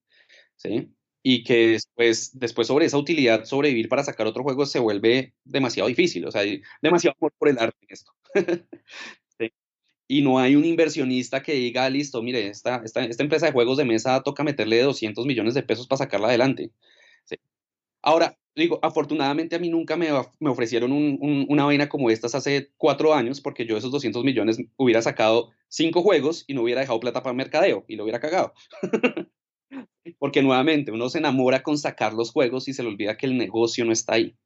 ¿sí? 0.56 0.90
Y 1.26 1.42
que 1.42 1.68
después, 1.68 2.38
después 2.38 2.68
sobre 2.68 2.84
esa 2.84 2.98
utilidad 2.98 3.46
sobrevivir 3.46 3.88
para 3.88 4.04
sacar 4.04 4.26
otro 4.26 4.42
juego 4.42 4.66
se 4.66 4.78
vuelve 4.78 5.32
demasiado 5.42 5.88
difícil, 5.88 6.26
o 6.26 6.30
sea, 6.30 6.42
hay 6.42 6.60
demasiado 6.82 7.16
amor 7.18 7.32
por 7.38 7.48
el 7.48 7.58
arte 7.58 7.78
en 7.80 7.88
esto. 7.92 8.12
Y 10.06 10.20
no 10.20 10.38
hay 10.38 10.54
un 10.54 10.66
inversionista 10.66 11.42
que 11.42 11.54
diga, 11.54 11.88
listo, 11.88 12.22
mire, 12.22 12.48
esta, 12.48 12.82
esta, 12.84 13.02
esta, 13.06 13.22
empresa 13.22 13.46
de 13.46 13.52
juegos 13.52 13.78
de 13.78 13.86
mesa 13.86 14.22
toca 14.22 14.44
meterle 14.44 14.82
200 14.82 15.24
millones 15.24 15.54
de 15.54 15.62
pesos 15.62 15.86
para 15.86 15.96
sacarla 15.96 16.28
adelante. 16.28 16.72
Ahora, 18.02 18.36
digo, 18.54 18.78
afortunadamente 18.82 19.56
a 19.56 19.58
mí 19.58 19.70
nunca 19.70 19.96
me, 19.96 20.10
me 20.40 20.50
ofrecieron 20.50 20.92
un, 20.92 21.46
una 21.48 21.64
vaina 21.64 21.88
como 21.88 22.10
estas 22.10 22.34
hace 22.34 22.70
cuatro 22.76 23.14
años, 23.14 23.40
porque 23.40 23.64
yo 23.64 23.78
esos 23.78 23.90
200 23.90 24.24
millones 24.24 24.58
hubiera 24.76 25.00
sacado 25.00 25.52
cinco 25.68 26.02
juegos 26.02 26.44
y 26.46 26.52
no 26.52 26.62
hubiera 26.62 26.82
dejado 26.82 27.00
plata 27.00 27.22
para 27.22 27.32
mercadeo 27.32 27.86
y 27.88 27.96
lo 27.96 28.02
hubiera 28.02 28.20
cagado. 28.20 28.52
Porque 30.18 30.42
nuevamente 30.42 30.90
uno 30.90 31.08
se 31.08 31.18
enamora 31.18 31.62
con 31.62 31.78
sacar 31.78 32.12
los 32.12 32.30
juegos 32.30 32.68
y 32.68 32.74
se 32.74 32.82
le 32.82 32.88
olvida 32.88 33.16
que 33.16 33.26
el 33.26 33.38
negocio 33.38 33.84
no 33.84 33.92
está 33.92 34.14
ahí, 34.14 34.36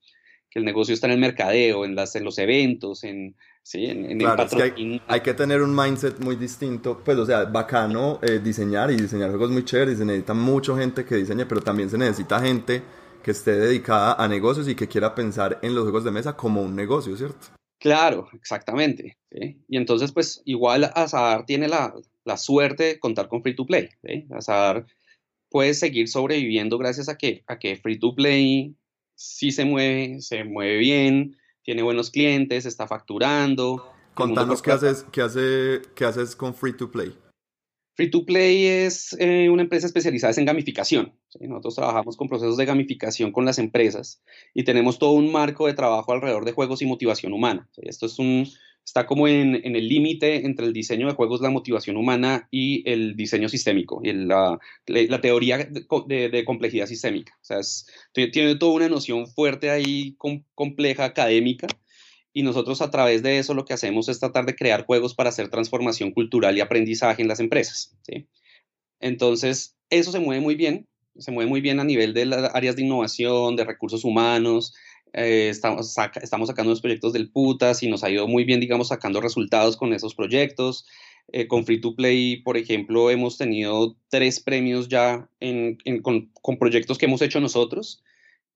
que 0.50 0.58
el 0.58 0.64
negocio 0.64 0.94
está 0.94 1.06
en 1.06 1.14
el 1.14 1.18
mercadeo, 1.18 1.84
en, 1.84 1.94
las, 1.94 2.14
en 2.14 2.24
los 2.24 2.38
eventos, 2.38 3.04
en, 3.04 3.36
¿sí? 3.62 3.86
en, 3.86 4.20
el 4.20 4.26
patrocinio. 4.36 5.00
hay, 5.06 5.20
que 5.20 5.34
tener 5.34 5.62
un 5.62 5.74
mindset 5.74 6.20
muy 6.20 6.36
distinto, 6.36 7.02
pues 7.04 7.18
o 7.18 7.26
sea, 7.26 7.44
bacano 7.44 8.20
eh, 8.22 8.38
diseñar 8.38 8.90
y 8.90 8.96
diseñar 8.96 9.30
juegos 9.30 9.50
muy 9.50 9.64
chéveres, 9.64 9.98
se 9.98 10.04
necesita 10.04 10.34
mucha 10.34 10.76
gente 10.76 11.04
que 11.04 11.16
diseñe, 11.16 11.44
pero 11.46 11.60
también 11.60 11.90
se 11.90 11.98
necesita 11.98 12.40
gente 12.40 12.82
que 13.22 13.32
esté 13.32 13.52
dedicada 13.52 14.14
a 14.14 14.28
negocios 14.28 14.68
y 14.68 14.74
que 14.74 14.88
quiera 14.88 15.14
pensar 15.14 15.58
en 15.62 15.74
los 15.74 15.82
juegos 15.82 16.04
de 16.04 16.10
mesa 16.10 16.36
como 16.36 16.62
un 16.62 16.74
negocio, 16.76 17.16
¿cierto? 17.16 17.48
Claro, 17.78 18.28
exactamente. 18.32 19.18
Y 19.30 19.76
entonces, 19.76 20.12
pues 20.12 20.42
igual 20.44 20.90
Azar 20.94 21.46
tiene 21.46 21.68
la, 21.68 21.94
la, 22.24 22.36
suerte 22.36 22.84
de 22.84 22.98
contar 22.98 23.28
con 23.28 23.42
Free 23.42 23.54
to 23.54 23.66
Play. 23.66 23.88
¿sí? 24.02 24.26
Azar 24.30 24.84
puedes 25.50 25.78
seguir 25.78 26.08
sobreviviendo 26.08 26.78
gracias 26.78 27.08
a 27.08 27.16
que, 27.16 27.44
a 27.46 27.58
que 27.58 27.76
Free 27.76 27.98
to 27.98 28.14
Play 28.14 28.74
sí 29.14 29.50
se 29.50 29.64
mueve, 29.64 30.20
se 30.20 30.44
mueve 30.44 30.78
bien, 30.78 31.36
tiene 31.62 31.82
buenos 31.82 32.10
clientes, 32.10 32.66
está 32.66 32.86
facturando. 32.86 33.92
Contanos 34.14 34.62
qué 34.62 34.72
haces, 34.72 35.04
qué, 35.12 35.22
hace, 35.22 35.82
qué 35.94 36.04
haces 36.04 36.34
con 36.34 36.54
Free 36.54 36.76
to 36.76 36.90
Play. 36.90 37.14
Free 37.94 38.10
to 38.10 38.24
Play 38.24 38.64
es 38.64 39.16
eh, 39.18 39.50
una 39.50 39.62
empresa 39.62 39.86
especializada 39.88 40.32
en 40.36 40.44
gamificación. 40.44 41.12
Nosotros 41.40 41.74
trabajamos 41.74 42.16
con 42.16 42.28
procesos 42.28 42.56
de 42.56 42.64
gamificación 42.64 43.32
con 43.32 43.44
las 43.44 43.58
empresas 43.58 44.22
y 44.54 44.62
tenemos 44.62 45.00
todo 45.00 45.12
un 45.12 45.32
marco 45.32 45.66
de 45.66 45.74
trabajo 45.74 46.12
alrededor 46.12 46.44
de 46.44 46.52
juegos 46.52 46.80
y 46.80 46.86
motivación 46.86 47.32
humana. 47.32 47.68
Esto 47.76 48.06
es 48.06 48.20
un, 48.20 48.46
está 48.88 49.04
como 49.06 49.28
en, 49.28 49.54
el 49.54 49.86
límite 49.86 50.46
entre 50.46 50.64
el 50.64 50.72
diseño 50.72 51.08
de 51.08 51.12
juegos, 51.12 51.42
la 51.42 51.50
motivación 51.50 51.98
humana 51.98 52.48
y 52.50 52.88
el 52.90 53.16
diseño 53.16 53.50
sistémico, 53.50 54.00
y 54.02 54.12
la, 54.14 54.58
la, 54.86 55.20
teoría 55.20 55.58
de, 55.58 56.44
complejidad 56.46 56.86
sistémica. 56.86 57.34
O 57.42 57.44
sea, 57.44 57.60
tiene 58.32 58.56
toda 58.56 58.72
una 58.72 58.88
noción 58.88 59.26
fuerte 59.26 59.68
ahí, 59.68 60.16
compleja, 60.54 61.04
académica, 61.04 61.66
y 62.32 62.42
nosotros 62.42 62.80
a 62.80 62.90
través 62.90 63.22
de 63.22 63.38
eso 63.38 63.52
lo 63.52 63.66
que 63.66 63.74
hacemos 63.74 64.08
es 64.08 64.20
tratar 64.20 64.46
de 64.46 64.56
crear 64.56 64.86
juegos 64.86 65.14
para 65.14 65.28
hacer 65.28 65.50
transformación 65.50 66.12
cultural 66.12 66.56
y 66.56 66.62
aprendizaje 66.62 67.20
en 67.20 67.28
las 67.28 67.40
empresas. 67.40 67.94
¿sí? 68.02 68.26
Entonces, 69.00 69.76
eso 69.90 70.12
se 70.12 70.20
mueve 70.20 70.40
muy 70.40 70.54
bien, 70.54 70.88
se 71.18 71.30
mueve 71.30 71.50
muy 71.50 71.60
bien 71.60 71.78
a 71.78 71.84
nivel 71.84 72.14
de 72.14 72.24
las 72.24 72.54
áreas 72.54 72.76
de 72.76 72.84
innovación, 72.84 73.54
de 73.56 73.64
recursos 73.64 74.02
humanos, 74.04 74.74
eh, 75.12 75.48
estamos, 75.48 75.94
estamos 76.22 76.48
sacando 76.48 76.70
unos 76.70 76.80
proyectos 76.80 77.12
del 77.12 77.30
putas 77.30 77.82
y 77.82 77.88
nos 77.88 78.04
ha 78.04 78.10
ido 78.10 78.26
muy 78.28 78.44
bien, 78.44 78.60
digamos, 78.60 78.88
sacando 78.88 79.20
resultados 79.20 79.76
con 79.76 79.92
esos 79.92 80.14
proyectos. 80.14 80.86
Eh, 81.30 81.46
con 81.46 81.66
Free 81.66 81.80
to 81.80 81.94
Play, 81.94 82.42
por 82.42 82.56
ejemplo, 82.56 83.10
hemos 83.10 83.36
tenido 83.36 83.96
tres 84.08 84.40
premios 84.40 84.88
ya 84.88 85.28
en, 85.40 85.76
con, 86.00 86.32
con, 86.40 86.58
proyectos 86.58 86.96
que 86.96 87.04
hemos 87.04 87.20
hecho 87.20 87.38
nosotros. 87.40 88.02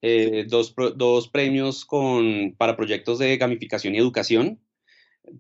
Eh, 0.01 0.47
dos, 0.49 0.75
dos, 0.97 1.29
premios 1.29 1.85
con, 1.85 2.55
para 2.57 2.77
proyectos 2.77 3.19
de 3.19 3.37
gamificación 3.37 3.95
y 3.95 3.99
educación. 3.99 4.61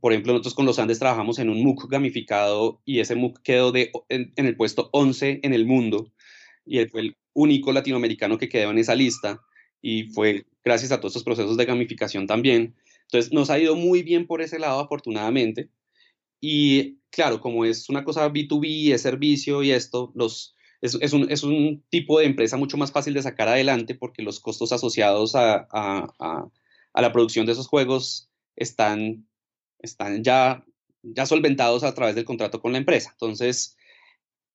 Por 0.00 0.12
ejemplo, 0.12 0.32
nosotros 0.32 0.54
con 0.54 0.66
los 0.66 0.78
Andes 0.78 0.98
trabajamos 0.98 1.38
en 1.38 1.48
un 1.48 1.62
MOOC 1.64 1.90
gamificado 1.90 2.82
y 2.84 3.00
ese 3.00 3.16
MOOC 3.16 3.40
quedó 3.42 3.72
de, 3.72 3.90
en, 4.10 4.32
en 4.36 4.46
el 4.46 4.56
puesto 4.56 4.90
11 4.92 5.40
en 5.42 5.54
el 5.54 5.66
mundo 5.66 6.12
y 6.64 6.84
fue 6.86 7.00
el 7.00 7.16
único 7.32 7.72
latinoamericano 7.72 8.38
que 8.38 8.48
quedó 8.48 8.70
en 8.70 8.78
esa 8.78 8.94
lista 8.94 9.40
y 9.82 10.04
fue 10.04 10.46
gracias 10.64 10.92
a 10.92 10.98
todos 10.98 11.12
estos 11.12 11.24
procesos 11.24 11.56
de 11.56 11.66
gamificación 11.66 12.26
también. 12.26 12.74
Entonces 13.02 13.32
nos 13.32 13.50
ha 13.50 13.58
ido 13.58 13.76
muy 13.76 14.02
bien 14.02 14.26
por 14.26 14.40
ese 14.40 14.58
lado, 14.58 14.80
afortunadamente. 14.80 15.68
Y 16.40 16.98
claro, 17.10 17.40
como 17.40 17.64
es 17.64 17.88
una 17.90 18.04
cosa 18.04 18.32
B2B, 18.32 18.92
es 18.92 19.02
servicio 19.02 19.62
y 19.62 19.72
esto, 19.72 20.12
los, 20.14 20.54
es, 20.80 20.96
es, 21.00 21.12
un, 21.12 21.30
es 21.30 21.42
un, 21.42 21.84
tipo 21.90 22.18
de 22.18 22.26
empresa 22.26 22.56
mucho 22.56 22.76
más 22.76 22.92
fácil 22.92 23.14
de 23.14 23.22
sacar 23.22 23.48
adelante 23.48 23.94
porque 23.94 24.22
los 24.22 24.40
costos 24.40 24.72
asociados 24.72 25.34
a, 25.34 25.68
a, 25.70 26.06
a, 26.94 27.02
la 27.02 27.12
producción 27.12 27.46
de 27.46 27.52
esos 27.52 27.68
juegos 27.68 28.30
están, 28.56 29.28
están 29.78 30.24
ya, 30.24 30.64
ya 31.02 31.26
solventados 31.26 31.84
a 31.84 31.94
través 31.94 32.14
del 32.14 32.24
contrato 32.24 32.60
con 32.60 32.72
la 32.72 32.78
empresa. 32.78 33.10
Entonces, 33.12 33.76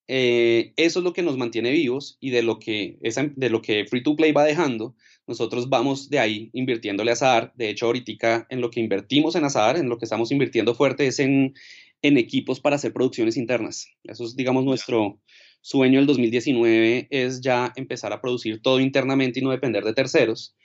eh, 0.07 0.73
eso 0.77 0.99
es 0.99 1.03
lo 1.03 1.13
que 1.13 1.21
nos 1.23 1.37
mantiene 1.37 1.71
vivos 1.71 2.17
y 2.19 2.31
de 2.31 2.41
lo 2.41 2.59
que, 2.59 2.97
de 3.01 3.49
lo 3.49 3.61
que 3.61 3.85
Free 3.85 4.03
to 4.03 4.15
Play 4.15 4.31
va 4.31 4.45
dejando, 4.45 4.95
nosotros 5.27 5.69
vamos 5.69 6.09
de 6.09 6.19
ahí 6.19 6.49
invirtiéndole 6.53 7.11
a 7.11 7.13
Azar. 7.13 7.53
De 7.55 7.69
hecho, 7.69 7.85
ahorita 7.85 8.47
en 8.49 8.61
lo 8.61 8.71
que 8.71 8.79
invertimos 8.79 9.35
en 9.35 9.43
Azar, 9.43 9.77
en 9.77 9.89
lo 9.89 9.97
que 9.97 10.05
estamos 10.05 10.31
invirtiendo 10.31 10.73
fuerte 10.73 11.07
es 11.07 11.19
en, 11.19 11.53
en 12.01 12.17
equipos 12.17 12.59
para 12.59 12.77
hacer 12.77 12.93
producciones 12.93 13.37
internas. 13.37 13.87
Eso 14.03 14.23
es, 14.23 14.35
digamos, 14.35 14.63
nuestro 14.63 15.19
sueño 15.61 15.99
del 15.99 16.07
2019 16.07 17.07
es 17.11 17.41
ya 17.41 17.73
empezar 17.75 18.13
a 18.13 18.21
producir 18.21 18.61
todo 18.61 18.79
internamente 18.79 19.39
y 19.39 19.43
no 19.43 19.51
depender 19.51 19.83
de 19.83 19.93
terceros. 19.93 20.55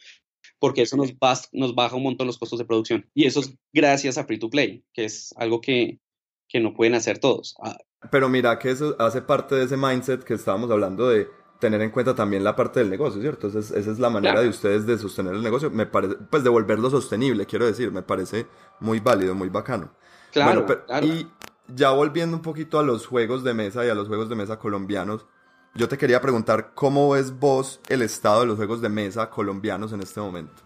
porque 0.59 0.83
eso 0.83 0.97
nos, 0.97 1.13
nos 1.53 1.75
baja 1.75 1.97
un 1.97 2.05
montón 2.05 2.29
los 2.29 2.39
costos 2.39 2.61
de 2.61 2.65
producción. 2.65 3.11
Y 3.15 3.27
eso 3.27 3.41
es 3.41 3.53
gracias 3.73 4.17
a 4.17 4.25
Free 4.25 4.39
to 4.39 4.49
Play, 4.49 4.85
que 4.93 5.05
es 5.05 5.35
algo 5.37 5.61
que, 5.61 5.99
que 6.49 6.61
no 6.61 6.73
pueden 6.73 6.95
hacer 6.95 7.19
todos. 7.19 7.57
Ah, 7.61 7.77
Pero 8.13 8.29
mira 8.29 8.57
que 8.61 8.71
eso 8.71 8.95
hace 9.01 9.23
parte 9.23 9.57
de 9.57 9.65
ese 9.65 9.77
mindset 9.77 10.23
que 10.23 10.35
estábamos 10.35 10.71
hablando 10.71 11.09
de 11.09 11.27
tener 11.63 11.81
en 11.81 11.93
cuenta 11.93 12.13
también 12.13 12.43
la 12.43 12.57
parte 12.57 12.81
del 12.81 12.91
negocio, 12.91 13.23
¿cierto? 13.23 13.47
Entonces, 13.47 13.71
esa 13.71 13.93
es 13.93 14.01
la 14.01 14.11
manera 14.11 14.41
de 14.41 14.49
ustedes 14.49 14.85
de 14.85 14.99
sostener 14.99 15.33
el 15.33 15.45
negocio, 15.45 15.71
me 15.71 15.87
parece, 15.87 16.17
pues 16.29 16.43
de 16.43 16.51
volverlo 16.51 16.91
sostenible, 16.91 17.47
quiero 17.47 17.67
decir, 17.67 17.93
me 17.93 18.03
parece 18.03 18.49
muy 18.81 18.99
válido, 18.99 19.37
muy 19.37 19.49
bacano. 19.49 19.95
Claro, 20.33 20.67
Y 21.03 21.29
ya 21.69 21.91
volviendo 21.93 22.37
un 22.37 22.43
poquito 22.43 22.81
a 22.81 22.83
los 22.83 23.07
juegos 23.07 23.45
de 23.45 23.55
mesa 23.55 23.87
y 23.87 23.91
a 23.91 23.95
los 23.95 24.09
juegos 24.09 24.29
de 24.29 24.35
mesa 24.35 24.59
colombianos, 24.59 25.25
yo 25.77 25.89
te 25.89 25.97
quería 25.97 26.21
preguntar, 26.21 26.73
¿cómo 26.75 27.11
ves 27.11 27.39
vos 27.39 27.81
el 27.89 28.03
estado 28.03 28.41
de 28.41 28.47
los 28.47 28.57
juegos 28.57 28.83
de 28.83 28.89
mesa 28.89 29.31
colombianos 29.31 29.93
en 29.93 30.01
este 30.01 30.19
momento? 30.19 30.63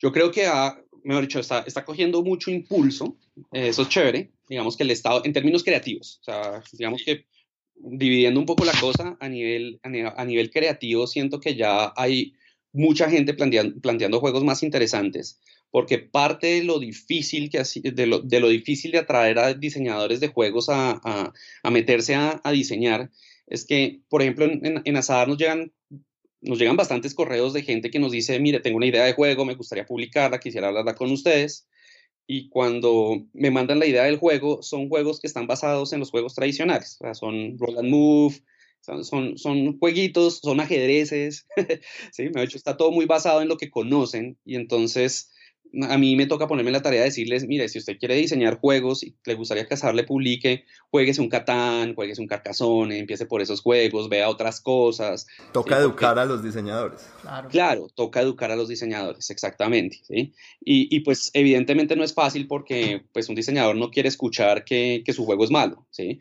Yo 0.00 0.10
creo 0.10 0.32
que 0.32 0.48
ha, 0.48 0.82
mejor 1.04 1.22
dicho, 1.22 1.38
está, 1.38 1.60
está 1.60 1.84
cogiendo 1.84 2.24
mucho 2.24 2.50
impulso, 2.50 3.16
eso 3.52 3.82
es 3.82 3.88
chévere, 3.88 4.32
digamos 4.48 4.76
que 4.76 4.82
el 4.82 4.90
estado, 4.90 5.22
en 5.24 5.32
términos 5.32 5.62
creativos, 5.62 6.18
o 6.22 6.24
sea, 6.24 6.62
digamos 6.72 7.02
que 7.04 7.24
dividiendo 7.78 8.40
un 8.40 8.46
poco 8.46 8.64
la 8.64 8.72
cosa 8.80 9.16
a 9.20 9.28
nivel, 9.28 9.80
a 9.82 10.24
nivel, 10.24 10.50
creativo, 10.50 11.06
siento 11.06 11.40
que 11.40 11.54
ya 11.54 11.92
hay 11.96 12.34
mucha 12.72 13.08
gente 13.08 13.34
planteando, 13.34 14.20
juegos 14.20 14.44
más 14.44 14.62
interesantes, 14.62 15.40
porque 15.70 15.98
parte 15.98 16.46
de 16.46 16.64
lo 16.64 16.78
difícil, 16.78 17.50
que, 17.50 17.62
de, 17.82 18.06
lo, 18.06 18.20
de 18.20 18.40
lo 18.40 18.48
difícil 18.48 18.92
de 18.92 18.98
atraer 18.98 19.38
a 19.38 19.54
diseñadores 19.54 20.20
de 20.20 20.28
juegos 20.28 20.68
a, 20.68 21.00
a, 21.62 21.70
meterse 21.70 22.14
a, 22.14 22.40
diseñar 22.52 23.10
es 23.46 23.64
que, 23.64 24.00
por 24.08 24.22
ejemplo, 24.22 24.44
en, 24.46 24.82
en, 24.84 24.96
Azar 24.96 25.28
nos 25.28 25.38
llegan, 25.38 25.72
nos 26.40 26.58
llegan 26.58 26.76
bastantes 26.76 27.14
correos 27.14 27.52
de 27.52 27.62
gente 27.62 27.90
que 27.90 27.98
nos 27.98 28.12
dice, 28.12 28.38
mire, 28.40 28.60
tengo 28.60 28.76
una 28.76 28.86
idea 28.86 29.04
de 29.04 29.14
juego, 29.14 29.44
me 29.44 29.54
gustaría 29.54 29.86
publicarla, 29.86 30.40
quisiera 30.40 30.68
hablarla 30.68 30.94
con 30.94 31.10
ustedes, 31.10 31.66
y 32.26 32.48
cuando 32.48 33.24
me 33.32 33.50
mandan 33.50 33.78
la 33.78 33.86
idea 33.86 34.04
del 34.04 34.18
juego, 34.18 34.62
son 34.62 34.88
juegos 34.88 35.20
que 35.20 35.26
están 35.26 35.46
basados 35.46 35.92
en 35.92 36.00
los 36.00 36.10
juegos 36.10 36.34
tradicionales, 36.34 36.96
o 37.00 37.04
sea, 37.04 37.14
son 37.14 37.56
roll 37.58 37.78
and 37.78 37.88
move, 37.88 38.42
son, 38.80 39.04
son, 39.04 39.38
son 39.38 39.78
jueguitos, 39.78 40.38
son 40.38 40.60
ajedrezes, 40.60 41.46
¿sí? 42.12 42.30
Me 42.34 42.42
hecho, 42.42 42.56
está 42.56 42.76
todo 42.76 42.90
muy 42.90 43.06
basado 43.06 43.42
en 43.42 43.48
lo 43.48 43.56
que 43.56 43.70
conocen 43.70 44.38
y 44.44 44.56
entonces 44.56 45.32
a 45.88 45.98
mí 45.98 46.16
me 46.16 46.26
toca 46.26 46.46
ponerme 46.46 46.70
la 46.70 46.82
tarea 46.82 47.00
de 47.00 47.06
decirles, 47.06 47.46
mire, 47.46 47.68
si 47.68 47.78
usted 47.78 47.98
quiere 47.98 48.14
diseñar 48.14 48.58
juegos 48.58 49.02
y 49.02 49.14
le 49.24 49.34
gustaría 49.34 49.66
que 49.66 49.74
Azar 49.74 49.94
le 49.94 50.04
publique, 50.04 50.64
jueguese 50.90 51.20
un 51.20 51.28
Catán, 51.28 51.94
jueguese 51.94 52.20
un 52.20 52.28
Carcassonne, 52.28 52.98
empiece 52.98 53.26
por 53.26 53.42
esos 53.42 53.60
juegos, 53.60 54.08
vea 54.08 54.28
otras 54.28 54.60
cosas. 54.60 55.26
Toca 55.52 55.78
educar 55.78 56.18
a 56.18 56.24
los 56.24 56.42
diseñadores. 56.42 57.08
Claro. 57.22 57.48
claro. 57.48 57.86
toca 57.94 58.20
educar 58.20 58.50
a 58.50 58.56
los 58.56 58.68
diseñadores, 58.68 59.30
exactamente, 59.30 60.00
¿sí? 60.02 60.32
Y, 60.64 60.94
y, 60.94 61.00
pues 61.00 61.30
evidentemente 61.34 61.96
no 61.96 62.04
es 62.04 62.14
fácil 62.14 62.46
porque 62.46 63.02
pues 63.12 63.28
un 63.28 63.34
diseñador 63.34 63.76
no 63.76 63.90
quiere 63.90 64.08
escuchar 64.08 64.64
que, 64.64 65.02
que 65.04 65.12
su 65.12 65.24
juego 65.24 65.44
es 65.44 65.50
malo, 65.50 65.86
¿sí? 65.90 66.18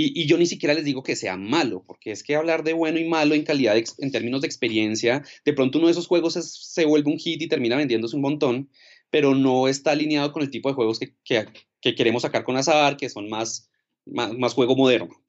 Y, 0.00 0.26
yo 0.26 0.38
ni 0.38 0.46
siquiera 0.46 0.74
les 0.74 0.84
digo 0.84 1.02
que 1.02 1.16
sea 1.16 1.36
malo, 1.36 1.82
porque 1.84 2.12
es 2.12 2.22
que 2.22 2.36
hablar 2.36 2.62
de 2.62 2.72
bueno 2.72 3.00
y 3.00 3.08
malo 3.08 3.34
en 3.34 3.42
calidad, 3.42 3.76
en 3.76 4.12
términos 4.12 4.42
de 4.42 4.46
experiencia, 4.46 5.24
de 5.44 5.52
pronto 5.52 5.78
uno 5.78 5.88
de 5.88 5.90
esos 5.90 6.06
juegos 6.06 6.34
se 6.34 6.84
vuelve 6.84 7.10
un 7.10 7.18
hit 7.18 7.42
y 7.42 7.48
termina 7.48 7.74
vendiéndose 7.74 8.14
un 8.14 8.22
montón, 8.22 8.70
pero 9.10 9.34
no 9.34 9.66
está 9.66 9.90
alineado 9.90 10.30
con 10.30 10.42
el 10.42 10.50
tipo 10.50 10.68
de 10.68 10.76
juegos 10.76 11.00
que, 11.00 11.16
que, 11.24 11.94
queremos 11.96 12.22
sacar 12.22 12.44
con 12.44 12.56
Azar, 12.56 12.96
que 12.96 13.08
son 13.08 13.28
más, 13.28 13.72
más, 14.06 14.54
juego 14.54 14.76
moderno. 14.76 15.20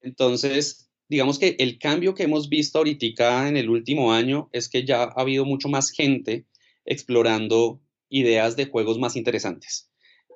Entonces, 0.00 0.88
digamos 1.06 1.38
que 1.38 1.56
el 1.58 1.78
cambio 1.78 2.14
que 2.14 2.22
hemos 2.22 2.48
visto 2.48 2.78
ahorita 2.78 3.46
en 3.46 3.58
el 3.58 3.68
último 3.68 4.10
año 4.10 4.48
es 4.52 4.70
que 4.70 4.86
ya 4.86 5.02
ha 5.02 5.20
habido 5.20 5.44
mucho 5.44 5.68
más 5.68 5.90
gente 5.90 6.46
explorando 6.86 7.82
ideas 8.08 8.56
de 8.56 8.64
juegos 8.64 8.98
más 8.98 9.16
interesantes. 9.16 9.90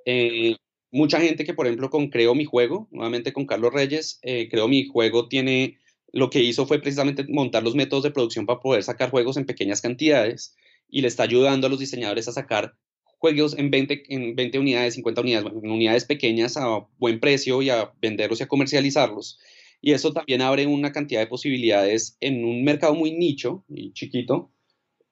Eh, 0.04 0.56
mucha 0.90 1.20
gente 1.20 1.44
que, 1.44 1.54
por 1.54 1.66
ejemplo, 1.66 1.90
con 1.90 2.08
Creo 2.08 2.34
mi 2.34 2.44
juego, 2.44 2.88
nuevamente 2.90 3.32
con 3.32 3.46
Carlos 3.46 3.72
Reyes, 3.72 4.18
eh, 4.22 4.48
Creo 4.50 4.68
mi 4.68 4.86
juego 4.86 5.28
tiene, 5.28 5.78
lo 6.12 6.30
que 6.30 6.42
hizo 6.42 6.66
fue 6.66 6.80
precisamente 6.80 7.24
montar 7.28 7.62
los 7.62 7.74
métodos 7.74 8.04
de 8.04 8.10
producción 8.10 8.46
para 8.46 8.60
poder 8.60 8.82
sacar 8.82 9.10
juegos 9.10 9.36
en 9.36 9.46
pequeñas 9.46 9.80
cantidades 9.80 10.56
y 10.88 11.02
le 11.02 11.08
está 11.08 11.24
ayudando 11.24 11.66
a 11.66 11.70
los 11.70 11.78
diseñadores 11.78 12.28
a 12.28 12.32
sacar 12.32 12.74
juegos 13.20 13.56
en 13.58 13.70
20, 13.70 14.02
en 14.08 14.34
20 14.34 14.58
unidades, 14.58 14.94
50 14.94 15.20
unidades, 15.20 15.52
unidades 15.52 16.04
pequeñas 16.06 16.56
a 16.56 16.86
buen 16.98 17.20
precio 17.20 17.60
y 17.62 17.70
a 17.70 17.92
venderlos 18.00 18.40
y 18.40 18.44
a 18.44 18.48
comercializarlos. 18.48 19.38
Y 19.82 19.92
eso 19.92 20.12
también 20.12 20.42
abre 20.42 20.66
una 20.66 20.92
cantidad 20.92 21.20
de 21.20 21.26
posibilidades 21.26 22.16
en 22.20 22.44
un 22.44 22.64
mercado 22.64 22.94
muy 22.94 23.12
nicho 23.12 23.64
y 23.68 23.92
chiquito, 23.92 24.50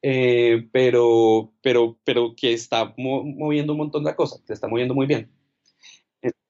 eh, 0.02 0.68
pero, 0.72 1.52
pero, 1.62 1.98
pero 2.04 2.34
que 2.36 2.52
está 2.52 2.94
moviendo 2.96 3.72
un 3.72 3.78
montón 3.78 4.04
de 4.04 4.14
cosas, 4.14 4.42
que 4.46 4.52
está 4.52 4.68
moviendo 4.68 4.94
muy 4.94 5.06
bien. 5.06 5.30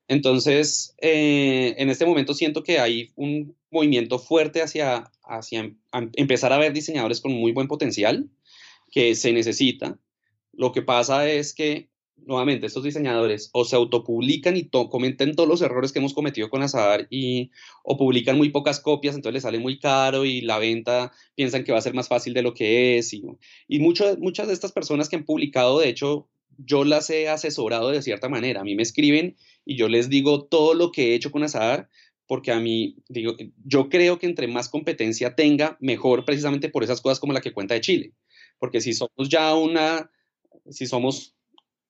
Entonces, 0.08 0.94
eh, 1.02 1.74
en 1.76 1.90
este 1.90 2.06
momento 2.06 2.32
siento 2.32 2.62
que 2.62 2.78
hay 2.78 3.12
un 3.14 3.54
movimiento 3.70 4.18
fuerte 4.18 4.62
hacia, 4.62 5.10
hacia 5.22 5.70
empezar 6.14 6.52
a 6.52 6.58
ver 6.58 6.72
diseñadores 6.72 7.20
con 7.20 7.32
muy 7.32 7.52
buen 7.52 7.68
potencial 7.68 8.30
que 8.90 9.14
se 9.14 9.32
necesita. 9.34 9.98
Lo 10.52 10.72
que 10.72 10.80
pasa 10.80 11.28
es 11.28 11.52
que, 11.52 11.90
nuevamente, 12.16 12.66
estos 12.66 12.84
diseñadores 12.84 13.50
o 13.52 13.66
se 13.66 13.76
autopublican 13.76 14.56
y 14.56 14.70
comenten 14.70 15.36
todos 15.36 15.48
los 15.48 15.60
errores 15.60 15.92
que 15.92 15.98
hemos 15.98 16.14
cometido 16.14 16.48
con 16.48 16.62
Azar 16.62 17.06
y, 17.10 17.50
o 17.84 17.98
publican 17.98 18.38
muy 18.38 18.48
pocas 18.48 18.80
copias, 18.80 19.14
entonces 19.14 19.34
les 19.34 19.42
sale 19.42 19.58
muy 19.58 19.78
caro 19.78 20.24
y 20.24 20.40
la 20.40 20.58
venta 20.58 21.12
piensan 21.34 21.64
que 21.64 21.72
va 21.72 21.78
a 21.78 21.82
ser 21.82 21.92
más 21.92 22.08
fácil 22.08 22.32
de 22.32 22.42
lo 22.42 22.54
que 22.54 22.96
es. 22.96 23.12
Y, 23.12 23.22
y 23.68 23.78
muchas 23.78 24.18
de 24.18 24.52
estas 24.54 24.72
personas 24.72 25.10
que 25.10 25.16
han 25.16 25.24
publicado, 25.24 25.78
de 25.80 25.90
hecho, 25.90 26.28
yo 26.58 26.84
las 26.84 27.08
he 27.08 27.28
asesorado 27.28 27.90
de 27.90 28.02
cierta 28.02 28.28
manera. 28.28 28.60
A 28.60 28.64
mí 28.64 28.74
me 28.74 28.82
escriben 28.82 29.36
y 29.64 29.76
yo 29.76 29.88
les 29.88 30.10
digo 30.10 30.44
todo 30.44 30.74
lo 30.74 30.92
que 30.92 31.10
he 31.12 31.14
hecho 31.14 31.30
con 31.30 31.42
Azar, 31.42 31.88
porque 32.26 32.52
a 32.52 32.60
mí, 32.60 32.96
digo, 33.08 33.36
yo 33.64 33.88
creo 33.88 34.18
que 34.18 34.26
entre 34.26 34.48
más 34.48 34.68
competencia 34.68 35.34
tenga, 35.34 35.78
mejor 35.80 36.24
precisamente 36.24 36.68
por 36.68 36.84
esas 36.84 37.00
cosas 37.00 37.20
como 37.20 37.32
la 37.32 37.40
que 37.40 37.52
cuenta 37.52 37.74
de 37.74 37.80
Chile. 37.80 38.12
Porque 38.58 38.80
si 38.80 38.92
somos 38.92 39.28
ya 39.30 39.54
una, 39.54 40.10
si 40.68 40.86
somos 40.86 41.34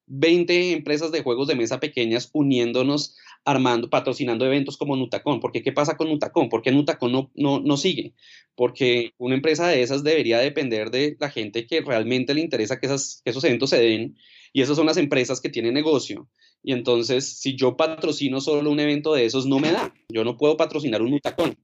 20 0.06 0.72
empresas 0.72 1.12
de 1.12 1.22
juegos 1.22 1.48
de 1.48 1.54
mesa 1.54 1.80
pequeñas 1.80 2.30
uniéndonos, 2.32 3.16
armando, 3.44 3.90
patrocinando 3.90 4.46
eventos 4.46 4.76
como 4.76 4.96
Nutacon. 4.96 5.40
Porque 5.40 5.62
¿qué 5.62 5.72
pasa 5.72 5.96
con 5.96 6.08
Nutacon? 6.08 6.48
¿Por 6.48 6.62
qué 6.62 6.70
Nutacon 6.72 7.12
no, 7.12 7.30
no, 7.34 7.60
no 7.60 7.76
sigue? 7.76 8.14
Porque 8.54 9.12
una 9.18 9.34
empresa 9.34 9.68
de 9.68 9.82
esas 9.82 10.04
debería 10.04 10.38
depender 10.38 10.90
de 10.90 11.16
la 11.20 11.30
gente 11.30 11.66
que 11.66 11.80
realmente 11.80 12.34
le 12.34 12.40
interesa 12.40 12.78
que, 12.78 12.86
esas, 12.86 13.22
que 13.24 13.30
esos 13.30 13.44
eventos 13.44 13.70
se 13.70 13.80
den. 13.80 14.16
Y 14.52 14.62
esas 14.62 14.76
son 14.76 14.86
las 14.86 14.96
empresas 14.96 15.40
que 15.40 15.48
tienen 15.48 15.74
negocio. 15.74 16.28
Y 16.62 16.72
entonces, 16.72 17.38
si 17.38 17.56
yo 17.56 17.76
patrocino 17.76 18.40
solo 18.40 18.70
un 18.70 18.80
evento 18.80 19.14
de 19.14 19.24
esos, 19.24 19.46
no 19.46 19.58
me 19.58 19.72
da. 19.72 19.94
Yo 20.08 20.24
no 20.24 20.36
puedo 20.36 20.56
patrocinar 20.56 21.02
un 21.02 21.10
Nutacon. 21.10 21.56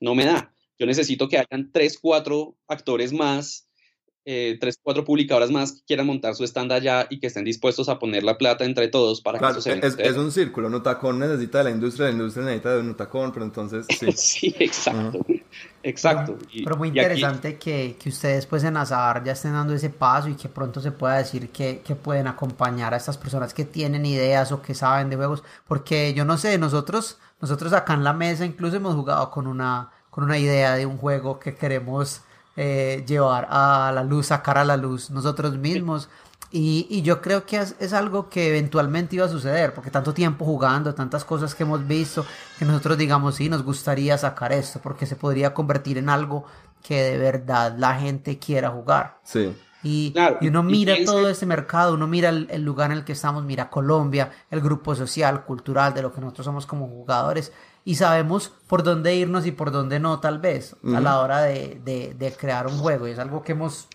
No 0.00 0.14
me 0.14 0.24
da. 0.24 0.54
Yo 0.78 0.86
necesito 0.86 1.28
que 1.28 1.38
hayan 1.38 1.72
tres, 1.72 1.98
cuatro 1.98 2.56
actores 2.68 3.12
más 3.12 3.65
eh, 4.28 4.58
tres, 4.60 4.80
cuatro 4.82 5.04
publicadoras 5.04 5.52
más 5.52 5.70
que 5.70 5.82
quieran 5.86 6.08
montar 6.08 6.34
su 6.34 6.42
stand 6.42 6.72
allá 6.72 7.06
y 7.08 7.20
que 7.20 7.28
estén 7.28 7.44
dispuestos 7.44 7.88
a 7.88 8.00
poner 8.00 8.24
la 8.24 8.36
plata 8.36 8.64
entre 8.64 8.88
todos 8.88 9.20
para 9.20 9.38
que 9.38 9.46
eso 9.46 9.60
se 9.60 9.78
es, 9.78 9.96
es, 10.00 10.16
un 10.16 10.32
círculo, 10.32 10.68
Nutacón 10.68 11.20
necesita 11.20 11.58
de 11.58 11.64
la 11.64 11.70
industria, 11.70 12.06
la 12.06 12.12
industria 12.12 12.44
necesita 12.44 12.74
de 12.74 12.82
Nutacón, 12.82 13.30
pero 13.30 13.44
entonces 13.44 13.86
sí. 13.96 14.10
sí, 14.10 14.54
exacto. 14.58 15.24
Exacto. 15.84 16.38
pero 16.64 16.76
muy 16.76 16.88
interesante 16.88 17.56
que, 17.56 17.96
que, 18.00 18.08
ustedes 18.08 18.46
pues 18.46 18.64
en 18.64 18.76
Azar 18.76 19.22
ya 19.22 19.30
estén 19.30 19.52
dando 19.52 19.74
ese 19.74 19.90
paso 19.90 20.28
y 20.28 20.34
que 20.34 20.48
pronto 20.48 20.80
se 20.80 20.90
pueda 20.90 21.18
decir 21.18 21.50
que, 21.50 21.82
que 21.84 21.94
pueden 21.94 22.26
acompañar 22.26 22.94
a 22.94 22.96
estas 22.96 23.16
personas 23.16 23.54
que 23.54 23.64
tienen 23.64 24.04
ideas 24.04 24.50
o 24.50 24.60
que 24.60 24.74
saben 24.74 25.08
de 25.08 25.14
juegos, 25.14 25.44
porque 25.68 26.14
yo 26.14 26.24
no 26.24 26.36
sé, 26.36 26.58
nosotros, 26.58 27.20
nosotros 27.40 27.72
acá 27.72 27.94
en 27.94 28.02
la 28.02 28.12
mesa 28.12 28.44
incluso 28.44 28.74
hemos 28.74 28.96
jugado 28.96 29.30
con 29.30 29.46
una, 29.46 29.92
con 30.10 30.24
una 30.24 30.36
idea 30.36 30.74
de 30.74 30.84
un 30.84 30.98
juego 30.98 31.38
que 31.38 31.54
queremos 31.54 32.22
eh, 32.56 33.04
llevar 33.06 33.46
a 33.50 33.92
la 33.94 34.02
luz, 34.02 34.26
sacar 34.26 34.58
a 34.58 34.64
la 34.64 34.76
luz 34.76 35.10
nosotros 35.10 35.56
mismos. 35.56 36.08
Y, 36.50 36.86
y 36.88 37.02
yo 37.02 37.20
creo 37.20 37.44
que 37.44 37.58
es, 37.58 37.74
es, 37.80 37.92
algo 37.92 38.28
que 38.28 38.48
eventualmente 38.48 39.16
iba 39.16 39.26
a 39.26 39.28
suceder, 39.28 39.74
porque 39.74 39.90
tanto 39.90 40.14
tiempo 40.14 40.44
jugando, 40.44 40.94
tantas 40.94 41.24
cosas 41.24 41.54
que 41.54 41.64
hemos 41.64 41.86
visto, 41.86 42.24
que 42.58 42.64
nosotros 42.64 42.96
digamos, 42.96 43.34
sí, 43.34 43.48
nos 43.48 43.62
gustaría 43.62 44.16
sacar 44.16 44.52
esto, 44.52 44.80
porque 44.82 45.06
se 45.06 45.16
podría 45.16 45.52
convertir 45.52 45.98
en 45.98 46.08
algo 46.08 46.44
que 46.82 47.02
de 47.02 47.18
verdad 47.18 47.74
la 47.76 47.94
gente 47.96 48.38
quiera 48.38 48.70
jugar. 48.70 49.18
Sí. 49.24 49.54
Y, 49.82 50.14
y 50.40 50.48
uno 50.48 50.62
mira 50.62 50.96
todo 51.04 51.28
ese 51.28 51.46
mercado, 51.46 51.94
uno 51.94 52.06
mira 52.06 52.30
el, 52.30 52.48
el, 52.50 52.62
lugar 52.62 52.90
en 52.90 52.98
el 52.98 53.04
que 53.04 53.12
estamos, 53.12 53.44
mira 53.44 53.68
Colombia, 53.68 54.30
el 54.50 54.60
grupo 54.60 54.94
social, 54.94 55.44
cultural, 55.44 55.94
de 55.94 56.02
lo 56.02 56.12
que 56.12 56.20
nosotros 56.20 56.44
somos 56.44 56.66
como 56.66 56.88
jugadores, 56.88 57.52
y 57.86 57.94
sabemos 57.94 58.52
por 58.66 58.82
dónde 58.82 59.14
irnos 59.14 59.46
y 59.46 59.52
por 59.52 59.70
dónde 59.70 60.00
no, 60.00 60.18
tal 60.18 60.40
vez, 60.40 60.74
a 60.92 61.00
la 61.00 61.20
hora 61.20 61.42
de, 61.42 61.80
de, 62.18 62.32
crear 62.32 62.66
un 62.66 62.78
juego. 62.78 63.06
Y 63.06 63.12
es 63.12 63.18
algo 63.20 63.44
que 63.44 63.52
hemos 63.52 63.86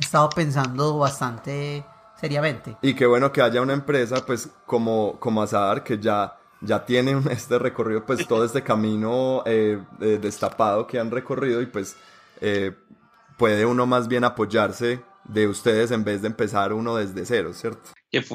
estado 0.00 0.28
pensando 0.30 0.98
bastante 0.98 1.86
seriamente. 2.20 2.76
Y 2.82 2.94
qué 2.94 3.06
bueno 3.06 3.30
que 3.30 3.40
haya 3.40 3.62
una 3.62 3.74
empresa, 3.74 4.26
pues, 4.26 4.50
como, 4.66 5.20
como 5.20 5.40
Azar, 5.40 5.84
que 5.84 6.00
ya, 6.00 6.36
ya 6.60 6.84
tiene 6.84 7.16
este 7.30 7.60
recorrido, 7.60 8.04
pues, 8.04 8.26
todo 8.26 8.44
este 8.44 8.64
camino 8.64 9.44
eh, 9.46 9.80
destapado 10.20 10.88
que 10.88 10.98
han 10.98 11.12
recorrido 11.12 11.62
y, 11.62 11.66
pues, 11.66 11.96
eh, 12.40 12.76
puede 13.36 13.64
uno 13.64 13.86
más 13.86 14.08
bien 14.08 14.24
apoyarse 14.24 15.00
de 15.28 15.46
ustedes 15.46 15.90
en 15.90 16.04
vez 16.04 16.22
de 16.22 16.28
empezar 16.28 16.72
uno 16.72 16.96
desde 16.96 17.24
cero, 17.26 17.52
¿cierto? 17.52 17.90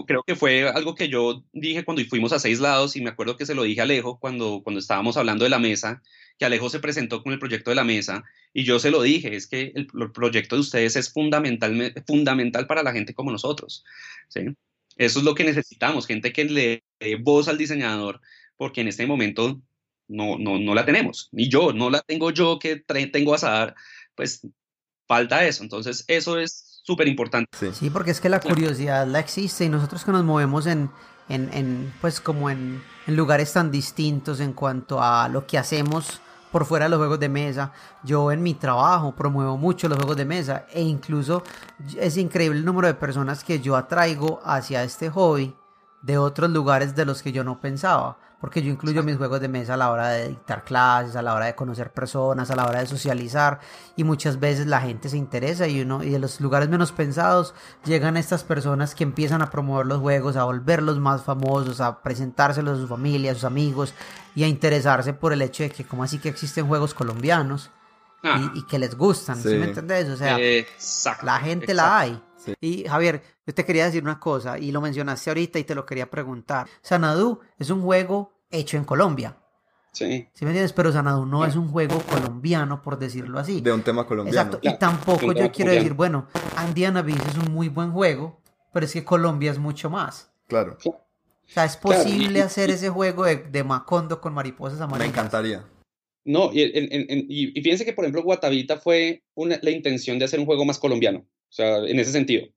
Creo 0.06 0.24
que 0.24 0.36
fue 0.36 0.70
algo 0.70 0.94
que 0.94 1.10
yo 1.10 1.44
dije 1.52 1.84
cuando 1.84 2.04
fuimos 2.06 2.32
a 2.32 2.40
seis 2.40 2.60
lados 2.60 2.96
y 2.96 3.02
me 3.02 3.10
acuerdo 3.10 3.36
que 3.36 3.48
se 3.48 3.56
lo 3.56 3.64
dije 3.64 3.82
a 3.82 3.84
Alejo 3.84 4.20
cuando, 4.20 4.62
cuando 4.64 4.80
estábamos 4.80 5.18
hablando 5.18 5.44
de 5.44 5.50
la 5.50 5.58
mesa, 5.58 6.04
que 6.38 6.46
Alejo 6.46 6.70
se 6.70 6.80
presentó 6.80 7.24
con 7.24 7.34
el 7.34 7.40
proyecto 7.40 7.72
de 7.72 7.76
la 7.76 7.84
mesa 7.84 8.24
y 8.54 8.64
yo 8.64 8.80
se 8.80 8.92
lo 8.92 9.02
dije, 9.02 9.36
es 9.36 9.48
que 9.48 9.72
el, 9.76 9.88
proyecto 10.14 10.56
de 10.56 10.62
ustedes 10.62 10.96
es 10.96 11.12
fundamental, 11.12 11.94
fundamental 12.06 12.68
para 12.68 12.84
la 12.84 12.94
gente 12.94 13.16
como 13.16 13.32
nosotros, 13.32 13.84
¿sí? 14.30 14.42
Eso 14.96 15.20
es 15.20 15.26
lo 15.26 15.34
que 15.34 15.44
necesitamos, 15.44 16.06
gente 16.06 16.32
que 16.32 16.46
le 16.46 16.84
dé 17.00 17.16
voz 17.16 17.48
al 17.48 17.58
diseñador, 17.58 18.22
porque 18.56 18.82
en 18.82 18.88
este 18.90 19.08
momento 19.08 19.60
no, 20.08 20.38
no, 20.38 20.60
no 20.60 20.76
la 20.76 20.86
tenemos, 20.86 21.30
ni 21.32 21.50
yo, 21.50 21.74
no 21.74 21.90
la 21.90 22.02
tengo 22.02 22.30
yo 22.30 22.60
que 22.60 22.76
tengo 22.76 23.34
a 23.34 23.40
Sadar, 23.40 23.74
pues 24.14 24.48
falta 25.08 25.46
eso. 25.46 25.64
Entonces, 25.64 26.06
eso 26.08 26.40
es 26.40 26.73
súper 26.84 27.08
importante. 27.08 27.74
Sí. 27.74 27.90
porque 27.90 28.12
es 28.12 28.22
que 28.22 28.30
la 28.30 28.40
curiosidad 28.40 29.08
la 29.08 29.20
existe 29.20 29.66
y 29.66 29.70
nosotros 29.70 30.04
que 30.06 30.12
nos 30.12 30.24
movemos 30.24 30.68
en, 30.68 30.92
en, 31.30 31.52
en 31.54 31.94
pues 32.02 32.22
como 32.22 32.50
en, 32.50 32.84
en, 33.08 33.16
lugares 33.16 33.52
tan 33.54 33.72
distintos 33.72 34.40
en 34.40 34.54
cuanto 34.54 35.02
a 35.02 35.28
lo 35.30 35.48
que 35.48 35.58
hacemos 35.58 36.22
por 36.52 36.66
fuera 36.66 36.86
de 36.86 36.90
los 36.90 37.00
juegos 37.00 37.20
de 37.20 37.30
mesa. 37.30 37.72
Yo 38.04 38.32
en 38.32 38.44
mi 38.44 38.54
trabajo 38.54 39.16
promuevo 39.16 39.58
mucho 39.58 39.88
los 39.88 39.98
juegos 39.98 40.18
de 40.18 40.26
mesa 40.26 40.68
e 40.72 40.84
incluso 40.84 41.44
es 41.98 42.18
increíble 42.18 42.60
el 42.60 42.66
número 42.66 42.88
de 42.88 42.94
personas 42.94 43.44
que 43.44 43.60
yo 43.60 43.76
atraigo 43.76 44.40
hacia 44.46 44.84
este 44.84 45.10
hobby 45.10 45.56
de 46.02 46.18
otros 46.18 46.52
lugares 46.52 46.96
de 46.96 47.06
los 47.06 47.24
que 47.24 47.32
yo 47.32 47.44
no 47.44 47.60
pensaba 47.60 48.18
porque 48.44 48.62
yo 48.62 48.70
incluyo 48.70 49.04
mis 49.04 49.16
juegos 49.16 49.40
de 49.40 49.48
mesa 49.48 49.76
a 49.76 49.78
la 49.78 49.90
hora 49.90 50.10
de 50.10 50.28
dictar 50.28 50.66
clases, 50.66 51.16
a 51.16 51.22
la 51.22 51.34
hora 51.34 51.46
de 51.46 51.56
conocer 51.56 51.94
personas, 51.94 52.52
a 52.52 52.58
la 52.58 52.66
hora 52.66 52.82
de 52.82 52.88
socializar 52.88 53.62
y 53.96 54.04
muchas 54.04 54.38
veces 54.38 54.68
la 54.68 54.82
gente 54.82 55.08
se 55.08 55.16
interesa 55.16 55.66
y 55.66 55.80
uno 55.80 56.04
y 56.04 56.10
de 56.10 56.20
los 56.20 56.42
lugares 56.42 56.68
menos 56.68 56.92
pensados 56.92 57.56
llegan 57.86 58.18
estas 58.18 58.44
personas 58.44 58.96
que 58.96 59.06
empiezan 59.06 59.42
a 59.42 59.50
promover 59.50 59.86
los 59.86 60.02
juegos, 60.02 60.36
a 60.36 60.44
volverlos 60.44 61.00
más 61.00 61.24
famosos, 61.24 61.80
a 61.80 62.04
presentárselos 62.04 62.80
a 62.80 62.82
su 62.82 62.88
familia, 62.90 63.32
a 63.32 63.36
sus 63.36 63.46
amigos 63.46 63.94
y 64.36 64.44
a 64.44 64.48
interesarse 64.50 65.14
por 65.14 65.32
el 65.32 65.42
hecho 65.42 65.64
de 65.64 65.70
que 65.70 65.86
como 65.86 66.04
así 66.04 66.20
que 66.20 66.28
existen 66.28 66.68
juegos 66.68 66.94
colombianos 66.94 67.72
y, 68.24 68.28
ah. 68.28 68.54
que 68.70 68.78
les 68.78 68.98
gustan, 68.98 69.42
¿sí, 69.42 69.56
me 69.56 69.68
entendés? 69.68 70.10
O 70.10 70.18
sea, 70.18 70.38
la 71.24 71.40
gente 71.40 71.74
la 71.74 71.98
hay. 71.98 72.22
Y 72.60 72.84
Javier, 72.84 73.24
yo 73.48 73.54
te 73.54 73.64
quería 73.64 73.86
decir 73.86 74.04
una 74.04 74.20
cosa 74.20 74.58
y 74.58 74.74
lo 74.74 74.82
mencionaste 74.82 75.30
ahorita 75.30 75.60
y 75.60 75.64
te 75.64 75.76
lo 75.76 75.86
quería 75.86 76.10
preguntar. 76.10 76.68
Sanadu 76.82 77.40
es 77.58 77.70
un 77.70 77.82
juego 77.82 78.33
hecho 78.54 78.78
en 78.78 78.86
Colombia. 78.86 79.36
Sí. 79.92 80.28
¿Sí 80.34 80.46
me 80.46 80.52
entiendes? 80.52 80.74
Pero 80.74 80.92
Sanadu 80.92 81.26
no 81.26 81.46
es 81.46 81.56
un 81.56 81.70
juego 81.70 82.00
colombiano, 82.02 82.82
por 82.82 82.98
decirlo 82.98 83.40
así. 83.40 83.62
De 83.62 83.72
un 83.72 83.84
tema 83.84 84.08
colombiano. 84.08 84.40
Exacto. 84.40 84.60
y 84.68 84.80
tampoco 84.80 85.34
yo 85.34 85.52
quiero 85.52 85.72
decir, 85.72 85.94
bueno, 85.94 86.28
Andiana 86.56 87.02
Abyss 87.02 87.22
es 87.28 87.38
un 87.38 87.54
muy 87.54 87.70
buen 87.70 87.92
juego, 87.92 88.42
pero 88.72 88.86
es 88.86 88.94
que 88.94 89.04
Colombia 89.04 89.52
es 89.52 89.60
mucho 89.60 89.90
más. 89.90 90.32
Claro. 90.48 90.78
O 90.84 90.96
sea, 91.46 91.66
es 91.66 91.78
posible 91.78 92.42
hacer 92.42 92.72
ese 92.72 92.90
juego 92.90 93.26
de, 93.26 93.64
Macondo 93.64 94.20
con 94.20 94.34
mariposas 94.34 94.82
amarillas. 94.82 95.14
Me 95.14 95.20
encantaría. 95.20 95.64
No, 96.26 96.52
y, 96.54 96.62
y, 96.64 97.62
fíjense 97.62 97.86
que, 97.86 97.94
por 97.94 98.06
ejemplo, 98.06 98.24
Guatavita 98.24 98.78
fue 98.78 99.24
la 99.36 99.70
intención 99.70 100.18
de 100.18 100.26
hacer 100.26 100.40
un 100.40 100.46
juego 100.46 100.66
más 100.66 100.80
colombiano. 100.80 101.20
O 101.20 101.56
sea, 101.56 101.78
en 101.80 102.00
ese 102.00 102.12
sentido. 102.12 102.48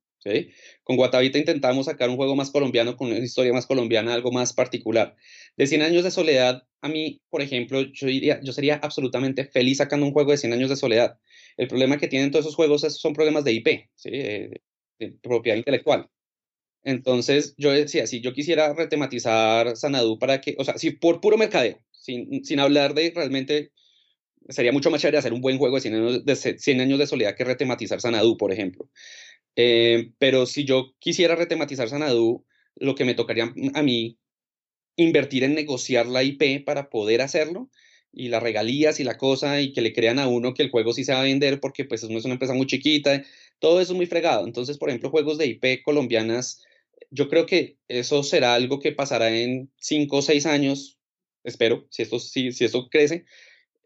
Con 0.82 0.96
Guatavita 0.96 1.38
intentamos 1.38 1.86
sacar 1.86 2.10
un 2.10 2.16
juego 2.16 2.36
más 2.36 2.50
colombiano, 2.50 2.96
con 2.96 3.08
una 3.08 3.18
historia 3.18 3.52
más 3.52 3.66
colombiana, 3.66 4.14
algo 4.14 4.32
más 4.32 4.52
particular. 4.52 5.16
De 5.56 5.66
100 5.66 5.82
años 5.82 6.04
de 6.04 6.10
soledad, 6.10 6.62
a 6.80 6.88
mí, 6.88 7.20
por 7.30 7.42
ejemplo, 7.42 7.82
yo, 7.92 8.06
diría, 8.06 8.40
yo 8.42 8.52
sería 8.52 8.76
absolutamente 8.76 9.44
feliz 9.44 9.78
sacando 9.78 10.06
un 10.06 10.12
juego 10.12 10.30
de 10.32 10.38
100 10.38 10.52
años 10.52 10.70
de 10.70 10.76
soledad. 10.76 11.18
El 11.56 11.68
problema 11.68 11.98
que 11.98 12.08
tienen 12.08 12.30
todos 12.30 12.44
esos 12.44 12.56
juegos 12.56 12.82
son 12.82 13.14
problemas 13.14 13.44
de 13.44 13.52
IP, 13.52 13.88
de, 14.04 14.60
propiedad 15.22 15.56
intelectual. 15.56 16.08
Entonces, 16.84 17.54
yo 17.58 17.72
decía, 17.72 18.06
si 18.06 18.20
yo 18.20 18.32
quisiera 18.32 18.72
retematizar 18.74 19.76
Sanadu 19.76 20.18
para 20.18 20.40
que, 20.40 20.54
o 20.58 20.64
sea, 20.64 20.78
si 20.78 20.92
por 20.92 21.20
puro 21.20 21.36
mercadeo, 21.36 21.80
sin, 21.90 22.44
sin 22.44 22.60
hablar 22.60 22.94
de 22.94 23.12
realmente, 23.14 23.72
sería 24.48 24.72
mucho 24.72 24.90
más 24.90 25.00
chévere 25.00 25.18
hacer 25.18 25.32
un 25.32 25.40
buen 25.40 25.58
juego 25.58 25.76
de 25.76 25.80
100 25.82 25.94
años 25.94 26.24
de, 26.24 26.36
100 26.36 26.80
años 26.80 26.98
de 26.98 27.06
soledad 27.06 27.34
que 27.34 27.44
retematizar 27.44 28.00
Sanadu, 28.00 28.36
por 28.36 28.52
ejemplo. 28.52 28.88
Eh, 29.56 30.12
pero 30.18 30.46
si 30.46 30.64
yo 30.64 30.94
quisiera 30.98 31.34
retematizar 31.34 31.88
Sanadu, 31.88 32.44
lo 32.76 32.94
que 32.94 33.04
me 33.04 33.14
tocaría 33.14 33.52
a 33.74 33.82
mí 33.82 34.18
invertir 34.96 35.44
en 35.44 35.54
negociar 35.54 36.06
la 36.06 36.22
IP 36.22 36.64
para 36.64 36.88
poder 36.90 37.22
hacerlo 37.22 37.70
y 38.12 38.28
las 38.28 38.42
regalías 38.42 39.00
y 39.00 39.04
la 39.04 39.18
cosa 39.18 39.60
y 39.60 39.72
que 39.72 39.82
le 39.82 39.92
crean 39.92 40.18
a 40.18 40.28
uno 40.28 40.54
que 40.54 40.62
el 40.62 40.70
juego 40.70 40.92
sí 40.92 41.04
se 41.04 41.12
va 41.12 41.20
a 41.20 41.24
vender 41.24 41.60
porque 41.60 41.84
pues 41.84 42.02
es 42.02 42.24
una 42.24 42.34
empresa 42.34 42.54
muy 42.54 42.66
chiquita, 42.66 43.22
todo 43.58 43.80
eso 43.80 43.92
es 43.92 43.96
muy 43.96 44.06
fregado. 44.06 44.46
Entonces, 44.46 44.78
por 44.78 44.88
ejemplo, 44.88 45.10
juegos 45.10 45.38
de 45.38 45.46
IP 45.46 45.82
colombianas, 45.82 46.62
yo 47.10 47.28
creo 47.28 47.46
que 47.46 47.76
eso 47.88 48.22
será 48.22 48.54
algo 48.54 48.80
que 48.80 48.92
pasará 48.92 49.36
en 49.36 49.70
cinco 49.78 50.18
o 50.18 50.22
seis 50.22 50.46
años, 50.46 50.98
espero, 51.44 51.86
si 51.90 52.02
esto, 52.02 52.18
si, 52.18 52.52
si 52.52 52.64
esto 52.64 52.88
crece, 52.88 53.26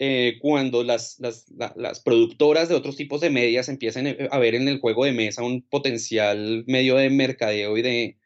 eh, 0.03 0.39
cuando 0.41 0.83
las, 0.83 1.21
las, 1.21 1.45
las, 1.77 2.01
productoras 2.01 2.71
de 2.71 2.75
otros 2.75 2.97
tipos 2.97 3.21
de 3.21 3.29
medias 3.29 3.69
empiecen 3.69 4.07
eh, 4.07 4.29
a 4.31 4.39
ver 4.39 4.55
en 4.55 4.67
el 4.67 4.81
juego 4.81 5.05
de 5.05 5.13
mesa 5.13 5.43
un 5.43 5.61
potencial 5.61 6.65
medio 6.67 6.97
de 6.97 7.11
mercadeo 7.11 7.77
y 7.77 7.83
de, 7.83 8.19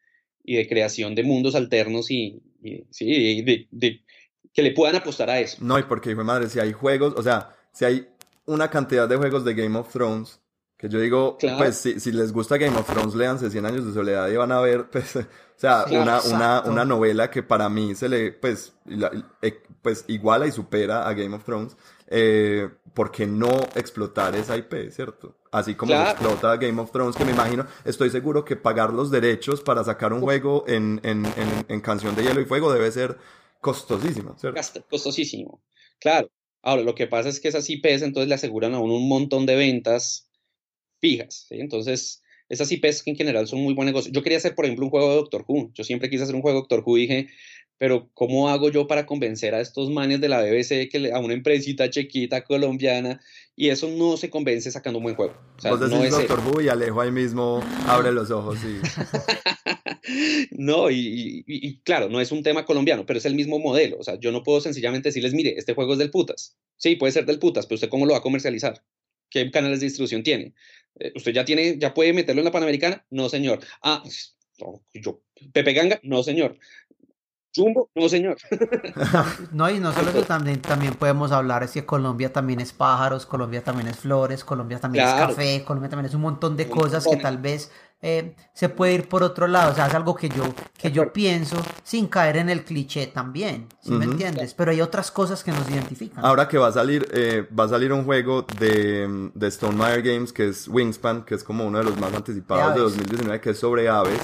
y 0.44 0.54
de 0.54 0.68
creación 0.68 1.16
de 1.16 1.24
mundos 1.24 1.56
alternos 1.56 2.12
y, 2.12 2.40
sí, 2.90 3.42
de, 3.42 4.04
que 4.52 4.62
le 4.62 4.70
puedan 4.70 4.94
apostar 4.94 5.28
a 5.30 5.40
eso. 5.40 5.56
No, 5.62 5.76
y 5.76 5.82
porque, 5.82 6.12
hijo 6.12 6.20
de 6.20 6.24
madre, 6.24 6.48
si 6.48 6.60
hay 6.60 6.72
juegos, 6.72 7.12
o 7.16 7.24
sea, 7.24 7.56
si 7.72 7.84
hay 7.84 8.06
una 8.46 8.70
cantidad 8.70 9.08
de 9.08 9.16
juegos 9.16 9.44
de 9.44 9.54
Game 9.54 9.76
of 9.76 9.92
Thrones, 9.92 10.40
que 10.76 10.88
yo 10.88 11.00
digo, 11.00 11.38
pues 11.58 11.76
si, 11.76 11.98
si, 11.98 12.12
les 12.12 12.32
gusta 12.32 12.56
Game 12.56 12.76
of 12.76 12.86
Thrones, 12.86 13.16
léanse 13.16 13.50
100 13.50 13.66
años 13.66 13.84
de 13.84 13.92
soledad 13.92 14.28
y 14.28 14.36
van 14.36 14.52
a 14.52 14.60
ver, 14.60 14.88
pues, 14.92 15.16
o 15.16 15.24
sea, 15.56 15.86
una, 15.90 16.20
una, 16.20 16.62
una, 16.66 16.84
novela 16.84 17.30
que 17.30 17.42
para 17.42 17.68
mí 17.68 17.96
se 17.96 18.08
le, 18.08 18.30
pues, 18.30 18.74
eh, 19.42 19.60
pues 19.84 20.06
iguala 20.08 20.46
y 20.46 20.52
supera 20.52 21.06
a 21.06 21.12
Game 21.12 21.36
of 21.36 21.44
Thrones, 21.44 21.76
eh, 22.08 22.70
¿por 22.94 23.12
qué 23.12 23.26
no 23.26 23.50
explotar 23.76 24.34
esa 24.34 24.56
IP, 24.56 24.90
cierto? 24.90 25.36
Así 25.52 25.74
como 25.74 25.94
explota 25.94 26.56
Game 26.56 26.80
of 26.80 26.90
Thrones, 26.90 27.14
que 27.14 27.24
me 27.24 27.32
imagino, 27.32 27.66
estoy 27.84 28.08
seguro 28.08 28.46
que 28.46 28.56
pagar 28.56 28.94
los 28.94 29.10
derechos 29.10 29.60
para 29.60 29.84
sacar 29.84 30.14
un 30.14 30.22
juego 30.22 30.64
en, 30.66 31.00
en, 31.04 31.24
en, 31.68 31.80
Canción 31.82 32.16
de 32.16 32.24
Hielo 32.24 32.40
y 32.40 32.46
Fuego 32.46 32.72
debe 32.72 32.90
ser 32.90 33.18
costosísimo, 33.60 34.34
¿cierto? 34.38 34.60
Costosísimo, 34.88 35.62
claro. 36.00 36.30
Ahora, 36.62 36.82
lo 36.82 36.94
que 36.94 37.06
pasa 37.06 37.28
es 37.28 37.38
que 37.38 37.48
esas 37.48 37.68
IPs 37.68 38.00
entonces 38.00 38.26
le 38.26 38.36
aseguran 38.36 38.72
a 38.72 38.80
uno 38.80 38.96
un 38.96 39.06
montón 39.06 39.44
de 39.44 39.54
ventas 39.54 40.30
fijas, 40.98 41.44
¿sí? 41.46 41.60
Entonces, 41.60 42.22
esas 42.48 42.72
IPs 42.72 43.02
que 43.02 43.10
en 43.10 43.16
general 43.16 43.46
son 43.46 43.60
muy 43.60 43.74
buen 43.74 43.86
negocio. 43.86 44.10
Yo 44.12 44.22
quería 44.22 44.38
hacer, 44.38 44.54
por 44.54 44.64
ejemplo, 44.64 44.86
un 44.86 44.90
juego 44.90 45.10
de 45.10 45.16
Doctor 45.16 45.44
Who. 45.46 45.72
Yo 45.74 45.84
siempre 45.84 46.08
quise 46.08 46.22
hacer 46.22 46.34
un 46.34 46.40
juego 46.40 46.56
de 46.56 46.62
Doctor 46.62 46.82
Who 46.86 46.96
y 46.96 47.00
dije, 47.02 47.28
pero 47.78 48.10
¿cómo 48.14 48.48
hago 48.48 48.70
yo 48.70 48.86
para 48.86 49.06
convencer 49.06 49.54
a 49.54 49.60
estos 49.60 49.90
manes 49.90 50.20
de 50.20 50.28
la 50.28 50.40
BBC, 50.40 50.88
que 50.88 51.10
a 51.12 51.18
una 51.18 51.34
empresita 51.34 51.90
chiquita 51.90 52.44
colombiana, 52.44 53.20
y 53.56 53.68
eso 53.68 53.88
no 53.88 54.16
se 54.16 54.30
convence 54.30 54.70
sacando 54.70 54.98
un 54.98 55.04
buen 55.04 55.16
juego? 55.16 55.34
O 55.58 55.60
sea, 55.60 55.72
no 55.72 56.04
es 56.04 56.10
Doctor 56.10 56.40
Who 56.40 56.62
y 56.62 56.68
Alejo 56.68 57.00
ahí 57.00 57.10
mismo 57.10 57.62
abre 57.86 58.12
los 58.12 58.30
ojos. 58.30 58.58
Y... 58.64 58.80
no, 60.52 60.90
y, 60.90 61.80
claro, 61.84 62.08
no 62.08 62.20
es 62.20 62.30
un 62.32 62.42
tema 62.42 62.64
colombiano, 62.64 63.06
pero 63.06 63.18
es 63.18 63.24
el 63.24 63.34
mismo 63.34 63.58
modelo. 63.58 63.98
O 63.98 64.04
sea, 64.04 64.18
yo 64.18 64.32
no 64.32 64.42
puedo 64.42 64.60
sencillamente 64.60 65.08
decirles, 65.08 65.34
mire, 65.34 65.54
este 65.56 65.74
juego 65.74 65.94
es 65.94 65.98
del 65.98 66.10
putas. 66.10 66.56
Sí, 66.76 66.96
puede 66.96 67.12
ser 67.12 67.26
del 67.26 67.38
putas, 67.38 67.66
pero 67.66 67.76
usted 67.76 67.88
cómo 67.88 68.06
lo 68.06 68.12
va 68.12 68.18
a 68.18 68.22
comercializar. 68.22 68.82
¿Qué 69.30 69.50
canales 69.50 69.80
de 69.80 69.86
distribución 69.86 70.22
tiene? 70.22 70.54
Eh, 71.00 71.12
¿Usted 71.16 71.32
ya 71.32 71.44
tiene, 71.44 71.76
ya 71.78 71.92
puede 71.92 72.12
meterlo 72.12 72.40
en 72.40 72.44
la 72.44 72.52
Panamericana? 72.52 73.04
No, 73.10 73.28
señor. 73.28 73.60
Ah, 73.82 74.04
yo, 74.92 75.22
Pepe 75.52 75.72
Ganga, 75.72 76.00
no, 76.02 76.22
señor. 76.22 76.58
Jumbo, 77.54 77.88
no 77.94 78.08
señor. 78.08 78.36
no, 79.52 79.70
y 79.70 79.78
no 79.78 79.92
solo 79.92 80.10
eso, 80.10 80.22
también, 80.22 80.60
también 80.60 80.94
podemos 80.94 81.30
hablar, 81.30 81.62
es 81.62 81.72
que 81.72 81.86
Colombia 81.86 82.32
también 82.32 82.60
es 82.60 82.72
pájaros, 82.72 83.26
Colombia 83.26 83.62
también 83.62 83.88
es 83.88 83.96
flores, 83.98 84.44
Colombia 84.44 84.80
también 84.80 85.06
es 85.06 85.14
café, 85.14 85.62
Colombia 85.64 85.88
también 85.88 86.06
es 86.06 86.14
un 86.14 86.22
montón 86.22 86.56
de 86.56 86.68
cosas 86.68 87.06
que 87.06 87.16
tal 87.16 87.38
vez 87.38 87.70
eh, 88.02 88.34
se 88.52 88.68
puede 88.68 88.92
ir 88.92 89.08
por 89.08 89.22
otro 89.22 89.46
lado, 89.46 89.72
o 89.72 89.74
sea, 89.74 89.86
es 89.86 89.94
algo 89.94 90.14
que 90.14 90.28
yo, 90.28 90.44
que 90.76 90.92
yo 90.92 91.12
pienso 91.12 91.56
sin 91.82 92.06
caer 92.06 92.36
en 92.36 92.50
el 92.50 92.64
cliché 92.64 93.06
también, 93.06 93.68
¿sí 93.80 93.92
me 93.92 94.04
entiendes? 94.04 94.52
Pero 94.52 94.72
hay 94.72 94.80
otras 94.80 95.10
cosas 95.10 95.42
que 95.42 95.52
nos 95.52 95.70
identifican. 95.70 96.24
Ahora 96.24 96.48
que 96.48 96.58
va 96.58 96.68
a 96.68 96.72
salir, 96.72 97.08
eh, 97.12 97.48
va 97.58 97.64
a 97.64 97.68
salir 97.68 97.92
un 97.92 98.04
juego 98.04 98.44
de, 98.58 99.30
de 99.32 99.46
Stone 99.46 99.78
Games 100.02 100.32
que 100.32 100.48
es 100.48 100.68
Wingspan, 100.68 101.24
que 101.24 101.34
es 101.34 101.44
como 101.44 101.64
uno 101.64 101.78
de 101.78 101.84
los 101.84 101.98
más 101.98 102.12
anticipados 102.12 102.74
de, 102.74 102.80
de 102.80 102.80
2019, 102.80 103.40
que 103.40 103.50
es 103.50 103.58
sobre 103.58 103.88
aves. 103.88 104.20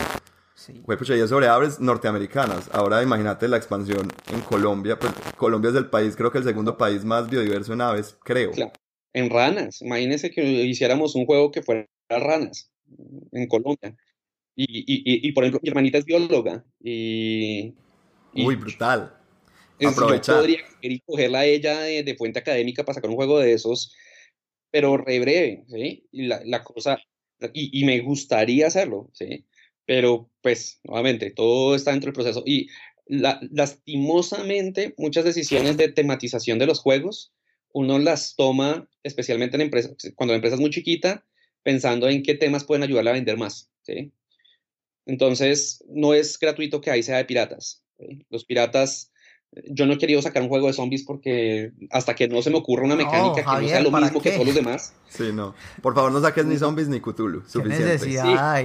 Sí. 0.61 0.75
y 0.75 1.13
es 1.13 1.31
sobre 1.31 1.49
aves 1.49 1.81
norteamericanas. 1.81 2.69
Ahora 2.73 3.03
imagínate 3.03 3.49
la 3.49 3.57
expansión 3.57 4.13
en 4.31 4.41
Colombia. 4.43 4.99
Pues 4.99 5.13
Colombia 5.39 5.71
es 5.71 5.77
el 5.77 5.89
país, 5.89 6.15
creo 6.17 6.31
que 6.31 6.37
el 6.37 6.45
segundo 6.45 6.77
país 6.77 7.03
más 7.03 7.31
biodiverso 7.31 7.73
en 7.73 7.81
aves, 7.81 8.15
creo. 8.23 8.51
Claro. 8.51 8.73
En 9.15 9.31
ranas. 9.31 9.81
Imagínense 9.81 10.31
que 10.31 10.43
hiciéramos 10.43 11.15
un 11.15 11.25
juego 11.25 11.51
que 11.51 11.63
fuera 11.63 11.89
ranas 12.11 12.71
en 13.33 13.49
Colombia. 13.49 13.97
Y, 14.55 14.81
y, 14.81 15.27
y, 15.27 15.33
por 15.33 15.45
ejemplo, 15.45 15.61
mi 15.63 15.71
hermanita 15.71 15.97
es 15.97 16.05
bióloga. 16.05 16.63
Y, 16.79 17.73
Uy, 18.35 18.57
brutal. 18.57 19.17
Aprovechar. 19.83 20.37
Yo 20.37 20.41
podría 20.43 21.01
cogerla 21.07 21.39
a 21.39 21.45
ella 21.47 21.81
de, 21.81 22.03
de, 22.03 22.15
fuente 22.17 22.39
académica 22.39 22.85
para 22.85 22.97
sacar 22.97 23.09
un 23.09 23.17
juego 23.17 23.39
de 23.39 23.55
esos 23.55 23.95
pero 24.71 24.97
re 24.99 25.19
breve, 25.21 25.65
¿sí? 25.69 26.07
Y 26.13 26.27
la, 26.27 26.43
la 26.45 26.63
cosa, 26.63 26.99
y, 27.53 27.81
y, 27.81 27.85
me 27.85 28.01
gustaría 28.01 28.69
hacerlo, 28.69 29.11
¿sí? 29.13 29.47
Pero 29.91 30.31
pues, 30.41 30.79
nuevamente, 30.85 31.33
todo 31.33 31.75
está 31.75 31.91
dentro 31.91 32.07
del 32.07 32.15
proceso. 32.15 32.45
Y 32.47 32.69
la, 33.07 33.41
lastimosamente, 33.51 34.95
muchas 34.97 35.25
decisiones 35.25 35.77
de 35.79 35.89
tematización 35.89 36.61
de 36.61 36.67
los 36.67 36.79
juegos, 36.79 37.33
uno 37.73 37.99
las 37.99 38.37
toma, 38.37 38.89
especialmente 39.03 39.57
en 39.57 39.63
empresas, 39.63 39.97
cuando 40.15 40.33
la 40.33 40.37
empresa 40.37 40.55
es 40.55 40.61
muy 40.61 40.71
chiquita, 40.71 41.27
pensando 41.65 42.09
en 42.09 42.23
qué 42.23 42.37
temas 42.37 42.63
pueden 42.63 42.85
ayudarle 42.85 43.11
a 43.11 43.15
vender 43.15 43.37
más, 43.37 43.69
¿sí? 43.83 44.13
Entonces, 45.07 45.83
no 45.89 46.15
es 46.15 46.39
gratuito 46.39 46.81
que 46.81 46.93
ahí 46.93 47.03
sea 47.03 47.17
de 47.17 47.25
piratas. 47.25 47.83
Los 48.29 48.45
piratas 48.45 49.11
yo 49.73 49.87
no 49.87 49.95
he 49.95 49.99
querido 49.99 50.23
sacar 50.23 50.45
un 50.45 50.49
juego 50.49 50.69
de 50.69 50.73
zombies 50.73 51.03
porque 51.03 51.73
hasta 51.91 52.15
que 52.15 52.29
no 52.29 52.41
se 52.43 52.51
me 52.51 52.59
ocurra 52.59 52.85
una 52.85 52.95
mecánica 52.95 53.43
que 53.43 53.61
no 53.63 53.69
sea 53.69 53.81
lo 53.81 53.91
mismo 53.91 54.23
que 54.23 54.31
todos 54.31 54.47
los 54.47 54.55
demás. 54.55 54.95
Sí, 55.09 55.33
no. 55.35 55.57
Por 55.83 55.97
favor, 55.97 56.13
no 56.13 56.21
saques 56.21 56.47
ni 56.47 56.57
zombies 56.59 56.87
ni 56.87 57.01
Cthulhu. 57.01 57.43
Suficiente. 57.49 57.85
¿Qué 57.85 57.93
necesidad 57.93 58.65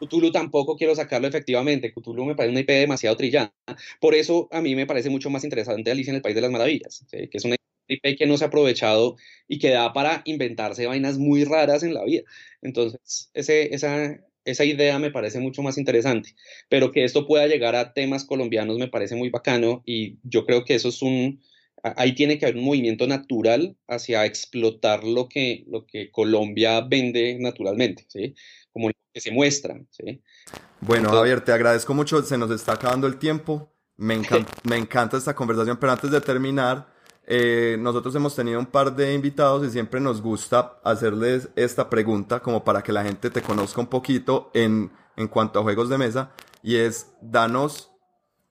Cthulhu 0.00 0.32
tampoco 0.32 0.76
quiero 0.76 0.94
sacarlo 0.94 1.28
efectivamente. 1.28 1.92
Cthulhu 1.92 2.24
me 2.24 2.34
parece 2.34 2.52
una 2.52 2.60
IP 2.60 2.70
demasiado 2.72 3.16
trillada. 3.16 3.54
Por 4.00 4.14
eso 4.14 4.48
a 4.52 4.60
mí 4.60 4.74
me 4.74 4.86
parece 4.86 5.10
mucho 5.10 5.30
más 5.30 5.44
interesante 5.44 5.90
Alicia 5.90 6.10
en 6.10 6.16
el 6.16 6.22
País 6.22 6.34
de 6.34 6.40
las 6.42 6.50
Maravillas, 6.50 7.06
que 7.10 7.28
es 7.32 7.44
una 7.44 7.56
IP 7.88 8.16
que 8.16 8.26
no 8.26 8.36
se 8.36 8.44
ha 8.44 8.48
aprovechado 8.48 9.16
y 9.48 9.58
que 9.58 9.70
da 9.70 9.92
para 9.92 10.22
inventarse 10.24 10.86
vainas 10.86 11.18
muy 11.18 11.44
raras 11.44 11.82
en 11.82 11.94
la 11.94 12.04
vida. 12.04 12.22
Entonces, 12.62 13.30
ese, 13.34 13.74
esa, 13.74 14.20
esa 14.44 14.64
idea 14.64 14.98
me 14.98 15.10
parece 15.10 15.40
mucho 15.40 15.62
más 15.62 15.78
interesante, 15.78 16.34
pero 16.68 16.92
que 16.92 17.04
esto 17.04 17.26
pueda 17.26 17.46
llegar 17.46 17.74
a 17.76 17.92
temas 17.92 18.24
colombianos 18.24 18.78
me 18.78 18.88
parece 18.88 19.16
muy 19.16 19.30
bacano 19.30 19.82
y 19.86 20.18
yo 20.22 20.46
creo 20.46 20.64
que 20.64 20.74
eso 20.74 20.88
es 20.88 21.02
un, 21.02 21.40
ahí 21.82 22.14
tiene 22.14 22.38
que 22.38 22.46
haber 22.46 22.56
un 22.56 22.64
movimiento 22.64 23.06
natural 23.06 23.76
hacia 23.88 24.24
explotar 24.26 25.04
lo 25.04 25.28
que, 25.28 25.64
lo 25.68 25.86
que 25.86 26.10
Colombia 26.10 26.80
vende 26.82 27.36
naturalmente, 27.38 28.04
¿sí? 28.08 28.34
Como 28.72 28.90
que 29.12 29.20
se 29.20 29.30
muestra, 29.30 29.80
¿sí? 29.90 30.22
Bueno, 30.80 31.10
Javier, 31.10 31.40
te 31.42 31.52
agradezco 31.52 31.94
mucho, 31.94 32.22
se 32.22 32.38
nos 32.38 32.50
está 32.50 32.72
acabando 32.72 33.06
el 33.06 33.18
tiempo, 33.18 33.74
me, 33.96 34.20
me 34.64 34.76
encanta 34.76 35.16
esta 35.16 35.34
conversación, 35.34 35.76
pero 35.78 35.92
antes 35.92 36.10
de 36.10 36.20
terminar, 36.20 36.92
eh, 37.26 37.76
nosotros 37.78 38.14
hemos 38.14 38.34
tenido 38.34 38.58
un 38.58 38.66
par 38.66 38.96
de 38.96 39.14
invitados 39.14 39.64
y 39.66 39.70
siempre 39.70 40.00
nos 40.00 40.20
gusta 40.20 40.80
hacerles 40.82 41.48
esta 41.54 41.88
pregunta 41.88 42.40
como 42.40 42.64
para 42.64 42.82
que 42.82 42.92
la 42.92 43.04
gente 43.04 43.30
te 43.30 43.42
conozca 43.42 43.80
un 43.80 43.86
poquito 43.86 44.50
en, 44.54 44.90
en 45.16 45.28
cuanto 45.28 45.60
a 45.60 45.62
juegos 45.62 45.88
de 45.88 45.98
mesa 45.98 46.32
y 46.62 46.76
es 46.76 47.12
danos 47.20 47.92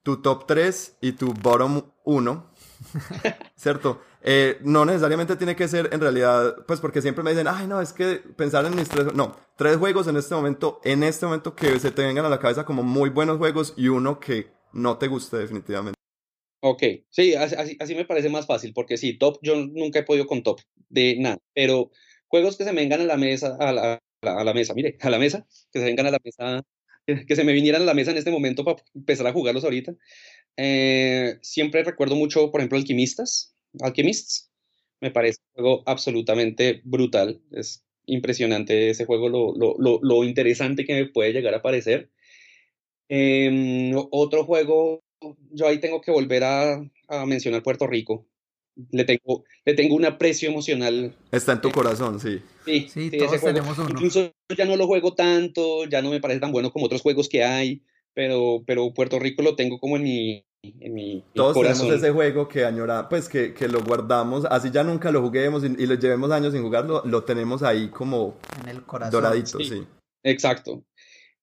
tu 0.03 0.21
top 0.21 0.45
3 0.47 0.97
y 1.01 1.11
tu 1.13 1.33
bottom 1.33 1.81
1, 2.05 2.53
¿cierto? 3.55 4.01
Eh, 4.21 4.57
no 4.61 4.83
necesariamente 4.83 5.37
tiene 5.37 5.55
que 5.55 5.67
ser 5.67 5.89
en 5.93 6.01
realidad, 6.01 6.57
pues 6.67 6.81
porque 6.81 7.01
siempre 7.01 7.23
me 7.23 7.31
dicen, 7.31 7.47
ay 7.47 7.67
no, 7.67 7.81
es 7.81 7.93
que 7.93 8.21
pensar 8.35 8.65
en 8.65 8.75
mis 8.75 8.89
tres, 8.89 9.13
no, 9.13 9.37
tres 9.55 9.77
juegos 9.77 10.07
en 10.07 10.17
este 10.17 10.35
momento, 10.35 10.81
en 10.83 11.03
este 11.03 11.25
momento 11.25 11.55
que 11.55 11.79
se 11.79 11.91
te 11.91 12.01
vengan 12.01 12.25
a 12.25 12.29
la 12.29 12.39
cabeza 12.39 12.65
como 12.65 12.83
muy 12.83 13.09
buenos 13.09 13.37
juegos 13.37 13.73
y 13.77 13.87
uno 13.87 14.19
que 14.19 14.47
no 14.73 14.97
te 14.97 15.07
guste 15.07 15.37
definitivamente. 15.37 15.97
Ok, 16.61 16.83
sí, 17.09 17.35
así, 17.35 17.77
así, 17.79 17.95
me 17.95 18.03
parece 18.03 18.27
más 18.27 18.45
fácil, 18.45 18.73
porque 18.73 18.97
sí, 18.97 19.17
top, 19.17 19.39
yo 19.41 19.55
nunca 19.55 19.99
he 19.99 20.03
podido 20.03 20.27
con 20.27 20.43
top 20.43 20.59
de 20.89 21.15
nada, 21.17 21.37
pero 21.53 21.89
juegos 22.27 22.57
que 22.57 22.65
se 22.65 22.73
me 22.73 22.81
vengan 22.81 22.99
a 22.99 23.05
la 23.05 23.15
mesa, 23.15 23.55
a 23.57 23.71
la, 23.71 23.99
a 24.21 24.43
la 24.43 24.53
mesa, 24.53 24.73
mire, 24.73 24.97
a 24.99 25.09
la 25.09 25.19
mesa, 25.19 25.47
que 25.71 25.79
se 25.79 25.85
vengan 25.85 26.07
a 26.07 26.11
la 26.11 26.19
mesa, 26.21 26.65
que, 27.27 27.35
se 27.35 27.45
me 27.45 27.53
vinieran 27.53 27.83
a 27.83 27.85
la 27.85 27.93
mesa 27.93 28.11
en 28.11 28.17
este 28.17 28.31
momento 28.31 28.65
para 28.65 28.83
empezar 28.93 29.25
a 29.27 29.31
jugarlos 29.31 29.63
ahorita. 29.63 29.93
Eh, 30.57 31.37
siempre 31.41 31.83
recuerdo 31.83 32.17
mucho, 32.17 32.51
por 32.51 32.59
ejemplo, 32.59 32.77
Alquimistas, 32.77 33.55
Alchemists, 33.81 34.51
me 35.01 35.11
parece 35.11 35.39
un 35.55 35.63
juego 35.63 35.83
absolutamente 35.85 36.81
brutal, 36.83 37.41
es 37.51 37.85
impresionante 38.05 38.89
ese 38.89 39.05
juego, 39.05 39.29
lo, 39.29 39.55
lo, 39.55 39.75
lo, 39.77 39.99
lo 40.01 40.23
interesante 40.23 40.85
que 40.85 40.95
me 40.95 41.05
puede 41.05 41.31
llegar 41.33 41.53
a 41.53 41.61
parecer. 41.61 42.09
Eh, 43.07 43.93
otro 44.11 44.45
juego 44.45 45.03
yo 45.51 45.67
ahí 45.67 45.79
tengo 45.79 46.01
que 46.01 46.11
volver 46.11 46.43
a, 46.43 46.81
mencionar 47.25 47.63
Puerto 47.63 47.87
Rico. 47.87 48.25
Le 48.91 49.03
tengo, 49.03 49.43
le 49.65 49.73
tengo 49.73 49.95
un 49.95 50.05
aprecio 50.05 50.49
emocional. 50.49 51.13
Está 51.31 51.53
en 51.53 51.61
tu 51.61 51.71
corazón, 51.71 52.19
sí. 52.19 52.39
Sí, 52.65 52.87
sí, 52.87 53.11
todos 53.17 53.41
tenemos 53.41 53.77
uno. 53.77 53.89
Incluso 53.89 54.31
ya 54.55 54.65
no 54.65 54.77
lo 54.77 54.87
juego 54.87 55.15
tanto, 55.15 55.85
ya 55.85 56.01
no 56.01 56.11
me 56.11 56.21
parece 56.21 56.39
tan 56.39 56.51
bueno 56.51 56.71
como 56.71 56.85
otros 56.85 57.01
juegos 57.01 57.27
que 57.27 57.43
hay, 57.43 57.81
pero, 58.13 58.63
pero 58.65 58.93
Puerto 58.93 59.19
Rico 59.19 59.41
lo 59.41 59.55
tengo 59.55 59.79
como 59.79 59.97
en 59.97 60.03
mi, 60.03 60.45
en 60.61 60.93
mi, 60.93 61.23
Todos 61.33 61.55
tenemos 61.55 61.95
ese 61.95 62.11
juego 62.11 62.47
que 62.47 62.65
añora, 62.65 63.07
pues 63.07 63.29
que, 63.29 63.53
que, 63.53 63.67
lo 63.67 63.81
guardamos, 63.81 64.45
así 64.45 64.69
ya 64.71 64.83
nunca 64.83 65.11
lo 65.11 65.21
juguemos 65.21 65.63
y, 65.63 65.85
lo 65.85 65.95
llevemos 65.95 66.31
años 66.31 66.53
sin 66.53 66.63
jugarlo, 66.63 67.01
lo 67.05 67.23
tenemos 67.23 67.63
ahí 67.63 67.89
como 67.89 68.37
en 68.61 68.69
el 68.69 68.83
corazón. 68.83 69.11
doradito, 69.11 69.59
sí. 69.59 69.85
Exacto. 70.23 70.83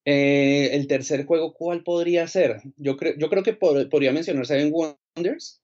Eh, 0.04 0.70
el 0.72 0.86
tercer 0.86 1.24
juego, 1.24 1.54
¿cuál 1.54 1.82
podría 1.82 2.28
ser? 2.28 2.60
Yo, 2.76 2.96
creo 2.96 3.14
yo 3.16 3.28
creo 3.30 3.42
que 3.42 3.54
podría 3.54 4.12
mencionar 4.12 4.46
Seven 4.46 4.72
Wonders. 4.72 5.62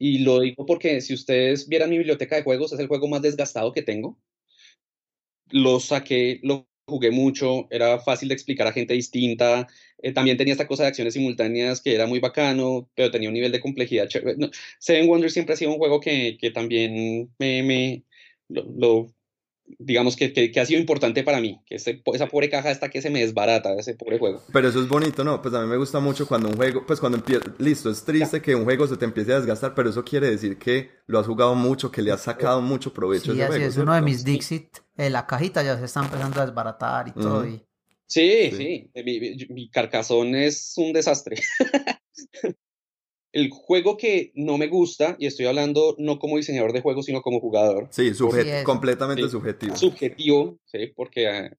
Y 0.00 0.18
lo 0.18 0.40
digo 0.40 0.64
porque 0.64 1.00
si 1.00 1.12
ustedes 1.12 1.68
vieran 1.68 1.90
mi 1.90 1.98
biblioteca 1.98 2.36
de 2.36 2.44
juegos, 2.44 2.72
es 2.72 2.78
el 2.78 2.86
juego 2.86 3.08
más 3.08 3.20
desgastado 3.20 3.72
que 3.72 3.82
tengo. 3.82 4.16
Lo 5.50 5.80
saqué, 5.80 6.40
lo 6.42 6.68
jugué 6.88 7.10
mucho, 7.10 7.68
era 7.70 8.00
fácil 8.00 8.28
de 8.28 8.34
explicar 8.34 8.66
a 8.66 8.72
gente 8.72 8.94
distinta. 8.94 9.66
Eh, 10.02 10.12
también 10.12 10.36
tenía 10.36 10.52
esta 10.52 10.66
cosa 10.66 10.84
de 10.84 10.88
acciones 10.88 11.14
simultáneas 11.14 11.80
que 11.80 11.94
era 11.94 12.06
muy 12.06 12.20
bacano, 12.20 12.88
pero 12.94 13.10
tenía 13.10 13.28
un 13.28 13.34
nivel 13.34 13.52
de 13.52 13.60
complejidad 13.60 14.08
Seven 14.78 15.08
Wonders 15.08 15.32
siempre 15.32 15.54
ha 15.54 15.56
sido 15.56 15.72
un 15.72 15.78
juego 15.78 16.00
que, 16.00 16.36
que 16.40 16.50
también 16.50 17.30
me, 17.38 17.62
me 17.62 18.04
lo, 18.48 19.12
digamos 19.78 20.16
que, 20.16 20.32
que, 20.32 20.60
ha 20.60 20.66
sido 20.66 20.80
importante 20.80 21.22
para 21.22 21.40
mí, 21.40 21.60
que 21.66 21.74
esa 21.76 22.26
pobre 22.26 22.48
caja 22.48 22.70
hasta 22.70 22.88
que 22.88 23.02
se 23.02 23.10
me 23.10 23.20
desbarata, 23.20 23.74
ese 23.74 23.94
pobre 23.94 24.18
juego. 24.18 24.42
Pero 24.52 24.68
eso 24.68 24.80
es 24.80 24.88
bonito, 24.88 25.24
¿no? 25.24 25.42
Pues 25.42 25.54
a 25.54 25.62
mí 25.62 25.68
me 25.68 25.76
gusta 25.76 26.00
mucho 26.00 26.26
cuando 26.26 26.48
un 26.48 26.56
juego, 26.56 26.84
pues 26.86 27.00
cuando 27.00 27.18
empieza, 27.18 27.44
listo, 27.58 27.90
es 27.90 28.04
triste 28.04 28.40
que 28.40 28.54
un 28.54 28.64
juego 28.64 28.86
se 28.86 28.96
te 28.96 29.04
empiece 29.04 29.32
a 29.32 29.36
desgastar, 29.36 29.74
pero 29.74 29.90
eso 29.90 30.04
quiere 30.04 30.30
decir 30.30 30.58
que 30.58 30.90
lo 31.06 31.18
has 31.18 31.26
jugado 31.26 31.54
mucho, 31.54 31.90
que 31.90 32.02
le 32.02 32.12
has 32.12 32.22
sacado 32.22 32.60
mucho 32.62 32.92
provecho 32.92 33.34
sí, 33.34 33.40
a 33.40 33.44
ese 33.44 33.44
así 33.44 33.52
juego. 33.52 33.70
es 33.70 33.76
uno 33.76 33.94
de 33.94 34.02
mis 34.02 34.24
Dixit, 34.24 34.78
eh, 34.98 35.10
la 35.10 35.26
cajita 35.26 35.62
ya 35.62 35.78
se 35.78 35.84
está 35.84 36.00
empezando 36.04 36.40
a 36.40 36.46
desbaratar 36.46 37.08
y 37.08 37.12
todo. 37.12 37.46
Y... 37.46 37.64
Sí, 38.06 38.50
sí, 38.52 38.90
Mi, 38.94 39.46
mi, 39.48 39.70
carcazón 39.70 40.34
es 40.34 40.74
un 40.76 40.92
desastre. 40.92 41.36
el 43.32 43.50
juego 43.50 43.96
que 43.96 44.32
no 44.34 44.58
me 44.58 44.66
gusta, 44.66 45.16
y 45.18 45.26
estoy 45.26 45.46
hablando 45.46 45.94
no 45.98 46.18
como 46.18 46.36
diseñador 46.36 46.72
de 46.72 46.80
juegos, 46.80 47.06
sino 47.06 47.22
como 47.22 47.40
jugador. 47.40 47.88
Sí, 47.90 48.10
completamente 48.64 49.28
subjetivo. 49.28 49.76
Subjetivo, 49.76 50.58
sí, 50.64 50.92
porque, 50.96 51.50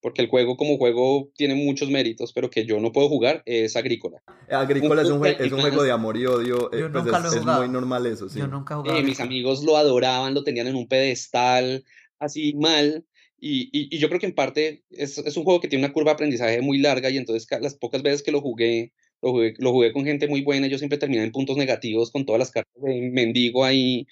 porque 0.00 0.22
el 0.22 0.28
juego 0.28 0.56
como 0.56 0.78
juego 0.78 1.30
tiene 1.34 1.56
muchos 1.56 1.90
méritos, 1.90 2.32
pero 2.32 2.48
que 2.48 2.64
yo 2.64 2.80
no 2.80 2.92
puedo 2.92 3.08
jugar 3.08 3.42
es 3.44 3.76
Agrícola. 3.76 4.22
Agrícola 4.48 5.02
es, 5.02 5.10
un, 5.10 5.26
es 5.26 5.52
un 5.52 5.60
juego 5.60 5.82
de 5.82 5.90
amor 5.90 6.16
y 6.16 6.26
odio, 6.26 6.72
eh, 6.72 6.88
pues 6.90 7.34
es, 7.34 7.44
muy 7.44 7.68
normal 7.68 8.06
eso, 8.06 8.28
sí. 8.28 8.38
Yo 8.38 8.46
nunca 8.46 8.74
he 8.74 8.76
jugado. 8.78 9.02
mis 9.02 9.20
amigos 9.20 9.64
lo 9.64 9.76
adoraban, 9.76 10.32
lo 10.32 10.44
tenían 10.44 10.68
en 10.68 10.76
un 10.76 10.86
pedestal, 10.86 11.84
así 12.18 12.54
mal. 12.54 13.04
Y, 13.40 13.70
y, 13.72 13.94
y 13.94 13.98
yo 13.98 14.08
creo 14.08 14.18
que 14.20 14.26
en 14.26 14.34
parte 14.34 14.82
es, 14.90 15.18
es, 15.18 15.36
un 15.36 15.44
juego 15.44 15.60
que 15.60 15.68
tiene 15.68 15.84
una 15.84 15.92
curva 15.92 16.10
de 16.10 16.14
aprendizaje 16.14 16.60
muy 16.60 16.78
larga 16.78 17.08
y 17.08 17.18
entonces 17.18 17.46
las 17.60 17.74
pocas 17.74 18.02
veces 18.02 18.22
que 18.22 18.32
lo 18.32 18.40
jugué 18.40 18.92
lo 19.20 19.72
jugué, 19.72 19.92
con 19.92 20.04
gente 20.04 20.28
muy 20.28 20.42
buena, 20.42 20.66
yo 20.66 20.78
siempre 20.78 20.98
terminé 20.98 21.24
en 21.24 21.32
puntos 21.32 21.56
negativos 21.56 22.10
con 22.10 22.24
todas 22.24 22.38
las 22.38 22.50
cartas 22.50 22.82
de 22.82 23.10
mendigo 23.12 23.64
ahí. 23.64 24.06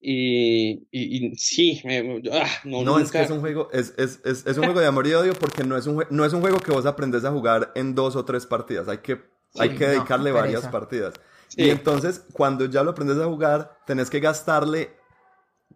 Y, 0.00 0.86
y, 0.92 1.34
sí, 1.36 1.82
ah, 2.30 2.46
no, 2.64 2.82
no 2.82 3.00
es 3.00 3.10
que 3.10 3.22
es 3.22 3.30
un 3.30 3.40
juego, 3.40 3.68
es, 3.72 3.94
es, 3.96 4.20
es, 4.24 4.46
es, 4.46 4.56
un 4.56 4.64
juego 4.64 4.78
de 4.78 4.86
amor 4.86 5.06
y 5.06 5.14
odio 5.14 5.32
porque 5.34 5.64
no 5.64 5.76
es, 5.76 5.86
un, 5.86 6.04
no 6.10 6.24
es 6.24 6.32
un 6.32 6.42
juego 6.42 6.60
que 6.60 6.70
vos 6.70 6.86
aprendes 6.86 7.24
a 7.24 7.32
jugar 7.32 7.72
en 7.74 7.94
dos 7.94 8.14
o 8.14 8.24
tres 8.24 8.46
partidas, 8.46 8.86
hay 8.86 8.98
que, 8.98 9.18
hay 9.58 9.70
que 9.70 9.86
dedicarle 9.86 10.30
varias 10.30 10.68
partidas. 10.68 11.14
Y 11.56 11.70
entonces, 11.70 12.24
cuando 12.32 12.66
ya 12.66 12.84
lo 12.84 12.90
aprendes 12.90 13.18
a 13.18 13.24
jugar, 13.24 13.78
tenés 13.86 14.10
que 14.10 14.20
gastarle 14.20 14.90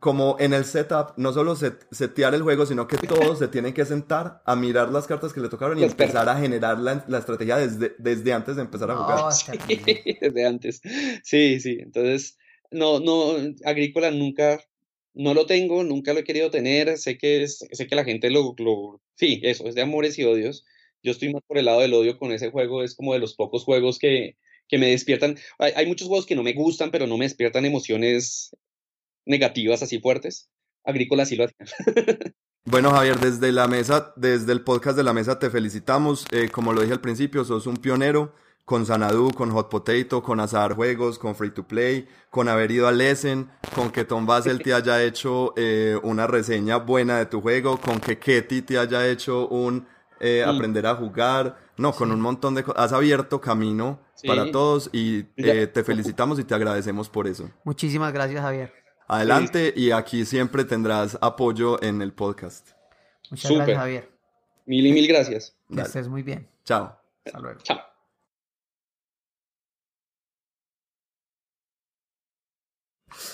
como 0.01 0.37
en 0.41 0.55
el 0.55 0.65
setup, 0.65 1.13
no 1.19 1.33
solo 1.35 1.55
setear 1.55 2.35
el 2.35 2.41
juego, 2.41 2.65
sino 2.65 2.89
que 2.89 2.97
todos 2.97 3.39
se 3.39 3.49
tienen 3.49 3.75
que 3.75 3.85
sentar 3.85 4.43
a 4.47 4.57
mirar 4.57 4.91
las 4.91 5.07
cartas 5.07 5.35
que 5.35 5.43
le 5.43 5.51
tocaron 5.51 5.79
y 5.79 5.85
empezar 5.85 6.27
a 6.27 6.41
generar 6.41 6.79
la, 6.79 7.05
la 7.07 7.19
estrategia 7.19 7.59
desde, 7.59 7.95
desde 7.99 8.33
antes 8.33 8.57
de 8.57 8.63
empezar 8.63 8.91
a 8.91 8.97
jugar. 8.97 9.33
desde 10.21 10.47
antes. 10.47 10.81
Sí, 11.23 11.61
sí. 11.61 11.77
Entonces, 11.81 12.39
no, 12.71 12.99
no, 12.99 13.35
Agrícola 13.67 14.11
nunca, 14.11 14.59
no 15.13 15.35
lo 15.35 15.45
tengo, 15.45 15.85
nunca 15.85 16.15
lo 16.15 16.21
he 16.21 16.25
querido 16.25 16.51
tener. 16.51 16.97
Sé 16.97 17.19
que, 17.19 17.47
sé 17.47 17.87
que 17.87 17.95
la 17.95 18.05
gente 18.05 18.31
lo, 18.31 18.55
lo, 18.57 19.03
sí, 19.17 19.41
eso, 19.43 19.67
es 19.67 19.75
de 19.75 19.83
amores 19.83 20.19
y 20.19 20.25
odios. 20.25 20.65
Yo 21.03 21.13
estoy 21.13 21.31
más 21.31 21.43
por 21.47 21.59
el 21.59 21.67
lado 21.67 21.81
del 21.81 21.93
odio 21.93 22.19
con 22.19 22.33
ese 22.33 22.51
juego, 22.51 22.83
es 22.83 22.95
como 22.95 23.13
de 23.13 23.19
los 23.19 23.35
pocos 23.35 23.65
juegos 23.65 23.99
que, 23.99 24.39
que 24.67 24.79
me 24.79 24.89
despiertan. 24.89 25.37
Hay, 25.59 25.73
hay, 25.77 25.87
muchos 25.87 26.09
juegos 26.09 26.25
que 26.25 26.37
no 26.37 26.43
me 26.43 26.55
gustan, 26.55 26.91
pero 26.91 27.07
no 27.07 27.19
me 27.19 27.27
despiertan 27.27 27.67
emociones 27.67 28.57
negativas 29.31 29.83
así 29.83 29.99
fuertes. 30.01 30.51
Agrícola 30.85 31.25
sí 31.25 31.37
lo 31.37 31.45
hacía. 31.45 31.67
Bueno, 32.67 32.91
Javier, 32.91 33.19
desde 33.19 33.53
la 33.53 33.67
mesa, 33.67 34.13
desde 34.17 34.53
el 34.53 34.61
podcast 34.61 34.95
de 34.95 35.03
la 35.03 35.15
mesa 35.15 35.39
te 35.39 35.49
felicitamos. 35.49 36.27
Eh, 36.31 36.51
como 36.51 36.75
lo 36.75 36.83
dije 36.83 36.93
al 36.93 37.01
principio, 37.01 37.43
sos 37.43 37.67
un 37.67 37.79
pionero 37.79 38.35
con 38.67 38.85
Sanadu, 38.87 39.33
con 39.33 39.51
Hot 39.51 39.69
Potato, 39.69 40.23
con 40.23 40.39
Azar 40.39 40.75
Juegos, 40.75 41.19
con 41.19 41.35
Free 41.35 41.51
to 41.51 41.67
Play, 41.67 42.07
con 42.29 42.49
haber 42.49 42.71
ido 42.71 42.87
a 42.87 42.93
Lesson, 42.93 43.51
con 43.75 43.91
que 43.91 44.05
Tom 44.05 44.27
Basel 44.27 44.63
te 44.63 44.75
haya 44.75 45.03
hecho 45.03 45.55
eh, 45.57 45.99
una 46.05 46.27
reseña 46.27 46.77
buena 46.77 47.19
de 47.19 47.27
tu 47.27 47.41
juego, 47.41 47.81
con 47.81 47.99
que 47.99 48.19
Ketty 48.19 48.63
te 48.63 48.79
haya 48.79 49.09
hecho 49.09 49.49
un 49.49 49.89
eh, 50.21 50.45
aprender 50.47 50.87
a 50.87 50.95
jugar, 50.95 51.59
no, 51.79 51.93
con 51.93 52.13
un 52.13 52.21
montón 52.21 52.55
de 52.55 52.63
cosas. 52.63 52.85
Has 52.85 52.93
abierto 52.93 53.41
camino 53.41 53.99
para 54.25 54.53
todos 54.53 54.91
y 54.93 55.25
eh, 55.37 55.67
te 55.67 55.83
felicitamos 55.83 56.39
y 56.39 56.45
te 56.45 56.55
agradecemos 56.55 57.09
por 57.09 57.27
eso. 57.27 57.51
Muchísimas 57.65 58.13
gracias, 58.13 58.43
Javier. 58.43 58.73
Adelante 59.11 59.75
y 59.75 59.91
aquí 59.91 60.25
siempre 60.25 60.65
tendrás 60.65 61.19
apoyo 61.21 61.83
en 61.83 62.01
el 62.01 62.13
podcast. 62.13 62.69
Muchas 63.29 63.51
gracias, 63.51 63.77
Javier. 63.77 64.09
Mil 64.67 64.87
y 64.87 64.93
mil 64.93 65.09
gracias. 65.09 65.57
Que 65.69 65.81
estés 65.81 66.07
muy 66.07 66.23
bien. 66.23 66.49
Chao. 66.65 66.97
Hasta 67.27 67.41
luego. 67.41 67.59
Chao. 67.61 67.81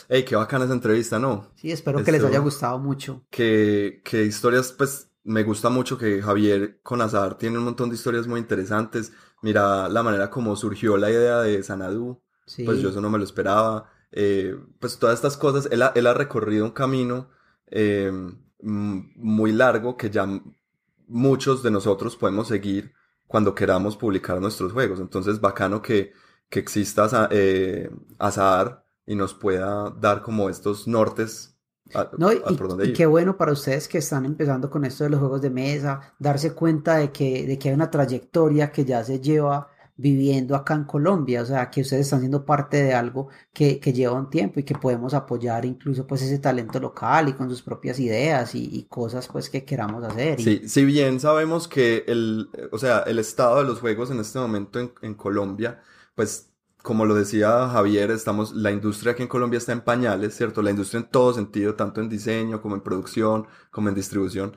Hey, 0.09 0.25
qué 0.25 0.35
bacana 0.35 0.65
esa 0.65 0.73
entrevista, 0.73 1.19
¿no? 1.19 1.51
Sí, 1.57 1.71
espero 1.71 2.03
que 2.03 2.11
les 2.11 2.25
haya 2.25 2.39
gustado 2.39 2.79
mucho. 2.79 3.27
Que, 3.29 4.01
que 4.03 4.25
historias, 4.25 4.73
pues, 4.73 5.11
me 5.25 5.43
gusta 5.43 5.69
mucho 5.69 5.99
que 5.99 6.23
Javier 6.23 6.81
con 6.83 7.03
Azar 7.03 7.37
tiene 7.37 7.59
un 7.59 7.65
montón 7.65 7.91
de 7.91 7.97
historias 7.97 8.27
muy 8.27 8.41
interesantes. 8.41 9.13
Mira 9.43 9.91
la 9.91 10.03
manera 10.03 10.31
como 10.31 10.57
surgió 10.57 10.97
la 10.97 11.11
idea 11.11 11.41
de 11.41 11.63
Sanadu. 11.63 12.23
Pues 12.65 12.81
yo 12.81 12.89
eso 12.89 13.03
no 13.03 13.11
me 13.11 13.19
lo 13.19 13.25
esperaba. 13.25 13.91
Eh, 14.19 14.59
pues 14.81 14.99
todas 14.99 15.15
estas 15.15 15.37
cosas, 15.37 15.69
él 15.71 15.83
ha, 15.83 15.93
él 15.95 16.07
ha 16.07 16.15
recorrido 16.15 16.65
un 16.65 16.71
camino 16.71 17.29
eh, 17.67 18.11
muy 18.63 19.53
largo 19.53 19.99
que 19.99 20.09
ya 20.09 20.27
muchos 21.07 21.63
de 21.63 21.71
nosotros 21.71 22.17
podemos 22.17 22.49
seguir 22.49 22.95
cuando 23.27 23.55
queramos 23.55 23.95
publicar 23.95 24.41
nuestros 24.41 24.73
juegos. 24.73 25.01
Entonces, 25.01 25.39
bacano 25.39 25.83
que, 25.83 26.15
que 26.49 26.61
exista 26.61 27.29
eh, 27.31 27.91
Azar 28.19 28.87
y 29.05 29.15
nos 29.15 29.35
pueda 29.35 29.91
dar 29.91 30.23
como 30.23 30.49
estos 30.49 30.89
nortes. 30.89 31.55
no, 32.17 32.33
y, 32.33 32.95
qué 32.95 33.05
bueno 33.05 33.37
para 33.37 33.53
ustedes 33.53 33.87
que 33.87 33.99
están 33.99 34.25
empezando 34.25 34.71
con 34.71 34.87
esto 34.87 35.05
de 35.05 35.11
los 35.11 35.21
juegos 35.21 35.43
de 35.43 35.51
mesa, 35.51 36.15
darse 36.19 36.55
cuenta 36.55 36.97
de 36.97 37.13
que, 37.13 37.47
de 37.47 37.59
que 37.59 37.69
hay 37.69 37.75
una 37.75 37.91
trayectoria 37.91 38.73
que 38.73 38.87
ya 38.87 39.05
se 39.05 39.21
lleva 39.21 39.69
viviendo 39.97 40.55
acá 40.55 40.75
en 40.75 40.85
Colombia, 40.85 41.43
o 41.43 41.47
sea, 41.47 41.71
que 41.71 41.81
ustedes 41.81 42.03
están 42.03 42.21
siendo 42.21 42.45
parte 42.45 42.83
de 42.83 42.93
algo 42.95 43.29
que, 43.53 43.79
lleva 43.81 44.13
un 44.15 44.29
tiempo 44.29 44.61
y 44.61 44.63
que 44.63 44.75
podemos 44.75 45.15
apoyar 45.15 45.65
incluso 45.65 46.07
pues 46.07 46.23
ese 46.23 46.39
talento 46.39 46.79
local 46.79 47.29
y 47.29 47.33
con 47.33 47.49
sus 47.49 47.63
propias 47.63 47.99
ideas 47.99 48.55
y, 48.55 48.87
cosas 48.91 49.27
pues 49.29 49.49
que 49.49 49.65
queramos 49.65 50.05
hacer. 50.05 50.41
Sí, 50.41 50.69
si 50.69 50.85
bien 50.85 51.19
sabemos 51.21 51.67
que 51.67 52.05
el, 52.07 52.51
o 52.73 52.79
sea, 52.79 53.01
el 53.01 53.19
estado 53.19 53.59
de 53.59 53.65
los 53.65 53.81
juegos 53.81 54.11
en 54.11 54.21
este 54.21 54.39
momento 54.39 54.81
en, 54.81 54.93
en 55.03 55.15
Colombia, 55.15 55.81
pues 56.15 56.51
como 56.87 57.05
lo 57.05 57.15
decía 57.15 57.69
Javier, 57.69 58.13
estamos, 58.13 58.55
la 58.55 58.71
industria 58.71 59.13
aquí 59.13 59.23
en 59.23 59.29
Colombia 59.29 59.59
está 59.59 59.73
en 59.73 59.81
pañales, 59.81 60.37
¿cierto? 60.37 60.63
La 60.63 60.71
industria 60.71 61.01
en 61.01 61.11
todo 61.11 61.35
sentido, 61.35 61.75
tanto 61.75 62.01
en 62.01 62.09
diseño 62.09 62.63
como 62.63 62.77
en 62.77 62.81
producción, 62.81 63.49
como 63.73 63.89
en 63.89 63.97
distribución. 63.97 64.57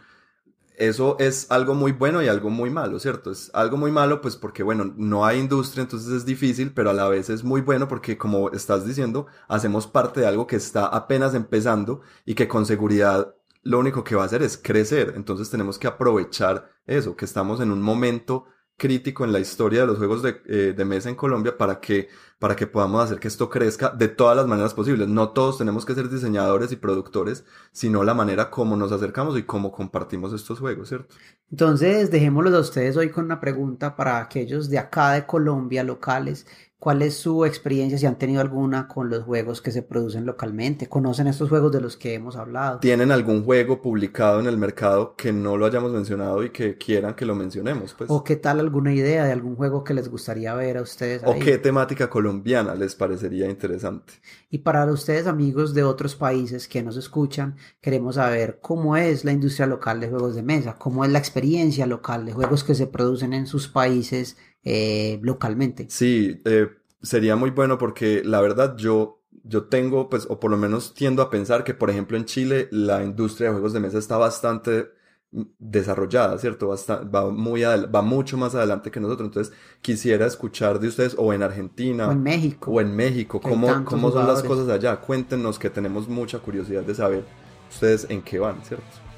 Eso 0.79 1.17
es 1.19 1.51
algo 1.51 1.75
muy 1.75 1.91
bueno 1.91 2.23
y 2.23 2.29
algo 2.29 2.49
muy 2.49 2.69
malo, 2.69 2.99
¿cierto? 2.99 3.31
Es 3.31 3.51
algo 3.53 3.75
muy 3.75 3.91
malo, 3.91 4.21
pues 4.21 4.37
porque, 4.37 4.63
bueno, 4.63 4.93
no 4.95 5.25
hay 5.25 5.37
industria, 5.37 5.81
entonces 5.81 6.09
es 6.09 6.25
difícil, 6.25 6.73
pero 6.73 6.89
a 6.89 6.93
la 6.93 7.09
vez 7.09 7.29
es 7.29 7.43
muy 7.43 7.59
bueno 7.59 7.89
porque, 7.89 8.17
como 8.17 8.49
estás 8.51 8.85
diciendo, 8.85 9.27
hacemos 9.49 9.87
parte 9.87 10.21
de 10.21 10.27
algo 10.27 10.47
que 10.47 10.55
está 10.55 10.85
apenas 10.85 11.35
empezando 11.35 11.99
y 12.25 12.33
que 12.33 12.47
con 12.47 12.65
seguridad 12.65 13.35
lo 13.61 13.77
único 13.77 14.05
que 14.05 14.15
va 14.15 14.23
a 14.23 14.25
hacer 14.27 14.41
es 14.41 14.57
crecer. 14.57 15.13
Entonces 15.17 15.49
tenemos 15.49 15.77
que 15.77 15.87
aprovechar 15.87 16.71
eso, 16.87 17.17
que 17.17 17.25
estamos 17.25 17.59
en 17.59 17.71
un 17.71 17.81
momento 17.81 18.45
crítico 18.79 19.23
en 19.23 19.31
la 19.31 19.39
historia 19.39 19.81
de 19.81 19.87
los 19.87 19.99
juegos 19.99 20.23
de, 20.23 20.41
eh, 20.47 20.73
de, 20.75 20.85
mesa 20.85 21.09
en 21.09 21.15
Colombia 21.15 21.55
para 21.55 21.79
que, 21.79 22.09
para 22.39 22.55
que 22.55 22.65
podamos 22.65 23.03
hacer 23.03 23.19
que 23.19 23.27
esto 23.27 23.47
crezca 23.47 23.89
de 23.89 24.07
todas 24.07 24.35
las 24.35 24.47
maneras 24.47 24.73
posibles. 24.73 25.07
No 25.07 25.29
todos 25.29 25.59
tenemos 25.59 25.85
que 25.85 25.93
ser 25.93 26.09
diseñadores 26.09 26.71
y 26.71 26.77
productores, 26.77 27.45
sino 27.71 28.03
la 28.03 28.15
manera 28.15 28.49
como 28.49 28.75
nos 28.75 28.91
acercamos 28.91 29.37
y 29.37 29.43
cómo 29.43 29.71
compartimos 29.71 30.33
estos 30.33 30.57
juegos, 30.57 30.89
¿cierto? 30.89 31.13
Entonces, 31.51 32.09
dejémoslos 32.09 32.53
a 32.55 32.59
ustedes 32.59 32.97
hoy 32.97 33.09
con 33.09 33.25
una 33.25 33.39
pregunta 33.39 33.95
para 33.95 34.19
aquellos 34.19 34.69
de 34.69 34.79
acá 34.79 35.11
de 35.11 35.25
Colombia, 35.27 35.83
locales, 35.83 36.47
¿Cuál 36.79 37.01
es 37.01 37.15
su 37.15 37.43
experiencia, 37.43 37.97
si 37.97 38.05
han 38.05 38.17
tenido 38.17 38.39
alguna, 38.39 38.87
con 38.87 39.09
los 39.09 39.25
juegos 39.25 39.61
que 39.61 39.69
se 39.69 39.81
producen 39.81 40.25
localmente? 40.25 40.87
¿Conocen 40.87 41.27
estos 41.27 41.49
juegos 41.49 41.73
de 41.73 41.81
los 41.81 41.97
que 41.97 42.13
hemos 42.13 42.37
hablado? 42.37 42.79
¿Tienen 42.79 43.11
algún 43.11 43.43
juego 43.43 43.81
publicado 43.81 44.39
en 44.39 44.47
el 44.47 44.55
mercado 44.55 45.13
que 45.17 45.33
no 45.33 45.57
lo 45.57 45.65
hayamos 45.65 45.91
mencionado 45.91 46.41
y 46.41 46.51
que 46.51 46.77
quieran 46.77 47.15
que 47.15 47.25
lo 47.25 47.35
mencionemos? 47.35 47.95
Pues? 47.95 48.09
¿O 48.09 48.23
qué 48.23 48.37
tal 48.37 48.61
alguna 48.61 48.93
idea 48.93 49.25
de 49.25 49.33
algún 49.33 49.57
juego 49.57 49.83
que 49.83 49.93
les 49.93 50.07
gustaría 50.07 50.53
ver 50.53 50.77
a 50.77 50.81
ustedes? 50.81 51.21
¿O 51.25 51.37
qué 51.37 51.57
temática 51.57 52.09
colombiana 52.09 52.75
les 52.75 52.95
parecería 52.95 53.49
interesante? 53.49 54.13
Y 54.49 54.59
para 54.59 54.85
ustedes, 54.85 55.27
amigos 55.27 55.73
de 55.73 55.83
otros 55.83 56.15
países 56.15 56.69
que 56.69 56.81
nos 56.81 56.95
escuchan, 56.95 57.57
queremos 57.81 58.15
saber 58.15 58.59
cómo 58.61 58.95
es 58.95 59.25
la 59.25 59.33
industria 59.33 59.67
local 59.67 59.99
de 59.99 60.07
juegos 60.07 60.33
de 60.33 60.43
mesa, 60.43 60.75
cómo 60.79 61.03
es 61.03 61.11
la 61.11 61.19
experiencia 61.19 61.85
local 61.85 62.25
de 62.25 62.31
juegos 62.31 62.63
que 62.63 62.73
se 62.73 62.87
producen 62.87 63.33
en 63.33 63.47
sus 63.47 63.67
países 63.67 64.37
eh, 64.63 65.19
localmente. 65.21 65.87
Sí, 65.89 66.41
eh, 66.45 66.69
sería 67.01 67.35
muy 67.35 67.51
bueno 67.51 67.77
porque 67.77 68.23
la 68.23 68.41
verdad 68.41 68.75
yo, 68.77 69.21
yo 69.43 69.65
tengo, 69.65 70.09
pues, 70.09 70.27
o 70.29 70.39
por 70.39 70.51
lo 70.51 70.57
menos 70.57 70.93
tiendo 70.93 71.21
a 71.21 71.29
pensar 71.29 71.63
que, 71.63 71.73
por 71.73 71.89
ejemplo, 71.89 72.17
en 72.17 72.25
Chile 72.25 72.67
la 72.71 73.03
industria 73.03 73.47
de 73.47 73.53
juegos 73.53 73.73
de 73.73 73.79
mesa 73.79 73.97
está 73.97 74.17
bastante 74.17 74.89
desarrollada, 75.31 76.37
¿cierto? 76.39 76.67
Va, 76.69 77.29
muy 77.29 77.61
va 77.61 78.01
mucho 78.01 78.35
más 78.37 78.55
adelante 78.55 78.89
que 78.91 78.99
nosotros. 78.99 79.27
Entonces, 79.27 79.53
quisiera 79.81 80.25
escuchar 80.25 80.79
de 80.79 80.87
ustedes, 80.87 81.15
o 81.17 81.33
en 81.33 81.43
Argentina, 81.43 82.07
o 82.07 82.11
en 82.11 82.23
México, 82.23 82.71
o 82.71 82.81
en 82.81 82.95
México, 82.95 83.39
cómo, 83.39 83.85
cómo 83.85 84.11
son 84.11 84.27
las 84.27 84.41
cosas 84.43 84.69
allá. 84.69 84.95
Cuéntenos 84.97 85.59
que 85.59 85.69
tenemos 85.69 86.07
mucha 86.07 86.39
curiosidad 86.39 86.81
de 86.83 86.95
saber 86.95 87.23
ustedes 87.69 88.07
en 88.09 88.21
qué 88.21 88.39
van, 88.39 88.63
¿cierto? 88.63 89.08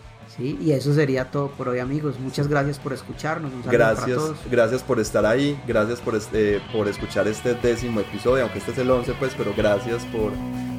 Sí, 0.42 0.58
y 0.60 0.72
eso 0.72 0.92
sería 0.96 1.30
todo 1.30 1.50
por 1.50 1.70
hoy, 1.70 1.78
amigos. 1.78 2.20
Muchas 2.20 2.48
gracias 2.48 2.80
por 2.80 2.94
escucharnos. 2.94 3.52
gracias, 3.70 4.20
gracias 4.50 4.82
por 4.82 5.00
estar 5.00 5.24
ahí, 5.24 5.56
gracias 5.68 6.00
por, 6.00 6.16
este, 6.16 6.60
por 6.74 6.88
escuchar 6.88 7.28
este 7.28 7.54
décimo 7.54 8.00
episodio, 8.00 8.42
aunque 8.44 8.58
este 8.58 8.72
es 8.72 8.80
el 8.80 8.90
once, 8.90 9.14
pues, 9.20 9.34
pero 9.38 9.54
gracias 9.56 10.04
por, 10.06 10.32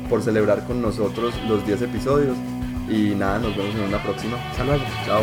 por 0.09 0.21
celebrar 0.21 0.67
con 0.67 0.83
nosotros 0.83 1.33
los 1.49 1.65
10 1.65 1.83
episodios. 1.83 2.37
Y 2.89 3.15
nada, 3.15 3.39
nos 3.39 3.57
vemos 3.57 3.73
en 3.77 3.83
una 3.83 4.03
próxima. 4.03 4.37
Hasta 4.51 4.65
luego. 4.65 4.83
Chao. 5.07 5.23